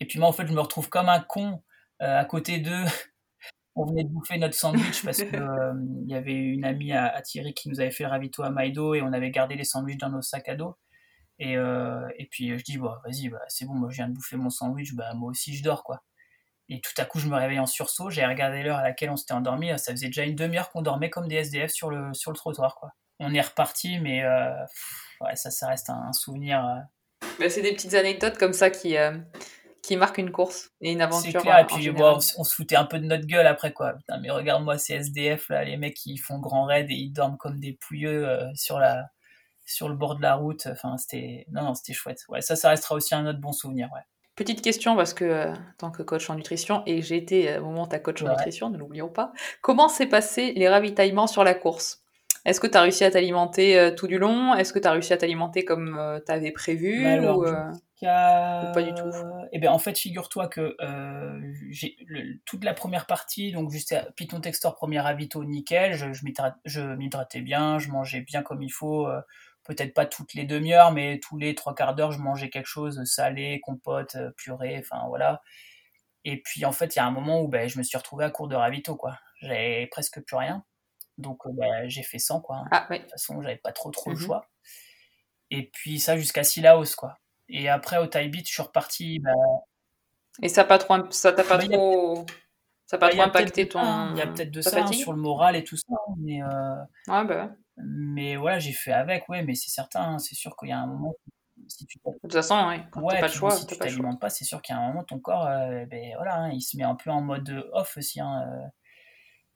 Et 0.00 0.06
puis 0.06 0.18
moi, 0.18 0.28
en 0.28 0.32
fait, 0.32 0.46
je 0.46 0.52
me 0.52 0.60
retrouve 0.60 0.88
comme 0.88 1.08
un 1.08 1.20
con 1.20 1.62
à 1.98 2.24
côté 2.24 2.58
d'eux. 2.58 2.84
on 3.76 3.84
venait 3.86 4.04
de 4.04 4.08
bouffer 4.08 4.38
notre 4.38 4.54
sandwich 4.54 5.02
parce 5.04 5.18
qu'il 5.18 5.48
il 6.04 6.10
y 6.10 6.14
avait 6.14 6.34
une 6.34 6.64
amie 6.64 6.92
à, 6.92 7.20
Thierry 7.22 7.54
qui 7.54 7.68
nous 7.68 7.80
avait 7.80 7.90
fait 7.90 8.04
le 8.04 8.10
ravito 8.10 8.42
à 8.42 8.50
Maïdo 8.50 8.94
et 8.94 9.02
on 9.02 9.12
avait 9.12 9.30
gardé 9.30 9.54
les 9.54 9.64
sandwichs 9.64 9.98
dans 9.98 10.10
nos 10.10 10.22
sacs 10.22 10.48
à 10.48 10.56
dos. 10.56 10.76
Et, 11.38 11.52
et 11.54 12.28
puis 12.30 12.58
je 12.58 12.64
dis 12.64 12.78
bah, 12.78 13.00
Vas-y, 13.04 13.28
bah, 13.28 13.40
c'est 13.48 13.66
bon, 13.66 13.74
moi 13.74 13.88
je 13.90 13.96
viens 13.96 14.08
de 14.08 14.14
bouffer 14.14 14.36
mon 14.36 14.50
sandwich, 14.50 14.94
bah, 14.94 15.14
moi 15.14 15.30
aussi 15.30 15.54
je 15.56 15.62
dors 15.62 15.84
quoi. 15.84 16.02
Et 16.70 16.80
tout 16.80 16.92
à 16.98 17.04
coup, 17.04 17.18
je 17.18 17.26
me 17.26 17.34
réveille 17.34 17.58
en 17.58 17.66
sursaut. 17.66 18.10
J'ai 18.10 18.24
regardé 18.24 18.62
l'heure 18.62 18.78
à 18.78 18.84
laquelle 18.84 19.10
on 19.10 19.16
s'était 19.16 19.34
endormi. 19.34 19.76
Ça 19.76 19.90
faisait 19.90 20.06
déjà 20.06 20.22
une 20.22 20.36
demi-heure 20.36 20.70
qu'on 20.70 20.82
dormait 20.82 21.10
comme 21.10 21.26
des 21.26 21.34
SDF 21.34 21.72
sur 21.72 21.90
le, 21.90 22.14
sur 22.14 22.30
le 22.30 22.36
trottoir. 22.36 22.76
Quoi. 22.76 22.92
On 23.18 23.34
est 23.34 23.40
reparti, 23.40 23.98
mais 23.98 24.22
euh, 24.22 24.54
ouais, 25.20 25.34
ça, 25.34 25.50
ça 25.50 25.66
reste 25.66 25.90
un, 25.90 26.12
souvenir. 26.12 26.64
Euh. 26.64 27.26
Bah, 27.40 27.50
c'est 27.50 27.62
des 27.62 27.72
petites 27.72 27.94
anecdotes 27.94 28.38
comme 28.38 28.52
ça 28.52 28.70
qui, 28.70 28.96
euh, 28.96 29.18
qui 29.82 29.96
marquent 29.96 30.18
une 30.18 30.30
course 30.30 30.70
et 30.80 30.92
une 30.92 31.00
aventure. 31.00 31.32
C'est 31.32 31.38
clair, 31.38 31.58
et 31.58 31.66
puis 31.66 31.90
on, 31.90 32.20
se 32.20 32.54
foutait 32.54 32.76
un 32.76 32.84
peu 32.84 32.98
de 32.98 33.06
notre 33.06 33.26
gueule 33.26 33.46
après. 33.46 33.72
quoi. 33.72 33.94
Putain, 33.94 34.18
mais 34.18 34.30
regarde-moi 34.30 34.78
ces 34.78 34.94
SDF, 34.94 35.48
là, 35.48 35.64
les 35.64 35.76
mecs 35.76 35.94
qui 35.94 36.16
font 36.16 36.38
grand 36.38 36.64
raid 36.64 36.90
et 36.90 36.94
ils 36.94 37.12
dorment 37.12 37.38
comme 37.38 37.58
des 37.58 37.72
pouilleux 37.72 38.28
sur, 38.54 38.78
la, 38.78 39.06
sur 39.64 39.88
le 39.88 39.94
bord 39.94 40.16
de 40.16 40.22
la 40.22 40.34
route. 40.34 40.66
Enfin, 40.66 40.96
c'était 40.96 41.46
non, 41.50 41.62
non, 41.62 41.74
c'était 41.74 41.92
chouette. 41.92 42.20
Ouais, 42.28 42.40
ça, 42.40 42.56
ça 42.56 42.70
restera 42.70 42.94
aussi 42.94 43.14
un 43.14 43.26
autre 43.26 43.40
bon 43.40 43.52
souvenir. 43.52 43.88
Ouais. 43.94 44.02
Petite 44.40 44.62
question, 44.62 44.96
parce 44.96 45.12
que 45.12 45.24
euh, 45.26 45.52
en 45.52 45.56
tant 45.76 45.90
que 45.90 46.02
coach 46.02 46.30
en 46.30 46.34
nutrition, 46.34 46.82
et 46.86 47.02
j'ai 47.02 47.18
été 47.18 47.50
à 47.50 47.58
un 47.58 47.60
moment 47.60 47.86
ta 47.86 47.98
coach 47.98 48.22
en 48.22 48.30
nutrition, 48.30 48.70
ne 48.70 48.78
l'oublions 48.78 49.10
pas, 49.10 49.34
comment 49.60 49.90
s'est 49.90 50.06
passé 50.06 50.54
les 50.56 50.66
ravitaillements 50.66 51.26
sur 51.26 51.44
la 51.44 51.52
course? 51.52 52.02
Est-ce 52.46 52.58
que 52.58 52.66
tu 52.66 52.78
as 52.78 52.80
réussi 52.80 53.04
à 53.04 53.10
t'alimenter 53.10 53.78
euh, 53.78 53.90
tout 53.94 54.06
du 54.06 54.18
long? 54.18 54.54
Est-ce 54.54 54.72
que 54.72 54.78
tu 54.78 54.88
as 54.88 54.92
réussi 54.92 55.12
à 55.12 55.18
t'alimenter 55.18 55.66
comme 55.66 55.98
euh, 55.98 56.20
tu 56.24 56.32
avais 56.32 56.52
prévu 56.52 57.04
pas 58.06 58.82
du 58.82 58.94
tout 58.94 59.10
Eh 59.52 59.58
bien, 59.58 59.72
en 59.72 59.78
fait, 59.78 59.98
figure-toi 59.98 60.48
que 60.48 60.76
j'ai 61.70 61.96
toute 62.46 62.64
la 62.64 62.74
première 62.74 63.06
partie, 63.06 63.52
donc 63.52 63.70
juste 63.70 63.92
à 63.92 64.10
Python 64.12 64.40
Textor, 64.40 64.74
premier 64.74 65.00
ravito, 65.00 65.44
nickel, 65.44 65.94
je, 65.94 66.12
je 66.12 66.94
m'hydratais 66.94 67.40
bien, 67.40 67.78
je 67.78 67.90
mangeais 67.90 68.20
bien 68.20 68.42
comme 68.42 68.62
il 68.62 68.72
faut 68.72 69.08
peut-être 69.64 69.94
pas 69.94 70.06
toutes 70.06 70.34
les 70.34 70.44
demi-heures, 70.44 70.92
mais 70.92 71.20
tous 71.20 71.38
les 71.38 71.54
trois 71.54 71.74
quarts 71.74 71.94
d'heure, 71.94 72.10
je 72.10 72.18
mangeais 72.18 72.50
quelque 72.50 72.66
chose 72.66 73.02
salé, 73.04 73.60
compote, 73.60 74.16
euh, 74.16 74.30
purée, 74.36 74.76
enfin 74.78 75.06
voilà. 75.08 75.42
Et 76.24 76.42
puis 76.42 76.64
en 76.64 76.72
fait, 76.72 76.96
il 76.96 76.98
y 76.98 77.00
a 77.00 77.06
un 77.06 77.12
moment 77.12 77.40
où 77.40 77.48
ben, 77.48 77.68
je 77.68 77.78
me 77.78 77.82
suis 77.84 77.96
retrouvé 77.96 78.24
à 78.24 78.30
court 78.30 78.48
de 78.48 78.56
ravito, 78.56 78.96
quoi. 78.96 79.18
J'avais 79.40 79.86
presque 79.90 80.20
plus 80.22 80.36
rien. 80.36 80.64
Donc 81.18 81.46
euh, 81.46 81.50
ben, 81.52 81.88
j'ai 81.88 82.02
fait 82.02 82.18
100, 82.18 82.40
quoi. 82.40 82.64
Ah, 82.72 82.86
De 82.90 82.96
toute 82.96 83.10
façon, 83.10 83.40
j'avais 83.42 83.56
pas 83.56 83.72
trop 83.72 83.90
trop 83.90 84.10
le 84.10 84.16
mhm. 84.16 84.22
choix. 84.22 84.46
Et 85.50 85.70
puis 85.72 86.00
ça 86.00 86.16
jusqu'à 86.16 86.42
Silaos, 86.42 86.96
quoi. 86.96 87.19
Et 87.50 87.68
après, 87.68 87.98
au 87.98 88.06
Thai 88.06 88.28
Beat, 88.28 88.46
je 88.46 88.52
suis 88.52 88.62
reparti. 88.62 89.18
Ben 89.20 89.34
Et 90.42 90.48
ça 90.48 90.64
pas 90.64 90.78
trop, 90.78 91.10
ça 91.10 91.32
t'a 91.32 91.44
pas 91.44 91.58
trop, 91.58 92.24
ça 92.86 92.98
pas 92.98 93.10
trop 93.10 93.22
impacté 93.22 93.68
ton. 93.68 94.12
Il 94.12 94.18
y 94.18 94.22
a 94.22 94.26
peut-être 94.26 94.50
de 94.50 94.60
ça 94.62 94.82
hein, 94.82 94.92
sur 94.92 95.12
le 95.12 95.20
moral 95.20 95.56
et 95.56 95.64
tout 95.64 95.76
ça, 95.76 95.94
mais. 96.18 96.42
Euh... 96.42 96.76
Ouais, 97.08 97.24
bah. 97.24 97.50
Mais 97.76 98.36
voilà, 98.36 98.58
j'ai 98.58 98.72
fait 98.72 98.92
avec, 98.92 99.28
ouais, 99.28 99.42
mais 99.42 99.54
c'est 99.54 99.70
certain, 99.70 100.14
hein, 100.14 100.18
c'est 100.18 100.34
sûr 100.34 100.56
qu'il 100.56 100.68
y 100.68 100.72
a 100.72 100.78
un 100.78 100.86
moment. 100.86 101.14
Si 101.68 101.86
tu 101.86 101.98
de 102.04 102.12
toute 102.22 102.32
façon, 102.32 102.54
ouais, 102.96 103.20
pas 103.20 103.26
le 103.26 103.32
choix, 103.32 103.52
si 103.52 103.66
tu 103.66 103.76
t'alimentes 103.76 104.20
pas, 104.20 104.28
c'est 104.28 104.44
sûr 104.44 104.60
qu'il 104.60 104.74
y 104.74 104.78
a 104.78 104.80
un 104.80 104.88
moment, 104.88 105.04
ton 105.04 105.18
corps, 105.18 105.46
euh, 105.46 105.84
ben, 105.86 106.14
voilà, 106.16 106.36
hein, 106.36 106.50
il 106.50 106.62
se 106.62 106.76
met 106.76 106.82
un 106.82 106.94
peu 106.94 107.10
en 107.10 107.20
mode 107.20 107.68
off 107.72 107.96
aussi. 107.96 108.20
Hein, 108.20 108.42
euh, 108.46 108.66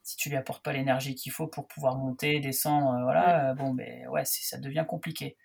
si 0.01 0.15
tu 0.17 0.29
lui 0.29 0.37
apportes 0.37 0.63
pas 0.63 0.71
l'énergie 0.71 1.15
qu'il 1.15 1.31
faut 1.31 1.47
pour 1.47 1.67
pouvoir 1.67 1.97
monter, 1.97 2.39
descendre, 2.39 2.91
euh, 2.93 3.03
voilà, 3.03 3.53
bon, 3.55 3.73
ben 3.73 4.07
ouais, 4.07 4.23
ça 4.23 4.57
devient 4.57 4.85
compliqué. 4.87 5.35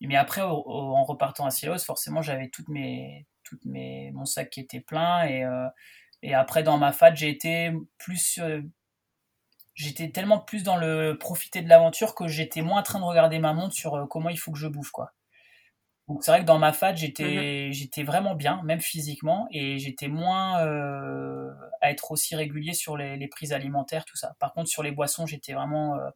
Mais 0.00 0.16
après, 0.16 0.42
en 0.42 1.04
repartant 1.04 1.46
à 1.46 1.50
Silos, 1.50 1.78
forcément, 1.78 2.20
j'avais 2.20 2.48
toutes 2.48 2.68
mes, 2.68 3.26
toutes 3.42 3.64
mes, 3.64 4.10
mon 4.12 4.26
sac 4.26 4.50
qui 4.50 4.60
était 4.60 4.80
plein 4.80 5.26
et, 5.26 5.44
et 6.22 6.34
après 6.34 6.62
dans 6.62 6.76
ma 6.76 6.92
fat, 6.92 7.14
j'ai 7.14 7.30
été 7.30 7.72
plus 7.96 8.38
j'étais 9.74 10.10
tellement 10.10 10.38
plus 10.38 10.62
dans 10.62 10.76
le 10.76 11.16
profiter 11.18 11.60
de 11.60 11.68
l'aventure 11.68 12.14
que 12.14 12.28
j'étais 12.28 12.62
moins 12.62 12.80
en 12.80 12.82
train 12.82 13.00
de 13.00 13.04
regarder 13.04 13.38
ma 13.38 13.52
montre 13.52 13.74
sur 13.74 13.94
euh, 13.94 14.06
comment 14.06 14.28
il 14.30 14.38
faut 14.38 14.52
que 14.52 14.58
je 14.58 14.68
bouffe 14.68 14.90
quoi. 14.90 15.12
Donc 16.06 16.22
c'est 16.22 16.30
vrai 16.30 16.40
que 16.40 16.46
dans 16.46 16.58
ma 16.58 16.72
fat 16.72 16.94
j'étais 16.94 17.66
mhm. 17.66 17.72
j'étais 17.72 18.02
vraiment 18.02 18.34
bien 18.34 18.62
même 18.64 18.80
physiquement 18.80 19.48
et 19.50 19.78
j'étais 19.78 20.08
moins 20.08 20.64
euh, 20.64 21.50
à 21.80 21.90
être 21.90 22.12
aussi 22.12 22.36
régulier 22.36 22.74
sur 22.74 22.96
les, 22.96 23.16
les, 23.16 23.28
prises 23.28 23.52
alimentaires 23.52 24.04
tout 24.04 24.16
ça. 24.16 24.36
Par 24.38 24.52
contre 24.52 24.68
sur 24.68 24.82
les 24.82 24.92
boissons 24.92 25.26
j'étais 25.26 25.54
vraiment 25.54 25.96
euh, 25.96 26.10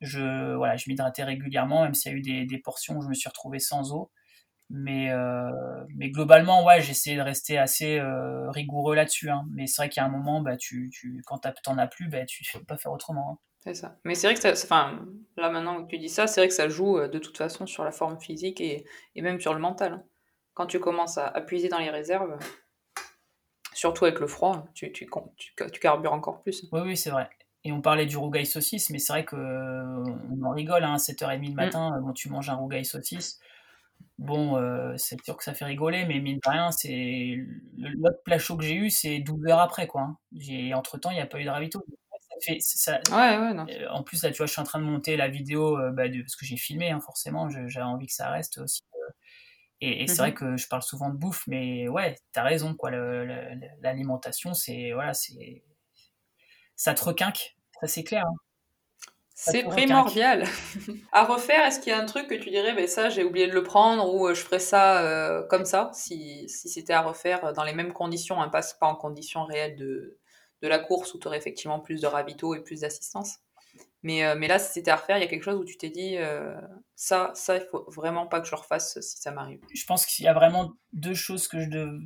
je 0.00 0.54
voilà 0.54 0.76
je 0.76 0.88
m'hydratais 0.88 1.24
régulièrement 1.24 1.84
même 1.84 1.94
s'il 1.94 2.12
y 2.12 2.14
a 2.14 2.18
eu 2.18 2.22
des, 2.22 2.44
des, 2.44 2.58
portions 2.58 2.96
où 2.96 3.02
je 3.02 3.08
me 3.08 3.14
suis 3.14 3.28
retrouvé 3.28 3.58
sans 3.58 3.92
eau. 3.92 4.10
Mais, 4.68 5.10
euh, 5.12 5.50
mais 5.94 6.10
globalement, 6.10 6.64
ouais, 6.64 6.82
j'essaie 6.82 7.14
de 7.14 7.20
rester 7.20 7.56
assez 7.56 7.98
euh, 7.98 8.50
rigoureux 8.50 8.96
là-dessus. 8.96 9.30
Hein. 9.30 9.44
Mais 9.52 9.66
c'est 9.66 9.82
vrai 9.82 9.88
qu'il 9.88 10.00
y 10.00 10.04
a 10.04 10.06
un 10.08 10.10
moment, 10.10 10.40
bah, 10.40 10.56
tu, 10.56 10.90
tu, 10.90 11.22
quand 11.24 11.38
t'en 11.62 11.78
as 11.78 11.86
plus, 11.86 12.08
bah, 12.08 12.24
tu 12.24 12.44
ne 12.54 12.58
peux 12.58 12.66
pas 12.66 12.76
faire 12.76 12.92
autrement. 12.92 13.30
Hein. 13.30 13.38
C'est 13.60 13.74
ça. 13.74 13.98
Mais 14.04 14.14
c'est 14.14 14.26
vrai 14.26 14.34
que 14.34 14.40
ça, 14.40 14.52
enfin, 14.52 15.06
là 15.36 15.50
maintenant 15.50 15.84
que 15.84 15.90
tu 15.90 15.98
dis 15.98 16.08
ça, 16.08 16.26
c'est 16.26 16.40
vrai 16.40 16.48
que 16.48 16.54
ça 16.54 16.68
joue 16.68 16.98
euh, 16.98 17.08
de 17.08 17.18
toute 17.18 17.36
façon 17.36 17.66
sur 17.66 17.84
la 17.84 17.90
forme 17.90 18.20
physique 18.20 18.60
et, 18.60 18.86
et 19.14 19.22
même 19.22 19.40
sur 19.40 19.54
le 19.54 19.60
mental. 19.60 19.92
Hein. 19.92 20.04
Quand 20.54 20.66
tu 20.66 20.80
commences 20.80 21.18
à, 21.18 21.30
puiser 21.42 21.68
dans 21.68 21.78
les 21.78 21.90
réserves, 21.90 22.38
surtout 23.74 24.06
avec 24.06 24.20
le 24.20 24.26
froid, 24.26 24.66
tu, 24.72 24.90
tu, 24.90 25.06
tu, 25.36 25.54
tu 25.54 25.80
carbures 25.80 26.12
encore 26.12 26.42
plus. 26.42 26.66
Oui, 26.72 26.80
oui, 26.82 26.96
c'est 26.96 27.10
vrai. 27.10 27.28
Et 27.66 27.72
on 27.72 27.80
parlait 27.80 28.06
du 28.06 28.16
rougail 28.16 28.46
saucisse, 28.46 28.90
mais 28.90 29.00
c'est 29.00 29.12
vrai 29.12 29.24
qu'on 29.24 29.36
en 29.36 30.50
rigole, 30.50 30.84
hein, 30.84 30.94
à 30.94 30.98
7h30 30.98 31.46
le 31.46 31.50
mm. 31.50 31.54
matin, 31.54 32.00
quand 32.00 32.12
tu 32.12 32.30
manges 32.30 32.48
un 32.48 32.54
rougail 32.54 32.84
saucisse. 32.84 33.40
Bon, 34.18 34.56
euh, 34.56 34.94
c'est 34.98 35.20
sûr 35.24 35.36
que 35.36 35.42
ça 35.42 35.52
fait 35.52 35.64
rigoler, 35.64 36.04
mais 36.04 36.20
mine 36.20 36.36
de 36.36 36.48
rien, 36.48 36.70
c'est 36.70 37.36
l'autre 37.76 38.22
plat 38.24 38.38
chaud 38.38 38.56
que 38.56 38.64
j'ai 38.64 38.76
eu, 38.76 38.88
c'est 38.88 39.18
12 39.18 39.48
heures 39.48 39.58
après, 39.58 39.88
quoi. 39.88 40.02
Hein. 40.02 40.18
J'ai 40.32 40.74
entre-temps, 40.74 41.10
il 41.10 41.14
n'y 41.14 41.20
a 41.20 41.26
pas 41.26 41.40
eu 41.40 41.44
de 41.44 41.50
ravito. 41.50 41.84
fait 42.40 42.60
ça. 42.60 43.00
Ouais, 43.10 43.36
ouais, 43.36 43.52
non. 43.52 43.66
En 43.90 44.04
plus, 44.04 44.22
là, 44.22 44.30
tu 44.30 44.36
vois, 44.36 44.46
je 44.46 44.52
suis 44.52 44.60
en 44.60 44.64
train 44.64 44.78
de 44.78 44.84
monter 44.84 45.16
la 45.16 45.26
vidéo 45.26 45.76
bah, 45.92 46.08
de, 46.08 46.20
parce 46.20 46.36
que 46.36 46.46
j'ai 46.46 46.56
filmé, 46.56 46.92
hein, 46.92 47.00
forcément, 47.00 47.48
j'avais 47.50 47.84
envie 47.84 48.06
que 48.06 48.14
ça 48.14 48.30
reste 48.30 48.58
aussi. 48.58 48.82
Et, 49.80 50.06
c'est 50.06 50.18
vrai 50.18 50.30
Mhm. 50.30 50.36
que 50.36 50.56
je 50.56 50.68
parle 50.68 50.82
souvent 50.82 51.10
de 51.10 51.16
bouffe, 51.16 51.42
mais 51.48 51.88
ouais, 51.88 52.14
t'as 52.32 52.44
raison, 52.44 52.74
quoi. 52.74 52.92
L'alimentation, 53.82 54.54
c'est 54.54 54.92
voilà, 54.92 55.14
c'est 55.14 55.64
ça 56.76 56.92
te 56.94 57.02
requinque, 57.02 57.55
ça 57.80 57.86
c'est 57.86 58.04
clair. 58.04 58.24
hein. 58.26 58.34
C'est 59.38 59.64
primordial. 59.64 60.44
à 61.12 61.24
refaire, 61.24 61.66
est-ce 61.66 61.78
qu'il 61.78 61.90
y 61.90 61.92
a 61.92 62.00
un 62.00 62.06
truc 62.06 62.26
que 62.26 62.34
tu 62.34 62.48
dirais, 62.48 62.74
ben 62.74 62.86
ça 62.88 63.10
j'ai 63.10 63.22
oublié 63.22 63.46
de 63.46 63.52
le 63.52 63.62
prendre 63.62 64.14
ou 64.14 64.28
je 64.28 64.40
ferais 64.40 64.58
ça 64.58 65.02
euh, 65.02 65.46
comme 65.48 65.66
ça, 65.66 65.90
si, 65.92 66.48
si 66.48 66.70
c'était 66.70 66.94
à 66.94 67.02
refaire 67.02 67.52
dans 67.52 67.64
les 67.64 67.74
mêmes 67.74 67.92
conditions, 67.92 68.40
hein, 68.40 68.48
pas, 68.48 68.62
pas 68.80 68.86
en 68.86 68.94
conditions 68.96 69.44
réelles 69.44 69.76
de, 69.76 70.18
de 70.62 70.68
la 70.68 70.78
course 70.78 71.12
où 71.12 71.18
tu 71.18 71.26
aurais 71.28 71.36
effectivement 71.36 71.80
plus 71.80 72.00
de 72.00 72.06
ravito 72.06 72.54
et 72.54 72.62
plus 72.62 72.80
d'assistance. 72.80 73.40
Mais, 74.02 74.24
euh, 74.24 74.36
mais 74.38 74.48
là, 74.48 74.58
si 74.58 74.72
c'était 74.72 74.90
à 74.90 74.96
refaire, 74.96 75.18
il 75.18 75.20
y 75.20 75.24
a 75.24 75.28
quelque 75.28 75.42
chose 75.42 75.58
où 75.58 75.64
tu 75.64 75.76
t'es 75.76 75.90
dit, 75.90 76.16
euh, 76.16 76.54
ça, 76.94 77.32
ça, 77.34 77.56
il 77.56 77.66
faut 77.70 77.84
vraiment 77.88 78.26
pas 78.26 78.40
que 78.40 78.46
je 78.46 78.52
le 78.52 78.58
refasse 78.58 79.00
si 79.00 79.18
ça 79.18 79.32
m'arrive. 79.32 79.60
Je 79.74 79.84
pense 79.84 80.06
qu'il 80.06 80.24
y 80.24 80.28
a 80.28 80.32
vraiment 80.32 80.72
deux 80.92 81.14
choses 81.14 81.48
que 81.48 81.60
je. 81.60 81.98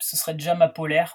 Ce 0.00 0.16
serait 0.16 0.34
déjà 0.34 0.54
ma 0.54 0.68
polaire. 0.68 1.14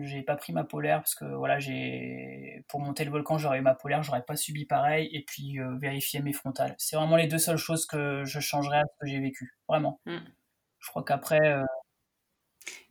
J'ai 0.00 0.22
pas 0.22 0.34
pris 0.34 0.52
ma 0.52 0.64
polaire 0.64 0.98
parce 0.98 1.14
que 1.14 1.24
voilà, 1.24 1.60
j'ai 1.60 2.64
pour 2.68 2.80
monter 2.80 3.04
le 3.04 3.12
volcan, 3.12 3.38
j'aurais 3.38 3.58
eu 3.58 3.62
ma 3.62 3.76
polaire, 3.76 4.02
j'aurais 4.02 4.24
pas 4.24 4.34
subi 4.34 4.64
pareil. 4.64 5.08
Et 5.12 5.22
puis 5.24 5.60
euh, 5.60 5.76
vérifier 5.78 6.20
mes 6.20 6.32
frontales. 6.32 6.74
C'est 6.78 6.96
vraiment 6.96 7.14
les 7.16 7.28
deux 7.28 7.38
seules 7.38 7.58
choses 7.58 7.86
que 7.86 8.24
je 8.24 8.40
changerais 8.40 8.78
à 8.78 8.82
ce 8.82 8.96
que 9.00 9.06
j'ai 9.06 9.20
vécu. 9.20 9.54
Vraiment. 9.68 10.00
Mm. 10.06 10.18
Je 10.80 10.88
crois 10.88 11.04
qu'après. 11.04 11.40
euh, 11.40 11.64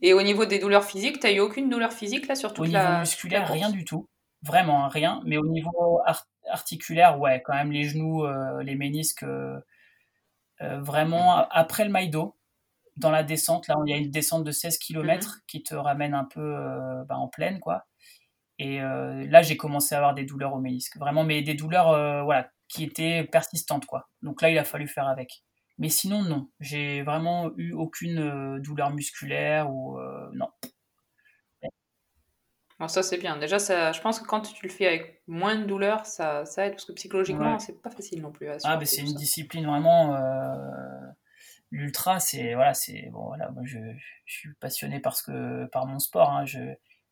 Et 0.02 0.14
au 0.14 0.22
niveau 0.22 0.46
des 0.46 0.60
douleurs 0.60 0.86
physiques, 0.86 1.20
t'as 1.20 1.32
eu 1.32 1.40
aucune 1.40 1.70
douleur 1.70 1.92
physique 1.92 2.28
là 2.28 2.36
sur 2.36 2.54
toute 2.54 2.60
Au 2.60 2.68
niveau 2.68 2.78
la, 2.78 3.00
musculaire, 3.00 3.52
rien 3.52 3.70
du 3.70 3.84
tout. 3.84 4.08
Vraiment, 4.44 4.86
hein, 4.86 4.88
rien. 4.88 5.22
Mais 5.26 5.38
au 5.38 5.48
niveau 5.48 6.00
art 6.06 6.26
articulaire, 6.50 7.20
ouais, 7.20 7.42
quand 7.44 7.54
même 7.54 7.74
les 7.74 7.84
genoux, 7.84 8.24
euh, 8.24 8.64
les 8.64 8.76
ménisques, 8.76 9.26
vraiment 10.60 11.46
après 11.50 11.84
le 11.84 11.92
Maïdo, 11.92 12.37
dans 12.98 13.12
la 13.12 13.24
descente, 13.24 13.68
là, 13.68 13.76
il 13.86 13.92
y 13.92 13.94
a 13.94 13.98
une 13.98 14.12
descente 14.12 14.44
de 14.44 14.52
16 14.52 14.78
km 14.80 15.28
mmh. 15.28 15.42
qui 15.48 15.64
te 15.64 15.76
ramène 15.76 16.14
un 16.14 16.26
peu 16.26 16.42
euh, 16.42 17.04
bah, 17.06 17.18
en 17.18 17.28
pleine, 17.28 17.60
quoi. 17.60 17.86
Et 18.60 18.82
euh, 18.82 19.26
là, 19.30 19.44
j'ai 19.44 19.56
commencé 19.56 19.94
à 19.94 20.00
avoir 20.00 20.16
des 20.16 20.26
douleurs 20.26 20.54
au 20.54 20.60
ménisque. 20.60 20.98
Vraiment, 20.98 21.24
mais 21.24 21.42
des 21.44 21.54
douleurs, 21.54 21.90
euh, 21.90 22.24
voilà, 22.24 22.50
qui 22.68 22.84
étaient 22.84 23.24
persistantes, 23.24 23.86
quoi. 23.86 24.10
Donc 24.24 24.42
là, 24.42 24.50
il 24.50 24.58
a 24.58 24.64
fallu 24.64 24.88
faire 24.88 25.08
avec. 25.08 25.44
Mais 25.78 25.90
sinon, 25.90 26.24
non. 26.24 26.50
J'ai 26.60 27.04
vraiment 27.04 27.52
eu 27.56 27.72
aucune 27.74 28.60
douleur 28.60 28.92
musculaire 28.92 29.70
ou 29.70 30.00
non. 30.34 30.50
Alors 32.80 32.92
ça 32.92 33.02
c'est 33.02 33.18
bien. 33.18 33.38
Déjà, 33.38 33.58
ça, 33.58 33.92
je 33.92 34.02
pense 34.02 34.20
que 34.20 34.28
quand 34.28 34.42
tu 34.42 34.64
le 34.64 34.72
fais 34.72 34.88
avec 34.88 35.22
moins 35.28 35.56
de 35.56 35.66
douleur, 35.66 36.06
ça, 36.06 36.46
ça 36.46 36.66
aide 36.66 36.74
parce 36.74 36.86
que 36.86 36.94
psychologiquement, 36.94 37.54
ouais. 37.54 37.60
c'est 37.60 37.80
pas 37.82 37.90
facile 37.90 38.22
non 38.22 38.32
plus. 38.32 38.50
À 38.50 38.58
ah, 38.64 38.78
mais 38.78 38.86
c'est 38.86 39.02
une 39.02 39.08
ça. 39.10 39.18
discipline 39.18 39.66
vraiment. 39.66 40.16
Euh, 41.74 41.78
L'ultra, 41.78 42.20
c'est 42.20 42.56
voilà, 42.56 42.74
c'est 42.74 43.10
bon 43.12 43.26
voilà. 43.28 43.50
Moi, 43.52 43.64
je, 43.66 43.80
je, 44.26 44.34
suis 44.34 44.54
passionné 44.60 45.00
parce 45.00 45.22
que 45.22 45.66
par 45.68 45.86
mon 45.86 46.00
sport. 46.00 46.32
Hein, 46.32 46.46
je, 46.46 46.60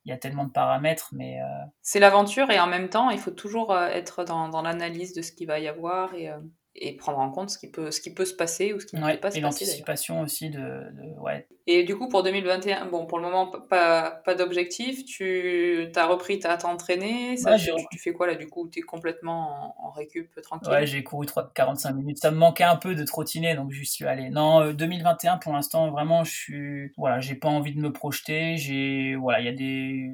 il 0.05 0.09
y 0.09 0.13
a 0.13 0.17
tellement 0.17 0.45
de 0.45 0.51
paramètres, 0.51 1.09
mais 1.13 1.41
euh... 1.41 1.65
c'est 1.81 1.99
l'aventure 1.99 2.51
et 2.51 2.59
en 2.59 2.67
même 2.67 2.89
temps, 2.89 3.09
il 3.09 3.17
faut 3.17 3.31
toujours 3.31 3.75
être 3.75 4.23
dans, 4.23 4.49
dans 4.49 4.61
l'analyse 4.61 5.13
de 5.13 5.23
ce 5.23 5.31
qu'il 5.31 5.47
va 5.47 5.59
y 5.59 5.67
avoir 5.67 6.13
et 6.13 6.29
euh, 6.29 6.37
et 6.77 6.93
prendre 6.93 7.19
en 7.19 7.31
compte 7.31 7.49
ce 7.49 7.57
qui 7.57 7.69
peut, 7.69 7.89
ce 7.89 8.01
qui 8.01 8.13
peut 8.13 8.25
se 8.25 8.33
passer 8.33 8.73
ou 8.73 8.79
ce 8.79 8.85
qui 8.85 8.97
ne 8.97 9.03
ouais, 9.03 9.13
peut 9.13 9.21
pas 9.21 9.31
se 9.31 9.35
passer. 9.35 9.39
Et 9.39 9.41
l'anticipation 9.41 10.21
aussi 10.21 10.49
de, 10.49 10.59
de, 10.59 11.19
ouais. 11.21 11.47
Et 11.67 11.83
du 11.83 11.97
coup, 11.97 12.09
pour 12.09 12.21
2021, 12.21 12.87
bon, 12.87 13.05
pour 13.05 13.17
le 13.17 13.23
moment, 13.23 13.47
pas, 13.47 14.11
pas 14.11 14.35
d'objectif. 14.35 15.05
Tu 15.05 15.87
as 15.95 16.05
repris 16.05 16.39
à 16.43 16.57
t'entraîner. 16.57 17.41
Ouais, 17.43 17.57
tu, 17.57 17.71
tu, 17.91 17.97
fais 17.97 18.11
quoi 18.11 18.27
là 18.27 18.35
Du 18.35 18.47
coup, 18.47 18.67
tu 18.69 18.79
es 18.79 18.81
complètement 18.81 19.73
en, 19.79 19.87
en, 19.87 19.91
récup 19.91 20.29
tranquille? 20.41 20.71
Ouais, 20.71 20.85
j'ai 20.85 21.03
couru 21.03 21.25
3, 21.25 21.51
45 21.55 21.93
minutes. 21.93 22.17
Ça 22.19 22.31
me 22.31 22.37
manquait 22.37 22.65
un 22.65 22.75
peu 22.75 22.93
de 22.93 23.03
trottiner, 23.03 23.55
donc 23.55 23.71
j'y 23.71 23.85
suis 23.85 24.05
allé. 24.05 24.29
Non, 24.29 24.61
euh, 24.61 24.73
2021, 24.73 25.37
pour 25.37 25.53
l'instant, 25.53 25.89
vraiment, 25.91 26.23
je 26.23 26.31
suis. 26.31 26.91
Voilà, 26.97 27.21
j'ai 27.21 27.35
pas 27.35 27.49
envie 27.49 27.73
de 27.73 27.79
me 27.79 27.91
projeter. 27.91 28.57
J'ai. 28.57 29.15
Voilà, 29.15 29.39
il 29.39 29.45
y 29.45 29.49
a 29.49 29.53
des 29.53 30.11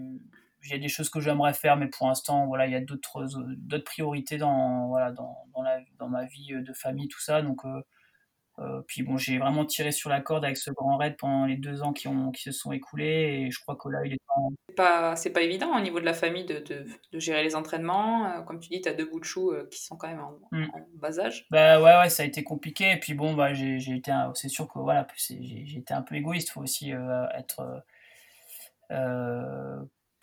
il 0.63 0.71
y 0.71 0.73
a 0.73 0.77
des 0.77 0.87
choses 0.87 1.09
que 1.09 1.19
j'aimerais 1.19 1.53
faire, 1.53 1.77
mais 1.77 1.87
pour 1.87 2.07
l'instant, 2.07 2.45
voilà, 2.47 2.67
il 2.67 2.73
y 2.73 2.75
a 2.75 2.81
d'autres 2.81 3.27
d'autres 3.57 3.83
priorités 3.83 4.37
dans 4.37 4.87
voilà 4.89 5.11
dans, 5.11 5.45
dans, 5.53 5.63
la, 5.63 5.79
dans 5.97 6.07
ma 6.07 6.25
vie 6.25 6.53
de 6.53 6.73
famille, 6.73 7.07
tout 7.07 7.19
ça. 7.19 7.41
Donc, 7.41 7.65
euh, 7.65 7.81
euh, 8.59 8.81
puis 8.85 9.01
bon, 9.01 9.17
j'ai 9.17 9.39
vraiment 9.39 9.65
tiré 9.65 9.91
sur 9.91 10.09
la 10.09 10.21
corde 10.21 10.45
avec 10.45 10.57
ce 10.57 10.69
grand 10.69 10.97
raid 10.97 11.15
pendant 11.17 11.45
les 11.45 11.55
deux 11.55 11.81
ans 11.81 11.93
qui 11.93 12.07
ont 12.07 12.31
qui 12.31 12.43
se 12.43 12.51
sont 12.51 12.71
écoulés, 12.71 13.45
et 13.45 13.51
je 13.51 13.59
crois 13.59 13.75
que 13.75 13.89
là, 13.89 14.01
il 14.05 14.13
est 14.13 14.19
temps. 14.27 14.51
C'est 14.69 14.75
pas 14.75 15.15
c'est 15.15 15.31
pas 15.31 15.41
évident 15.41 15.75
au 15.75 15.81
niveau 15.81 15.99
de 15.99 16.05
la 16.05 16.13
famille 16.13 16.45
de, 16.45 16.59
de, 16.59 16.85
de 17.11 17.19
gérer 17.19 17.43
les 17.43 17.55
entraînements. 17.55 18.27
Euh, 18.27 18.41
comme 18.41 18.59
tu 18.59 18.69
dis, 18.69 18.81
tu 18.81 18.89
as 18.89 18.93
deux 18.93 19.05
bouts 19.05 19.19
de 19.19 19.25
chou 19.25 19.51
qui 19.71 19.81
sont 19.83 19.95
quand 19.95 20.09
même 20.09 20.19
en, 20.19 20.33
mm. 20.51 20.69
en, 20.73 20.87
bas 20.93 21.19
âge. 21.19 21.47
Bah 21.49 21.81
ouais, 21.81 21.97
ouais, 21.97 22.09
ça 22.09 22.21
a 22.21 22.25
été 22.27 22.43
compliqué. 22.43 22.91
Et 22.91 22.99
puis 22.99 23.15
bon, 23.15 23.33
bah 23.33 23.53
j'ai 23.53 23.77
été, 23.77 24.11
c'est 24.35 24.49
sûr 24.49 24.67
que 24.67 24.77
voilà, 24.77 25.07
j'ai 25.17 25.77
été 25.77 25.93
un 25.93 26.03
peu 26.03 26.15
égoïste. 26.15 26.49
Il 26.49 26.51
faut 26.51 26.61
aussi 26.61 26.91
être 26.91 27.83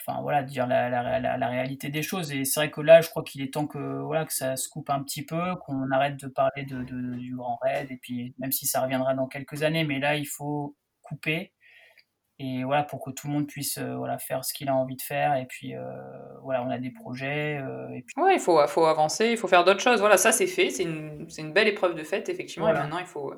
enfin 0.09 0.21
voilà 0.21 0.43
dire 0.43 0.67
la, 0.67 0.89
la, 0.89 1.47
réalité 1.47 1.89
des 1.89 2.03
choses. 2.03 2.31
Et 2.31 2.45
c'est 2.45 2.59
vrai 2.59 2.71
que 2.71 2.81
là 2.81 3.01
je 3.01 3.09
crois 3.09 3.23
qu'il 3.23 3.41
est 3.41 3.53
temps 3.53 3.67
que 3.67 4.01
voilà 4.01 4.25
que 4.25 4.33
ça 4.33 4.55
se 4.55 4.69
coupe 4.69 4.89
un 4.89 5.03
petit 5.03 5.25
peu 5.25 5.55
qu'on 5.65 5.91
arrête 5.91 6.17
de 6.17 6.27
parler 6.27 6.63
de, 6.65 6.83
du 6.83 7.35
grand 7.35 7.57
raid. 7.61 7.91
Et 7.91 7.97
puis 7.97 8.35
même 8.39 8.51
si 8.51 8.67
ça 8.67 8.81
reviendra 8.81 9.13
dans 9.13 9.27
quelques 9.27 9.63
années 9.63 9.83
mais 9.83 9.99
là 9.99 10.15
il 10.15 10.27
faut 10.27 10.75
couper 11.01 11.53
et 12.41 12.63
voilà 12.63 12.83
pour 12.83 13.03
que 13.03 13.11
tout 13.11 13.27
le 13.27 13.33
monde 13.33 13.47
puisse 13.47 13.77
euh, 13.77 13.97
voilà 13.97 14.17
faire 14.17 14.45
ce 14.45 14.53
qu'il 14.53 14.69
a 14.69 14.75
envie 14.75 14.95
de 14.95 15.01
faire 15.01 15.35
et 15.35 15.45
puis 15.45 15.75
euh, 15.75 15.81
voilà 16.41 16.63
on 16.63 16.69
a 16.69 16.77
des 16.77 16.89
projets 16.89 17.57
euh, 17.57 17.89
et 17.89 18.01
puis 18.01 18.13
ouais 18.17 18.35
il 18.35 18.39
faut 18.39 18.65
faut 18.67 18.85
avancer 18.85 19.27
il 19.31 19.37
faut 19.37 19.49
faire 19.49 19.65
d'autres 19.65 19.81
choses. 19.81 19.99
Voilà 19.99 20.15
ça 20.15 20.31
c'est 20.31 20.47
fait. 20.47 20.69
C'est 20.69 20.83
une, 20.83 21.27
une 21.37 21.51
belle 21.51 21.67
épreuve 21.67 21.95
de 21.95 22.03
fête 22.03 22.29
effectivement. 22.29 22.67
Voilà. 22.67 22.79
et 22.79 22.83
maintenant 22.83 22.99
il 22.99 23.05
faut 23.05 23.33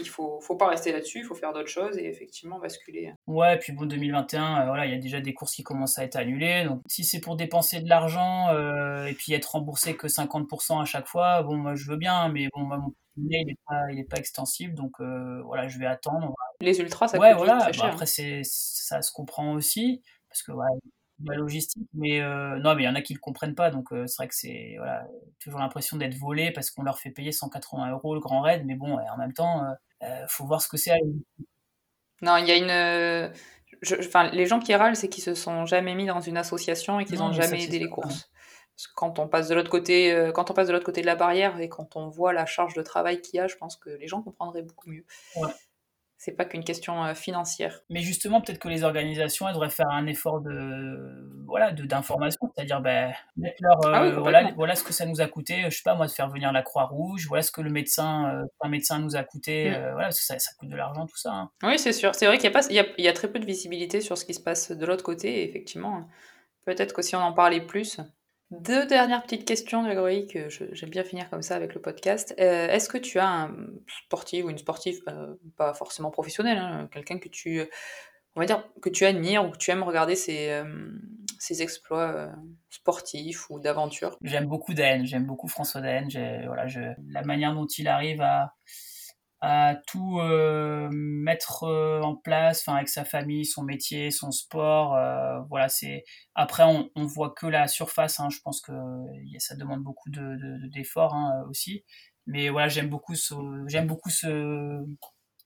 il 0.00 0.08
faut 0.08 0.40
faut 0.40 0.54
pas 0.54 0.68
rester 0.68 0.92
là-dessus. 0.92 1.18
Il 1.18 1.24
faut 1.24 1.34
faire 1.34 1.52
d'autres 1.52 1.68
choses 1.68 1.98
et 1.98 2.06
effectivement 2.06 2.60
basculer. 2.60 3.12
Ouais 3.26 3.56
et 3.56 3.58
puis 3.58 3.72
bon 3.72 3.86
2021 3.86 4.66
voilà 4.66 4.86
il 4.86 4.92
y 4.92 4.94
a 4.94 5.00
déjà 5.00 5.20
des 5.20 5.34
courses 5.34 5.54
qui 5.54 5.64
commencent 5.64 5.98
à 5.98 6.04
être 6.04 6.16
annulées. 6.16 6.64
Donc 6.64 6.80
si 6.86 7.02
c'est 7.02 7.20
pour 7.20 7.34
dépenser 7.34 7.80
de 7.80 7.88
l'argent 7.88 8.50
euh, 8.50 9.06
et 9.06 9.14
puis 9.14 9.32
être 9.32 9.50
remboursé 9.52 9.96
que 9.96 10.06
50% 10.06 10.80
à 10.80 10.84
chaque 10.84 11.08
fois 11.08 11.42
bon 11.42 11.56
moi 11.56 11.74
je 11.74 11.90
veux 11.90 11.96
bien 11.96 12.28
mais 12.28 12.48
bon 12.54 12.60
moi, 12.60 12.76
mon 12.78 12.92
il 13.20 13.46
n'est 13.46 13.56
pas, 13.66 13.90
il 13.92 13.98
est 13.98 14.08
pas 14.08 14.18
extensible, 14.18 14.74
donc 14.74 15.00
euh, 15.00 15.42
voilà, 15.42 15.68
je 15.68 15.78
vais 15.78 15.86
attendre. 15.86 16.34
Les 16.60 16.78
ultras, 16.80 17.08
ça 17.08 17.18
ouais, 17.18 17.30
coûte 17.30 17.38
voilà. 17.38 17.60
très 17.60 17.72
cher. 17.72 17.84
Bon, 17.84 17.92
après, 17.92 18.06
c'est, 18.06 18.42
ça 18.44 19.02
se 19.02 19.12
comprend 19.12 19.52
aussi, 19.52 20.02
parce 20.28 20.42
que 20.42 20.52
ouais, 20.52 20.66
la 21.24 21.36
logistique, 21.36 21.88
mais 21.94 22.20
euh, 22.20 22.58
non, 22.58 22.74
mais 22.74 22.82
il 22.82 22.86
y 22.86 22.88
en 22.88 22.94
a 22.94 23.02
qui 23.02 23.12
ne 23.12 23.18
le 23.18 23.20
comprennent 23.20 23.54
pas, 23.54 23.70
donc 23.70 23.92
euh, 23.92 24.06
c'est 24.06 24.16
vrai 24.16 24.28
que 24.28 24.34
c'est 24.34 24.74
voilà, 24.78 25.06
toujours 25.40 25.60
l'impression 25.60 25.96
d'être 25.96 26.16
volé 26.16 26.52
parce 26.52 26.70
qu'on 26.70 26.82
leur 26.82 26.98
fait 26.98 27.10
payer 27.10 27.32
180 27.32 27.90
euros 27.90 28.14
le 28.14 28.20
grand 28.20 28.40
raid, 28.40 28.64
mais 28.64 28.74
bon, 28.74 28.98
en 28.98 29.16
même 29.16 29.32
temps, 29.32 29.62
il 30.02 30.26
faut 30.28 30.46
voir 30.46 30.62
ce 30.62 30.68
que 30.68 30.76
c'est. 30.76 30.98
Non, 32.22 32.36
il 32.36 32.46
y 32.46 32.52
a 32.52 32.56
une. 32.56 33.32
Je, 33.82 33.94
enfin, 33.96 34.30
les 34.30 34.46
gens 34.46 34.58
qui 34.58 34.74
râlent, 34.74 34.96
c'est 34.96 35.08
qu'ils 35.08 35.22
se 35.22 35.34
sont 35.34 35.66
jamais 35.66 35.94
mis 35.94 36.06
dans 36.06 36.20
une 36.20 36.36
association 36.36 36.98
et 36.98 37.04
qu'ils 37.04 37.18
n'ont 37.18 37.32
jamais 37.32 37.62
aidé 37.62 37.78
les 37.78 37.88
courses. 37.88 38.30
Parce 38.78 38.86
que 38.86 38.94
quand 38.94 39.18
on 39.18 39.26
passe 39.26 39.48
de 39.48 39.56
l'autre 39.56 39.70
côté, 39.70 40.12
euh, 40.12 40.30
quand 40.30 40.52
on 40.52 40.54
passe 40.54 40.68
de 40.68 40.72
l'autre 40.72 40.86
côté 40.86 41.00
de 41.00 41.06
la 41.06 41.16
barrière 41.16 41.58
et 41.58 41.68
quand 41.68 41.96
on 41.96 42.08
voit 42.08 42.32
la 42.32 42.46
charge 42.46 42.74
de 42.74 42.82
travail 42.82 43.20
qu'il 43.20 43.38
y 43.38 43.40
a, 43.40 43.48
je 43.48 43.56
pense 43.56 43.76
que 43.76 43.90
les 43.90 44.06
gens 44.06 44.22
comprendraient 44.22 44.62
beaucoup 44.62 44.88
mieux. 44.88 45.04
Ouais. 45.34 45.48
C'est 46.20 46.32
pas 46.32 46.44
qu'une 46.44 46.64
question 46.64 47.04
euh, 47.04 47.14
financière. 47.14 47.80
Mais 47.90 48.00
justement, 48.00 48.40
peut-être 48.40 48.58
que 48.58 48.68
les 48.68 48.82
organisations 48.82 49.46
elles 49.46 49.54
devraient 49.54 49.70
faire 49.70 49.88
un 49.88 50.06
effort 50.06 50.40
de 50.40 51.30
voilà 51.46 51.70
de 51.70 51.84
d'information, 51.84 52.50
c'est-à-dire 52.54 52.80
ben, 52.80 53.12
mettre 53.36 53.56
leur 53.60 53.84
euh, 53.86 53.92
ah 53.94 54.02
oui, 54.02 54.12
voilà 54.16 54.50
voilà 54.56 54.74
ce 54.74 54.82
que 54.82 54.92
ça 54.92 55.06
nous 55.06 55.20
a 55.20 55.28
coûté, 55.28 55.62
je 55.70 55.76
sais 55.76 55.82
pas 55.84 55.94
moi 55.94 56.06
de 56.06 56.10
faire 56.10 56.28
venir 56.28 56.50
la 56.50 56.62
Croix 56.62 56.86
Rouge, 56.86 57.26
voilà 57.28 57.42
ce 57.42 57.52
que 57.52 57.60
le 57.60 57.70
médecin 57.70 58.34
euh, 58.34 58.44
un 58.60 58.68
médecin 58.68 58.98
nous 58.98 59.14
a 59.14 59.22
coûté, 59.22 59.70
mmh. 59.70 59.92
voilà 59.92 60.06
parce 60.06 60.18
que 60.18 60.24
ça, 60.24 60.38
ça 60.40 60.50
coûte 60.58 60.68
de 60.68 60.76
l'argent 60.76 61.06
tout 61.06 61.16
ça. 61.16 61.32
Hein. 61.32 61.50
Oui 61.62 61.78
c'est 61.78 61.92
sûr, 61.92 62.16
c'est 62.16 62.26
vrai 62.26 62.36
qu'il 62.36 62.46
y 62.46 62.48
a 62.48 62.50
pas 62.52 62.66
il 62.68 62.74
y 62.74 62.80
a, 62.80 62.86
il 62.98 63.04
y 63.04 63.08
a 63.08 63.12
très 63.12 63.30
peu 63.30 63.38
de 63.38 63.46
visibilité 63.46 64.00
sur 64.00 64.18
ce 64.18 64.24
qui 64.24 64.34
se 64.34 64.40
passe 64.40 64.72
de 64.72 64.86
l'autre 64.86 65.04
côté 65.04 65.42
et 65.42 65.48
effectivement 65.48 66.08
peut-être 66.64 66.94
que 66.94 67.02
si 67.02 67.14
on 67.14 67.20
en 67.20 67.32
parlait 67.32 67.64
plus, 67.64 68.00
deux 68.50 68.86
dernières 68.86 69.22
petites 69.22 69.44
questions, 69.44 69.82
Grégory, 69.82 70.26
que 70.26 70.48
j'aime 70.48 70.90
bien 70.90 71.04
finir 71.04 71.28
comme 71.28 71.42
ça 71.42 71.54
avec 71.54 71.74
le 71.74 71.80
podcast. 71.80 72.34
Euh, 72.40 72.68
Est-ce 72.68 72.88
que 72.88 72.98
tu 72.98 73.18
as 73.18 73.28
un 73.28 73.54
sportif 74.04 74.44
ou 74.44 74.50
une 74.50 74.58
sportive, 74.58 75.00
euh, 75.08 75.34
pas 75.56 75.74
forcément 75.74 76.10
professionnelle, 76.10 76.58
hein, 76.58 76.88
quelqu'un 76.90 77.18
que 77.18 77.28
tu, 77.28 77.62
on 78.36 78.40
va 78.40 78.46
dire, 78.46 78.64
que 78.80 78.88
tu 78.88 79.04
admires 79.04 79.44
ou 79.44 79.50
que 79.50 79.58
tu 79.58 79.70
aimes 79.70 79.82
regarder 79.82 80.14
ses, 80.14 80.50
euh, 80.50 80.64
ses 81.38 81.62
exploits 81.62 82.30
sportifs 82.70 83.50
ou 83.50 83.60
d'aventure? 83.60 84.16
J'aime 84.22 84.46
beaucoup 84.46 84.72
Daen, 84.72 85.04
j'aime 85.04 85.26
beaucoup 85.26 85.48
François 85.48 85.82
Daen. 85.82 86.08
Voilà, 86.46 86.66
la 87.10 87.22
manière 87.22 87.54
dont 87.54 87.66
il 87.66 87.86
arrive 87.86 88.22
à, 88.22 88.54
à 89.40 89.76
tout 89.86 90.18
euh, 90.18 90.88
mettre 90.90 91.64
euh, 91.64 92.00
en 92.02 92.16
place 92.16 92.62
enfin 92.66 92.76
avec 92.76 92.88
sa 92.88 93.04
famille 93.04 93.44
son 93.44 93.62
métier 93.62 94.10
son 94.10 94.32
sport 94.32 94.96
euh, 94.96 95.38
voilà 95.48 95.68
c'est 95.68 96.04
après 96.34 96.64
on, 96.64 96.90
on 96.96 97.06
voit 97.06 97.30
que 97.30 97.46
la 97.46 97.68
surface 97.68 98.18
hein, 98.18 98.30
je 98.30 98.40
pense 98.40 98.60
que 98.60 98.72
ça 99.38 99.54
demande 99.54 99.82
beaucoup 99.82 100.10
de, 100.10 100.20
de, 100.20 100.66
d'efforts 100.68 101.14
hein, 101.14 101.44
aussi 101.48 101.84
mais 102.26 102.48
voilà 102.48 102.68
j'aime 102.68 102.88
beaucoup 102.88 103.14
ce 103.14 103.34
j'aime 103.68 103.86
beaucoup 103.86 104.10
ce 104.10 104.84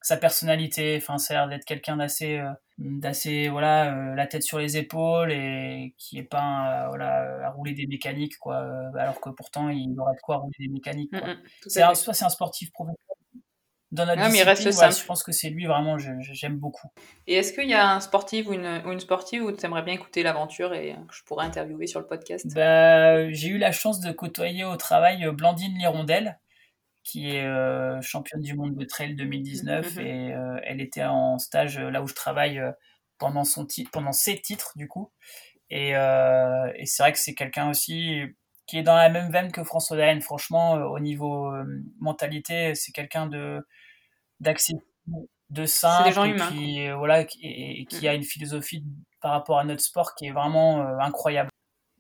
sa 0.03 0.16
personnalité. 0.16 0.97
Enfin, 0.97 1.19
ça 1.19 1.35
a 1.35 1.37
l'air 1.37 1.49
d'être 1.49 1.64
quelqu'un 1.64 1.97
d'assez, 1.97 2.39
euh, 2.39 2.51
d'assez, 2.79 3.49
voilà, 3.49 3.95
euh, 3.95 4.14
la 4.14 4.27
tête 4.27 4.43
sur 4.43 4.59
les 4.59 4.77
épaules 4.77 5.33
et 5.33 5.95
qui 5.97 6.19
est 6.19 6.25
pas, 6.25 6.87
voilà, 6.89 7.47
à 7.47 7.51
rouler 7.51 7.73
des 7.73 7.87
mécaniques, 7.87 8.37
quoi. 8.39 8.57
alors 8.99 9.21
que 9.21 9.31
pourtant, 9.31 9.69
il 9.69 9.99
aurait 9.99 10.14
de 10.14 10.21
quoi 10.21 10.37
rouler 10.39 10.57
des 10.59 10.69
mécaniques. 10.69 11.12
Mm, 11.12 11.19
mm, 11.19 11.43
c'est, 11.66 11.83
un, 11.83 11.95
c'est 11.95 12.25
un 12.25 12.29
sportif 12.29 12.73
professionnel. 12.73 13.22
Dans 13.93 14.07
notre 14.07 14.22
discipline, 14.22 14.49
reste 14.49 15.01
je 15.01 15.07
pense 15.07 15.22
que 15.22 15.32
c'est 15.32 15.51
lui 15.51 15.66
vraiment, 15.66 15.99
j'aime 15.99 16.57
beaucoup. 16.57 16.88
Et 17.26 17.34
est-ce 17.34 17.53
qu'il 17.53 17.68
y 17.68 17.74
a 17.74 17.90
un 17.90 18.01
sportif 18.01 18.49
ou 18.49 18.55
une, 18.55 18.82
ou 18.86 18.93
une 18.93 19.01
sportive 19.01 19.45
où 19.45 19.53
tu 19.53 19.64
aimerais 19.66 19.82
bien 19.82 19.93
écouter 19.93 20.22
l'aventure 20.22 20.72
et 20.72 20.97
que 21.07 21.14
je 21.14 21.22
pourrais 21.24 21.45
interviewer 21.45 21.86
sur 21.86 22.01
le 22.01 22.07
podcast? 22.07 22.47
Bah, 22.55 23.30
J'ai 23.30 23.49
eu 23.49 23.59
la 23.59 23.70
chance 23.70 24.01
de 24.01 24.11
côtoyer 24.11 24.64
au 24.64 24.76
travail 24.76 25.30
Blandine 25.32 25.76
Lirondelle, 25.76 26.38
qui 27.05 27.36
est 27.36 27.45
euh, 27.45 28.01
championne 28.01 28.40
du 28.40 28.55
monde 28.55 28.74
de 28.76 28.84
trail 28.84 29.14
2019 29.14 29.97
mhm. 29.97 30.07
et 30.07 30.34
euh, 30.34 30.59
elle 30.64 30.80
était 30.80 31.05
en 31.05 31.38
stage 31.38 31.78
euh, 31.78 31.90
là 31.90 32.03
où 32.03 32.07
je 32.07 32.14
travaille 32.14 32.62
pendant 33.18 33.45
son 33.45 33.66
titre, 33.66 33.90
pendant 33.90 34.12
ses 34.12 34.40
titres 34.40 34.72
du 34.76 34.88
coup. 34.88 35.12
Et, 35.68 35.93
et 35.93 36.86
c'est 36.86 37.03
vrai 37.03 37.12
que 37.12 37.18
c'est 37.18 37.34
quelqu'un 37.34 37.70
aussi 37.70 38.20
qui 38.67 38.79
est 38.79 38.83
dans 38.83 38.97
la 38.97 39.09
même 39.09 39.31
veine 39.31 39.53
que 39.53 39.65
François 39.65 39.97
Daen. 39.97 40.21
Franchement, 40.21 40.75
au 40.75 41.01
niveau 41.01 41.53
mentalité, 41.99 42.75
c'est 42.75 42.93
quelqu'un 42.93 43.27
de 43.27 43.61
d'accès 44.41 44.75
de 45.51 45.67
simple 45.67 46.09
des 46.09 46.15
gens 46.15 46.25
et 46.25 46.37
qui 46.37 46.91
voilà 46.91 47.27
et, 47.43 47.85
qui 47.89 48.09
a 48.09 48.15
une 48.15 48.25
philosophie 48.25 48.85
par 49.21 49.33
rapport 49.33 49.59
à 49.59 49.65
notre 49.65 49.83
sport 49.83 50.15
qui 50.15 50.27
est 50.27 50.33
vraiment 50.33 50.81
incroyable. 50.99 51.51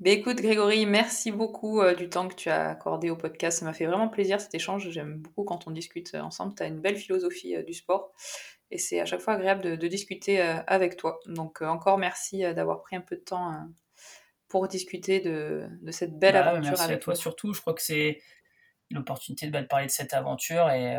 Bah, 0.02 0.10
écoute 0.10 0.38
Grégory, 0.38 0.84
merci 0.84 1.30
beaucoup 1.30 1.80
euh, 1.80 1.94
du 1.94 2.08
temps 2.08 2.26
que 2.26 2.34
tu 2.34 2.48
as 2.48 2.70
accordé 2.70 3.08
au 3.08 3.14
podcast. 3.14 3.60
Ça 3.60 3.64
m'a 3.64 3.72
fait 3.72 3.86
vraiment 3.86 4.08
plaisir 4.08 4.40
cet 4.40 4.52
échange. 4.52 4.90
J'aime 4.90 5.18
beaucoup 5.18 5.44
quand 5.44 5.68
on 5.68 5.70
discute 5.70 6.12
euh, 6.16 6.20
ensemble. 6.22 6.56
Tu 6.56 6.62
as 6.64 6.66
une 6.66 6.80
belle 6.80 6.96
philosophie 6.96 7.54
euh, 7.54 7.62
du 7.62 7.72
sport 7.72 8.12
et 8.72 8.78
c'est 8.78 8.98
à 8.98 9.04
chaque 9.04 9.20
fois 9.20 9.34
agréable 9.34 9.78
de, 9.78 9.86
discuter 9.86 10.40
avec 10.40 10.96
toi. 10.96 11.20
Donc 11.26 11.62
encore 11.62 11.98
merci 11.98 12.40
d'avoir 12.40 12.80
pris 12.80 12.96
un 12.96 13.00
peu 13.00 13.16
de 13.16 13.20
temps 13.20 13.52
pour 14.52 14.68
discuter 14.68 15.20
de, 15.20 15.66
cette 15.90 16.18
belle 16.18 16.34
bah 16.34 16.46
aventure 16.46 16.72
merci 16.72 16.84
avec 16.84 16.96
à 16.96 17.00
toi. 17.00 17.14
Surtout, 17.16 17.54
je 17.54 17.60
crois 17.62 17.72
que 17.72 17.82
c'est 17.82 18.20
l'opportunité 18.90 19.48
de 19.48 19.60
parler 19.62 19.86
de 19.86 19.90
cette 19.90 20.12
aventure 20.12 20.68
et 20.70 20.98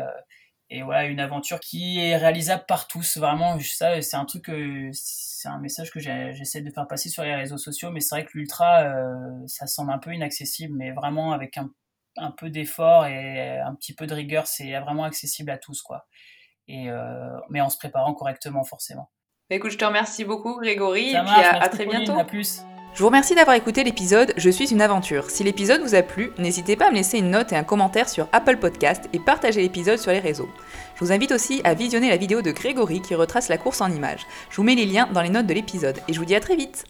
et 0.70 0.82
voilà 0.82 1.04
une 1.04 1.20
aventure 1.20 1.60
qui 1.60 2.00
est 2.00 2.16
réalisable 2.16 2.64
par 2.66 2.88
tous 2.88 3.16
vraiment. 3.18 3.58
Ça 3.60 4.00
c'est 4.02 4.16
un 4.16 4.24
truc 4.24 4.50
c'est 4.92 5.48
un 5.48 5.58
message 5.58 5.90
que 5.92 6.00
j'essaie 6.00 6.62
de 6.62 6.70
faire 6.70 6.88
passer 6.88 7.08
sur 7.08 7.22
les 7.22 7.34
réseaux 7.34 7.58
sociaux 7.58 7.90
mais 7.90 8.00
c'est 8.00 8.16
vrai 8.16 8.24
que 8.24 8.32
l'ultra 8.34 8.82
euh, 8.82 9.46
ça 9.46 9.66
semble 9.66 9.92
un 9.92 9.98
peu 9.98 10.12
inaccessible 10.12 10.74
mais 10.74 10.90
vraiment 10.90 11.32
avec 11.32 11.58
un, 11.58 11.70
un 12.16 12.30
peu 12.30 12.50
d'effort 12.50 13.06
et 13.06 13.58
un 13.58 13.74
petit 13.74 13.94
peu 13.94 14.06
de 14.06 14.14
rigueur 14.14 14.46
c'est 14.46 14.78
vraiment 14.80 15.04
accessible 15.04 15.50
à 15.50 15.58
tous 15.58 15.82
quoi. 15.82 16.06
Et 16.66 16.90
euh, 16.90 17.38
mais 17.50 17.60
en 17.60 17.68
se 17.68 17.76
préparant 17.76 18.14
correctement 18.14 18.64
forcément. 18.64 19.10
Écoute 19.50 19.70
je 19.70 19.78
te 19.78 19.84
remercie 19.84 20.24
beaucoup 20.24 20.58
Grégory 20.58 21.10
et 21.10 21.20
puis 21.20 21.44
à, 21.44 21.68
très 21.68 21.84
bientôt. 21.84 22.18
à 22.18 22.24
plus 22.24 22.64
je 22.94 23.00
vous 23.00 23.06
remercie 23.06 23.34
d'avoir 23.34 23.56
écouté 23.56 23.82
l'épisode 23.82 24.32
Je 24.36 24.50
suis 24.50 24.70
une 24.70 24.80
aventure. 24.80 25.28
Si 25.28 25.42
l'épisode 25.42 25.80
vous 25.82 25.96
a 25.96 26.02
plu, 26.02 26.30
n'hésitez 26.38 26.76
pas 26.76 26.86
à 26.86 26.90
me 26.90 26.94
laisser 26.94 27.18
une 27.18 27.30
note 27.30 27.52
et 27.52 27.56
un 27.56 27.64
commentaire 27.64 28.08
sur 28.08 28.28
Apple 28.30 28.56
Podcast 28.56 29.08
et 29.12 29.18
partager 29.18 29.62
l'épisode 29.62 29.98
sur 29.98 30.12
les 30.12 30.20
réseaux. 30.20 30.48
Je 30.94 31.04
vous 31.04 31.10
invite 31.10 31.32
aussi 31.32 31.60
à 31.64 31.74
visionner 31.74 32.08
la 32.08 32.16
vidéo 32.16 32.40
de 32.40 32.52
Grégory 32.52 33.02
qui 33.02 33.16
retrace 33.16 33.48
la 33.48 33.58
course 33.58 33.80
en 33.80 33.90
images. 33.90 34.26
Je 34.48 34.56
vous 34.56 34.62
mets 34.62 34.76
les 34.76 34.86
liens 34.86 35.08
dans 35.12 35.22
les 35.22 35.28
notes 35.28 35.46
de 35.46 35.54
l'épisode 35.54 35.98
et 36.06 36.12
je 36.12 36.18
vous 36.20 36.24
dis 36.24 36.36
à 36.36 36.40
très 36.40 36.54
vite 36.54 36.82